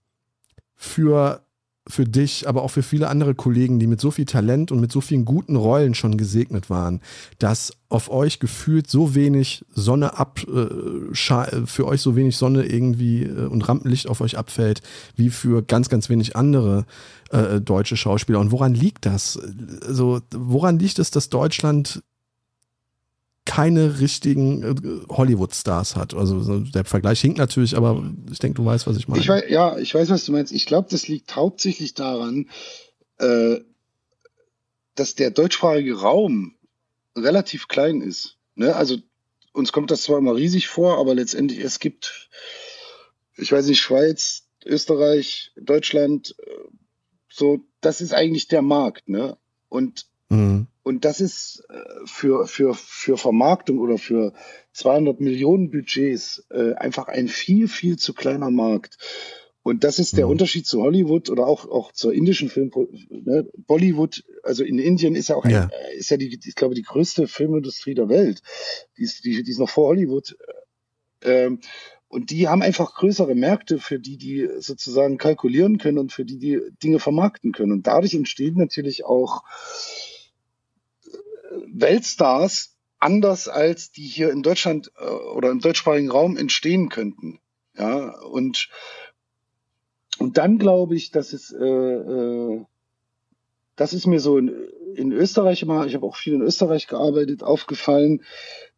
[0.77, 1.43] für
[1.91, 4.93] für dich, aber auch für viele andere Kollegen, die mit so viel Talent und mit
[4.93, 7.01] so vielen guten Rollen schon gesegnet waren,
[7.39, 13.25] dass auf euch gefühlt so wenig Sonne ab, äh, für euch so wenig Sonne irgendwie
[13.25, 14.83] äh, und Rampenlicht auf euch abfällt,
[15.17, 16.87] wie für ganz, ganz wenig andere
[17.31, 18.39] äh, deutsche Schauspieler.
[18.39, 19.39] Und woran liegt das?
[19.87, 22.03] Also, woran liegt es, dass Deutschland
[23.51, 26.15] keine richtigen äh, Hollywood-Stars hat.
[26.15, 29.21] Also der Vergleich hinkt natürlich, aber ich denke, du weißt, was ich meine.
[29.21, 30.53] Ich weiß, ja, ich weiß, was du meinst.
[30.53, 32.49] Ich glaube, das liegt hauptsächlich daran,
[33.19, 33.57] äh,
[34.95, 36.55] dass der deutschsprachige Raum
[37.17, 38.37] relativ klein ist.
[38.55, 38.77] Ne?
[38.77, 38.99] Also
[39.53, 42.31] uns kommt das zwar immer riesig vor, aber letztendlich es gibt,
[43.37, 46.51] ich weiß nicht, Schweiz, Österreich, Deutschland, äh,
[47.29, 49.09] so, das ist eigentlich der Markt.
[49.09, 49.37] Ne?
[49.69, 50.69] Und mhm.
[50.91, 54.33] Und das ist äh, für, für, für Vermarktung oder für
[54.73, 58.99] 200 Millionen Budgets äh, einfach ein viel, viel zu kleiner Markt.
[59.63, 60.33] Und das ist der mhm.
[60.33, 62.73] Unterschied zu Hollywood oder auch, auch zur indischen Film,
[63.09, 63.49] ne?
[63.69, 65.71] Bollywood, also in Indien ist ja auch, ein, ja.
[65.73, 68.43] Äh, ist ja die, ich glaube, die größte Filmindustrie der Welt.
[68.99, 70.37] Die ist, die, die ist noch vor Hollywood.
[71.23, 71.61] Ähm,
[72.09, 76.41] und die haben einfach größere Märkte, für die die sozusagen kalkulieren können und für die
[76.41, 77.71] die Dinge vermarkten können.
[77.71, 79.45] Und dadurch entsteht natürlich auch
[81.51, 87.41] Weltstars anders als die hier in Deutschland äh, oder im deutschsprachigen Raum entstehen könnten.
[87.77, 88.69] Ja, und,
[90.19, 92.65] und dann glaube ich, dass es, äh, äh,
[93.77, 94.51] das ist mir so in,
[94.95, 98.23] in Österreich immer, ich habe auch viel in Österreich gearbeitet, aufgefallen,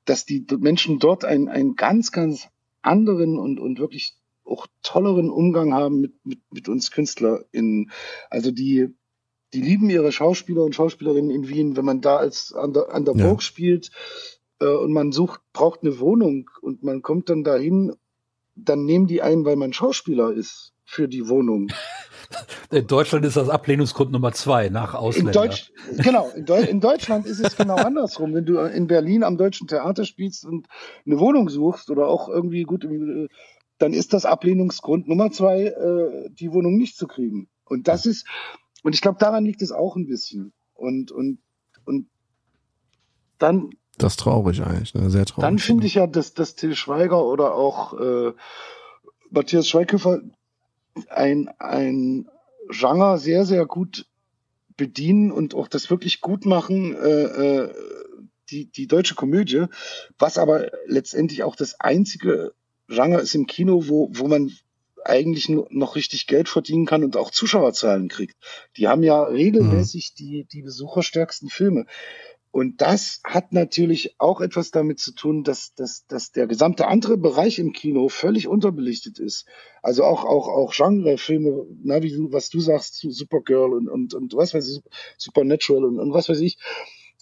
[0.05, 2.49] dass die Menschen dort einen, einen ganz, ganz
[2.81, 4.15] anderen und, und wirklich
[4.45, 7.91] auch tolleren Umgang haben mit, mit, mit uns KünstlerInnen.
[8.31, 8.95] Also die,
[9.55, 13.05] die lieben ihre Schauspieler und Schauspielerinnen in Wien, wenn man da als an der, an
[13.05, 13.27] der ja.
[13.27, 13.91] Burg spielt
[14.61, 17.95] äh, und man sucht, braucht eine Wohnung und man kommt dann dahin,
[18.55, 21.69] dann nehmen die einen, weil man Schauspieler ist für die Wohnung.
[22.71, 25.31] In Deutschland ist das Ablehnungsgrund Nummer zwei nach Ausländer.
[25.31, 28.33] In Deutsch, genau, in, Deu in, Deutschland ist es genau andersrum.
[28.33, 30.67] Wenn du in Berlin am Deutschen Theater spielst und
[31.05, 32.87] eine Wohnung suchst oder auch irgendwie gut,
[33.79, 37.49] dann ist das Ablehnungsgrund Nummer zwei, äh, die Wohnung nicht zu kriegen.
[37.67, 38.27] Und das ist,
[38.83, 40.53] und ich glaube, daran liegt es auch ein bisschen.
[40.75, 41.39] Und, und,
[41.85, 42.09] und
[43.39, 43.71] dann.
[43.99, 45.11] Das ist traurig eigentlich, ne?
[45.11, 45.43] sehr traurig.
[45.43, 48.33] Dann finde ich ja, dass, dass Till Schweiger oder auch äh,
[49.31, 50.21] Matthias Schweighöfer
[51.09, 52.29] ein, ein
[52.71, 54.07] Genre sehr, sehr gut
[54.77, 57.75] bedienen und auch das wirklich gut machen, äh, äh,
[58.51, 59.67] die, die deutsche Komödie,
[60.19, 62.55] was aber letztendlich auch das einzige
[62.89, 64.53] Genre ist im Kino, wo, wo man
[65.05, 68.37] eigentlich noch richtig Geld verdienen kann und auch Zuschauerzahlen kriegt.
[68.77, 70.17] Die haben ja regelmäßig mhm.
[70.19, 71.87] die, die besucherstärksten Filme.
[72.53, 77.17] Und das hat natürlich auch etwas damit zu tun, dass, dass, dass der gesamte andere
[77.17, 79.47] Bereich im Kino völlig unterbelichtet ist.
[79.81, 84.35] Also auch, auch, auch Genrefilme, na, wie du, was du sagst, Supergirl und, und, und
[84.35, 84.83] was weiß ich,
[85.17, 86.59] Supernatural und, und was weiß ich.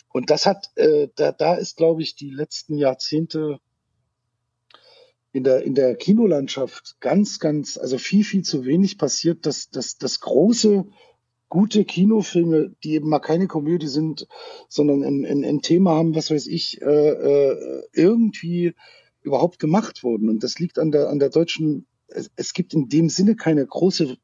[0.08, 3.60] Und das hat, äh, da, da ist, glaube ich, die letzten Jahrzehnte
[5.32, 9.96] in der, in der Kinolandschaft ganz, ganz, also viel, viel zu wenig passiert, dass, dass,
[9.96, 10.86] dass große,
[11.48, 14.26] gute Kinofilme, die eben mal keine Komödie sind,
[14.68, 18.74] sondern ein, ein, ein Thema haben, was weiß ich, äh, äh, irgendwie
[19.22, 20.28] überhaupt gemacht wurden.
[20.28, 23.66] Und das liegt an der, an der deutschen, es, es gibt in dem Sinne keine
[23.66, 24.16] große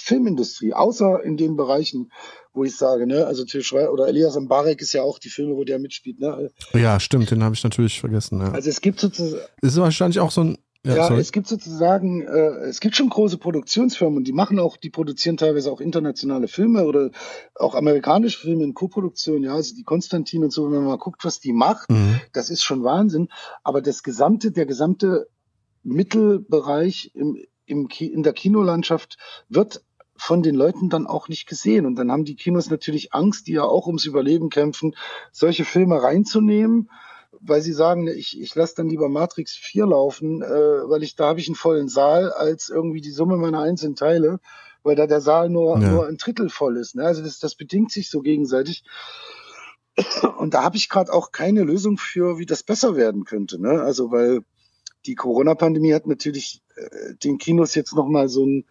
[0.00, 2.10] Filmindustrie, außer in den Bereichen,
[2.52, 5.54] wo ich sage, ne, also Til Schweiger oder Elias Mbarek ist ja auch die Filme,
[5.54, 6.50] wo der mitspielt, ne?
[6.74, 8.40] Ja, stimmt, den habe ich natürlich vergessen.
[8.40, 8.52] Ja.
[8.52, 9.42] Also es gibt sozusagen.
[9.62, 13.10] Es ist wahrscheinlich auch so ein, Ja, ja es gibt sozusagen, äh, es gibt schon
[13.10, 17.10] große Produktionsfirmen und die machen auch, die produzieren teilweise auch internationale Filme oder
[17.56, 21.24] auch amerikanische Filme in Koproduktion, ja, also die Konstantin und so, wenn man mal guckt,
[21.24, 22.20] was die macht, mhm.
[22.32, 23.28] das ist schon Wahnsinn.
[23.64, 25.28] Aber das gesamte, der gesamte
[25.82, 29.18] Mittelbereich im, im, in der Kinolandschaft
[29.48, 29.82] wird
[30.18, 31.86] von den Leuten dann auch nicht gesehen.
[31.86, 34.94] Und dann haben die Kinos natürlich Angst, die ja auch ums Überleben kämpfen,
[35.32, 36.90] solche Filme reinzunehmen,
[37.40, 41.28] weil sie sagen, ich, ich lasse dann lieber Matrix 4 laufen, äh, weil ich da
[41.28, 44.40] habe ich einen vollen Saal, als irgendwie die Summe meiner einzelnen Teile,
[44.82, 45.88] weil da der Saal nur, ja.
[45.88, 46.96] nur ein Drittel voll ist.
[46.96, 47.04] Ne?
[47.04, 48.82] Also das, das bedingt sich so gegenseitig.
[50.38, 53.60] Und da habe ich gerade auch keine Lösung für, wie das besser werden könnte.
[53.60, 53.82] Ne?
[53.82, 54.42] Also weil
[55.06, 58.64] die Corona-Pandemie hat natürlich äh, den Kinos jetzt nochmal so ein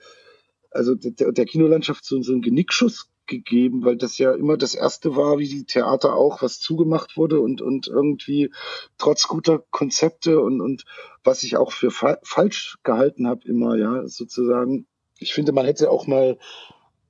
[0.78, 5.16] also der, der Kinolandschaft so, so einen Genickschuss gegeben, weil das ja immer das erste
[5.16, 8.52] war, wie die Theater auch, was zugemacht wurde und, und irgendwie
[8.98, 10.86] trotz guter Konzepte und, und
[11.24, 14.88] was ich auch für fa falsch gehalten habe immer, ja, sozusagen.
[15.20, 16.38] Ich finde, man hätte auch mal,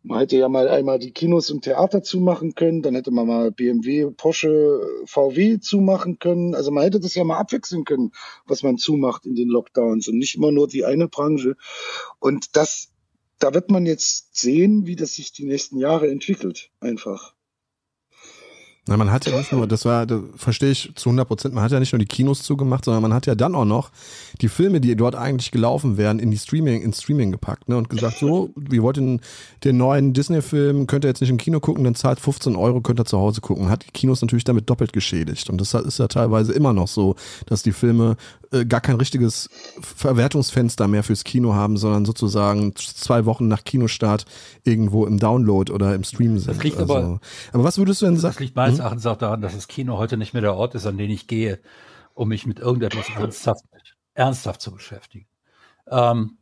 [0.01, 3.51] man hätte ja mal einmal die Kinos und Theater zumachen können, dann hätte man mal
[3.51, 6.55] BMW, Porsche, VW zumachen können.
[6.55, 8.11] Also man hätte das ja mal abwechseln können,
[8.45, 11.57] was man zumacht in den Lockdowns und nicht immer nur die eine Branche.
[12.19, 12.93] Und das
[13.39, 17.33] da wird man jetzt sehen, wie das sich die nächsten Jahre entwickelt, einfach.
[18.87, 21.63] Na, man hat ja nicht nur, das war, das verstehe ich zu 100 Prozent, man
[21.63, 23.91] hat ja nicht nur die Kinos zugemacht, sondern man hat ja dann auch noch
[24.39, 27.89] die Filme, die dort eigentlich gelaufen wären, in die Streaming, in Streaming gepackt, ne, und
[27.89, 29.19] gesagt, so, wir wollten
[29.65, 33.01] den neuen Disney-Film, könnt ihr jetzt nicht im Kino gucken, dann zahlt 15 Euro, könnt
[33.01, 33.69] ihr zu Hause gucken.
[33.69, 35.49] Hat die Kinos natürlich damit doppelt geschädigt.
[35.49, 37.15] Und das ist ja teilweise immer noch so,
[37.45, 38.15] dass die Filme
[38.51, 39.49] äh, gar kein richtiges
[39.81, 44.25] Verwertungsfenster mehr fürs Kino haben, sondern sozusagen zwei Wochen nach Kinostart
[44.63, 46.55] irgendwo im Download oder im Stream sind.
[46.55, 47.19] Das liegt also, aber,
[47.51, 48.33] aber was würdest du denn sagen?
[48.33, 48.83] Das liegt meines hm?
[48.83, 51.27] Erachtens auch daran, dass das Kino heute nicht mehr der Ort ist, an den ich
[51.27, 51.59] gehe,
[52.13, 53.65] um mich mit irgendetwas ernsthaft,
[54.13, 55.27] ernsthaft zu beschäftigen.
[55.89, 56.37] Ähm,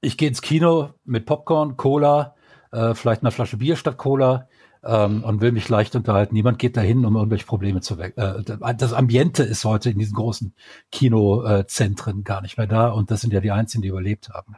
[0.00, 2.34] ich gehe ins Kino mit Popcorn, Cola,
[2.72, 4.48] äh, vielleicht einer Flasche Bier statt Cola
[4.84, 6.34] ähm, und will mich leicht unterhalten.
[6.34, 8.16] Niemand geht dahin, um irgendwelche Probleme zu weg.
[8.16, 8.42] Äh,
[8.76, 10.54] das Ambiente ist heute in diesen großen
[10.90, 14.56] Kinozentren gar nicht mehr da und das sind ja die einzigen, die überlebt haben.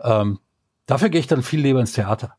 [0.00, 0.38] Ähm,
[0.86, 2.34] dafür gehe ich dann viel lieber ins Theater.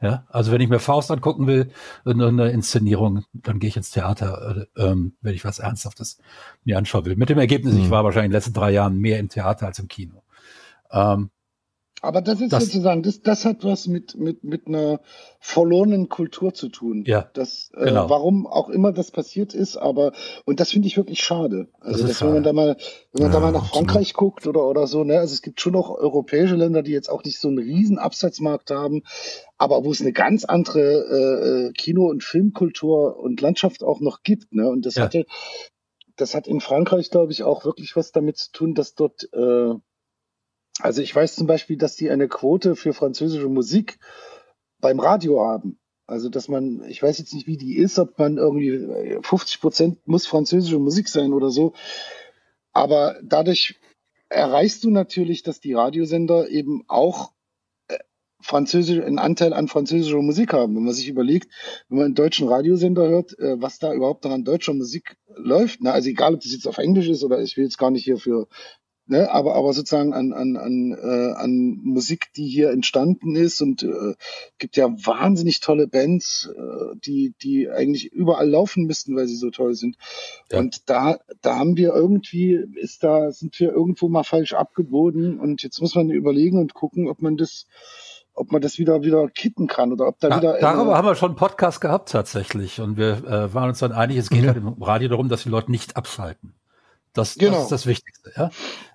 [0.00, 1.72] Ja, also wenn ich mir Faust angucken will,
[2.04, 6.18] eine Inszenierung, dann gehe ich ins Theater, äh, ähm, wenn ich was Ernsthaftes
[6.62, 7.16] mir anschauen will.
[7.16, 7.80] Mit dem Ergebnis, mhm.
[7.80, 10.22] ich war wahrscheinlich in den letzten drei Jahren mehr im Theater als im Kino.
[10.92, 11.30] Ähm,
[12.00, 15.00] aber das ist das, sozusagen, das, das hat was mit, mit, mit einer
[15.40, 17.04] verlorenen Kultur zu tun.
[17.06, 17.28] Ja.
[17.32, 18.08] Das, äh, genau.
[18.08, 20.12] Warum auch immer das passiert ist, aber,
[20.44, 21.68] und das finde ich wirklich schade.
[21.80, 22.76] Also, das dass, wenn man da mal,
[23.12, 24.34] wenn man ja, da mal nach Frankreich absolut.
[24.34, 27.24] guckt oder, oder so, ne, also es gibt schon noch europäische Länder, die jetzt auch
[27.24, 29.02] nicht so einen riesen Absatzmarkt haben,
[29.56, 34.22] aber wo es eine ganz andere äh, äh Kino- und Filmkultur und Landschaft auch noch
[34.22, 35.04] gibt, ne, und das ja.
[35.04, 35.26] hatte,
[36.18, 39.74] das hat in Frankreich, glaube ich, auch wirklich was damit zu tun, dass dort, äh,
[40.80, 43.98] also ich weiß zum Beispiel, dass die eine Quote für französische Musik
[44.80, 45.78] beim Radio haben.
[46.06, 50.08] Also dass man, ich weiß jetzt nicht, wie die ist, ob man irgendwie 50 Prozent
[50.08, 51.74] muss französische Musik sein oder so.
[52.72, 53.78] Aber dadurch
[54.28, 57.32] erreichst du natürlich, dass die Radiosender eben auch
[57.88, 57.98] äh,
[58.40, 60.76] französische, einen Anteil an französischer Musik haben.
[60.76, 61.52] Wenn man sich überlegt,
[61.88, 65.82] wenn man einen deutschen Radiosender hört, äh, was da überhaupt noch an deutscher Musik läuft,
[65.82, 65.92] ne?
[65.92, 68.18] also egal, ob das jetzt auf Englisch ist oder ich will jetzt gar nicht hier
[68.18, 68.48] für
[69.08, 73.82] ne, aber, aber sozusagen an, an, an, äh, an Musik, die hier entstanden ist und
[73.82, 74.14] äh,
[74.58, 79.50] gibt ja wahnsinnig tolle Bands, äh, die, die eigentlich überall laufen müssten, weil sie so
[79.50, 79.96] toll sind.
[80.52, 80.58] Ja.
[80.58, 85.62] Und da, da haben wir irgendwie, ist da, sind wir irgendwo mal falsch abgebogen und
[85.62, 87.66] jetzt muss man überlegen und gucken, ob man das
[88.34, 90.58] ob man das wieder wieder kitten kann oder ob da ja, wieder.
[90.60, 94.16] Darüber haben wir schon einen Podcast gehabt tatsächlich und wir äh, waren uns dann einig,
[94.16, 94.46] es geht mhm.
[94.46, 96.54] halt im Radio darum, dass die Leute nicht abschalten.
[97.18, 97.52] Das, genau.
[97.52, 98.32] das ist das Wichtigste.
[98.36, 98.50] Ja?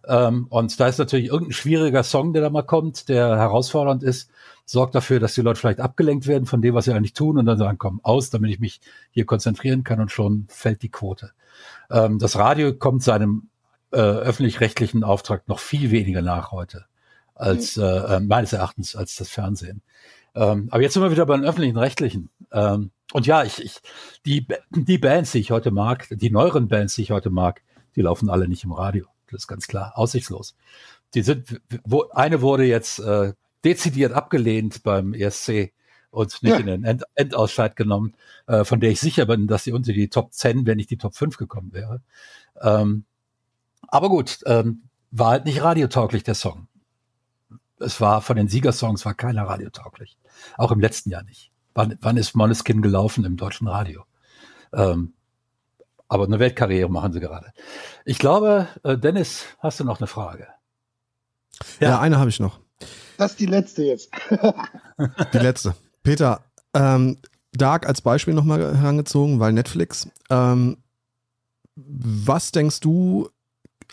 [0.08, 4.30] Ähm, und da ist natürlich irgendein schwieriger Song, der da mal kommt, der herausfordernd ist,
[4.66, 7.46] sorgt dafür, dass die Leute vielleicht abgelenkt werden von dem, was sie eigentlich tun und
[7.46, 8.80] dann sagen, komm, aus, damit ich mich
[9.12, 11.32] hier konzentrieren kann und schon fällt die Quote.
[11.92, 13.50] Ähm, das Radio kommt seinem
[13.92, 16.86] äh, öffentlich-rechtlichen Auftrag noch viel weniger nach heute
[17.36, 17.84] als mhm.
[17.84, 19.82] äh, meines Erachtens als das Fernsehen.
[20.36, 22.30] Ähm, aber jetzt sind wir wieder bei den öffentlichen Rechtlichen.
[22.52, 23.80] Ähm, und ja, ich, ich,
[24.26, 27.62] die, die Bands, die ich heute mag, die neueren Bands, die ich heute mag,
[27.96, 29.06] die laufen alle nicht im Radio.
[29.32, 30.56] Das ist ganz klar, aussichtslos.
[31.14, 33.34] Die sind, wo, eine wurde jetzt äh,
[33.64, 35.74] dezidiert abgelehnt beim ESC
[36.12, 36.58] und nicht ja.
[36.58, 38.14] in den End Endausscheid genommen,
[38.48, 40.98] äh, von der ich sicher bin, dass sie unter die Top 10, wenn nicht die
[40.98, 42.02] Top 5 gekommen wäre.
[42.62, 43.06] Ähm,
[43.88, 46.68] aber gut, ähm, war halt nicht radiotauglich, der Song.
[47.80, 50.18] Es war von den Siegersongs war keiner radiotauglich.
[50.58, 51.52] Auch im letzten Jahr nicht.
[51.74, 54.06] Wann, wann ist Moneskin gelaufen im deutschen Radio?
[54.72, 55.14] Ähm,
[56.08, 57.54] aber eine Weltkarriere machen sie gerade.
[58.06, 60.48] Ich glaube, äh, Dennis, hast du noch eine Frage?
[61.80, 62.60] Ja, ja eine habe ich noch.
[63.18, 64.12] Das ist die letzte jetzt.
[65.34, 65.76] die letzte.
[66.04, 66.44] Peter,
[66.74, 67.18] ähm,
[67.54, 70.10] Dark als Beispiel nochmal herangezogen, weil Netflix.
[70.30, 70.78] Ähm,
[71.76, 73.30] was denkst du,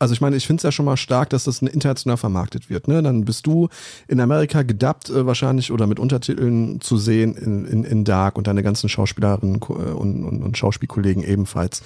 [0.00, 2.88] also ich meine, ich finde es ja schon mal stark, dass das international vermarktet wird.
[2.88, 3.02] Ne?
[3.02, 3.68] Dann bist du
[4.08, 8.46] in Amerika gedubbt äh, wahrscheinlich oder mit Untertiteln zu sehen in, in, in Dark und
[8.46, 11.82] deine ganzen Schauspielerinnen äh, und, und, und Schauspielkollegen ebenfalls.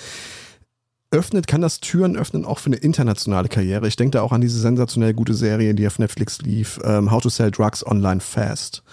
[1.10, 3.86] Öffnet, kann das Türen öffnen auch für eine internationale Karriere?
[3.88, 7.20] Ich denke da auch an diese sensationell gute Serie, die auf Netflix lief, ähm, How
[7.20, 8.84] to Sell Drugs Online Fast.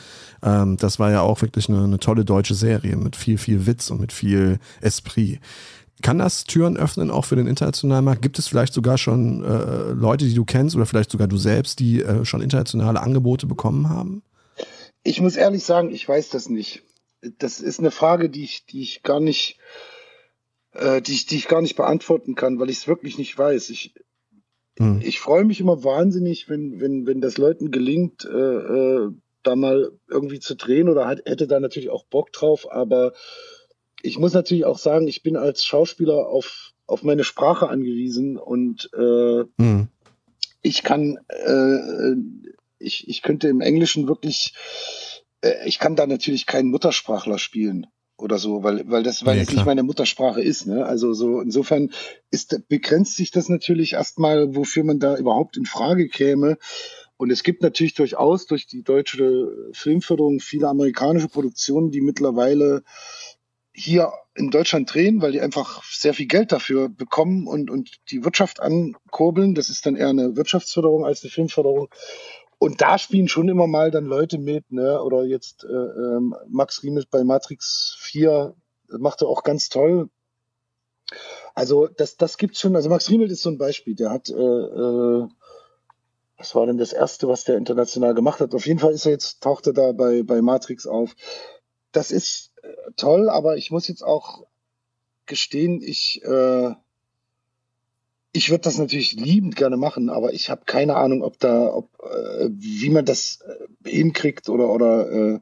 [0.44, 3.92] Ähm, das war ja auch wirklich eine, eine tolle deutsche Serie mit viel, viel Witz
[3.92, 5.40] und mit viel Esprit.
[6.02, 8.22] Kann das Türen öffnen auch für den internationalen Markt?
[8.22, 11.80] Gibt es vielleicht sogar schon äh, Leute, die du kennst oder vielleicht sogar du selbst,
[11.80, 14.24] die äh, schon internationale Angebote bekommen haben?
[15.04, 16.84] Ich muss ehrlich sagen, ich weiß das nicht.
[17.38, 19.58] Das ist eine Frage, die ich, die ich gar nicht,
[20.74, 23.70] äh, die, ich, die ich gar nicht beantworten kann, weil ich es wirklich nicht weiß.
[23.70, 23.94] Ich,
[24.78, 25.02] hm.
[25.04, 29.12] ich freue mich immer wahnsinnig, wenn, wenn, wenn das Leuten gelingt, äh, äh,
[29.44, 33.14] da mal irgendwie zu drehen oder hat, hätte da natürlich auch Bock drauf, aber
[34.04, 38.90] ich muss natürlich auch sagen, ich bin als Schauspieler auf, auf meine Sprache angewiesen und
[38.98, 39.88] äh, mhm.
[40.62, 42.16] ich kann, äh,
[42.80, 44.54] ich, ich könnte im Englischen wirklich,
[45.42, 47.88] äh, ich kann da natürlich keinen Muttersprachler spielen
[48.18, 50.68] oder so, weil, weil das, weil ja, es nicht meine Muttersprache ist.
[50.68, 50.86] Ne?
[50.86, 51.92] Also so insofern
[52.30, 56.58] ist, begrenzt sich das natürlich erstmal, wofür man da überhaupt in Frage käme.
[57.18, 62.84] Und es gibt natürlich durchaus durch die deutsche Filmförderung viele amerikanische Produktionen, die mittlerweile
[63.82, 68.24] hier in Deutschland drehen, weil die einfach sehr viel Geld dafür bekommen und, und die
[68.24, 69.56] Wirtschaft ankurbeln.
[69.56, 71.90] Das ist dann eher eine Wirtschaftsförderung als eine Filmförderung.
[72.60, 75.02] Und da spielen schon immer mal dann Leute mit, ne?
[75.02, 78.54] Oder jetzt äh, ähm, Max Riemes bei Matrix 4
[79.00, 80.10] macht er auch ganz toll.
[81.56, 82.76] Also das, das gibt's schon.
[82.76, 83.96] Also Max Riemelt ist so ein Beispiel.
[83.96, 85.28] Der hat, äh, äh,
[86.38, 88.54] was war denn das erste, was der international gemacht hat?
[88.54, 91.16] Auf jeden Fall ist er jetzt, taucht er da bei, bei Matrix auf.
[91.92, 92.51] Das ist
[92.96, 94.46] toll, aber ich muss jetzt auch
[95.26, 96.72] gestehen, ich, äh,
[98.34, 101.90] ich würde das natürlich liebend gerne machen, aber ich habe keine Ahnung, ob da, ob,
[102.04, 105.40] äh, wie man das äh, hinkriegt oder, oder äh,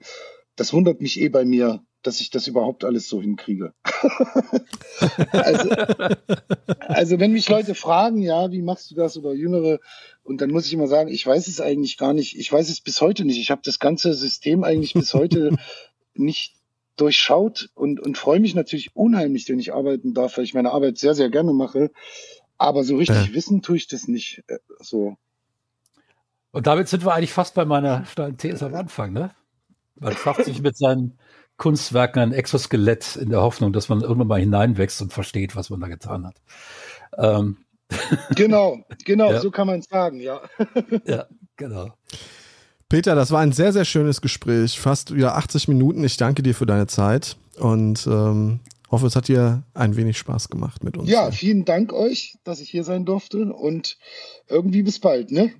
[0.55, 3.73] das wundert mich eh bei mir, dass ich das überhaupt alles so hinkriege.
[5.31, 5.69] also,
[6.79, 9.79] also wenn mich Leute fragen, ja, wie machst du das oder Jüngere,
[10.23, 12.81] und dann muss ich immer sagen, ich weiß es eigentlich gar nicht, ich weiß es
[12.81, 13.39] bis heute nicht.
[13.39, 15.55] Ich habe das ganze System eigentlich bis heute
[16.13, 16.58] nicht
[16.99, 20.97] durchschaut und, und freue mich natürlich unheimlich, wenn ich arbeiten darf, weil ich meine Arbeit
[20.97, 21.91] sehr, sehr gerne mache.
[22.57, 23.33] Aber so richtig ja.
[23.33, 25.15] wissen tue ich das nicht äh, so.
[26.51, 29.31] Und damit sind wir eigentlich fast bei meiner steilen These am Anfang, ne?
[29.95, 31.17] Man schafft sich mit seinen
[31.57, 35.79] Kunstwerken ein Exoskelett in der Hoffnung, dass man irgendwann mal hineinwächst und versteht, was man
[35.79, 36.37] da getan hat.
[37.17, 37.57] Ähm.
[38.35, 39.41] Genau, genau, ja.
[39.41, 40.41] so kann man es sagen, ja.
[41.05, 41.27] ja,
[41.57, 41.93] genau.
[42.89, 44.79] Peter, das war ein sehr, sehr schönes Gespräch.
[44.79, 46.03] Fast wieder 80 Minuten.
[46.03, 50.49] Ich danke dir für deine Zeit und ähm, hoffe, es hat dir ein wenig Spaß
[50.49, 51.07] gemacht mit uns.
[51.07, 53.97] Ja, vielen Dank euch, dass ich hier sein durfte und
[54.47, 55.51] irgendwie bis bald, ne?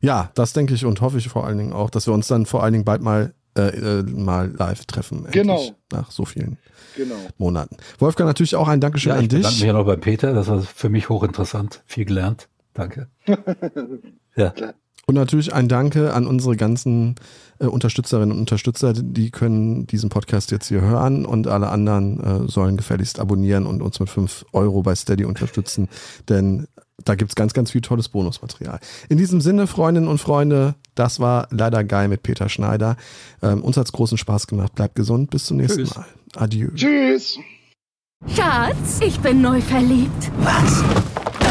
[0.00, 2.44] Ja, das denke ich und hoffe ich vor allen Dingen auch, dass wir uns dann
[2.44, 5.26] vor allen Dingen bald mal, äh, äh mal live treffen.
[5.30, 5.70] Genau.
[5.90, 6.58] Nach so vielen
[6.96, 7.14] genau.
[7.38, 7.78] Monaten.
[7.98, 9.32] Wolfgang, natürlich auch ein Dankeschön ja, an dich.
[9.32, 10.34] Ich bedanke mich ja noch bei Peter.
[10.34, 11.82] Das war für mich hochinteressant.
[11.86, 12.48] Viel gelernt.
[12.74, 13.08] Danke.
[14.36, 14.52] ja.
[15.08, 17.14] Und natürlich ein Danke an unsere ganzen
[17.60, 18.92] äh, Unterstützerinnen und Unterstützer.
[18.92, 23.80] Die können diesen Podcast jetzt hier hören und alle anderen äh, sollen gefälligst abonnieren und
[23.80, 25.88] uns mit 5 Euro bei Steady unterstützen.
[26.28, 26.66] Denn
[27.04, 28.80] da gibt es ganz, ganz viel tolles Bonusmaterial.
[29.08, 32.98] In diesem Sinne, Freundinnen und Freunde, das war leider geil mit Peter Schneider.
[33.40, 34.74] Ähm, uns es großen Spaß gemacht.
[34.74, 35.30] Bleibt gesund.
[35.30, 35.96] Bis zum nächsten Tschüss.
[35.96, 36.04] Mal.
[36.36, 36.68] Adieu.
[36.74, 37.38] Tschüss.
[38.26, 40.30] Schatz, ich bin neu verliebt.
[40.40, 40.84] Was?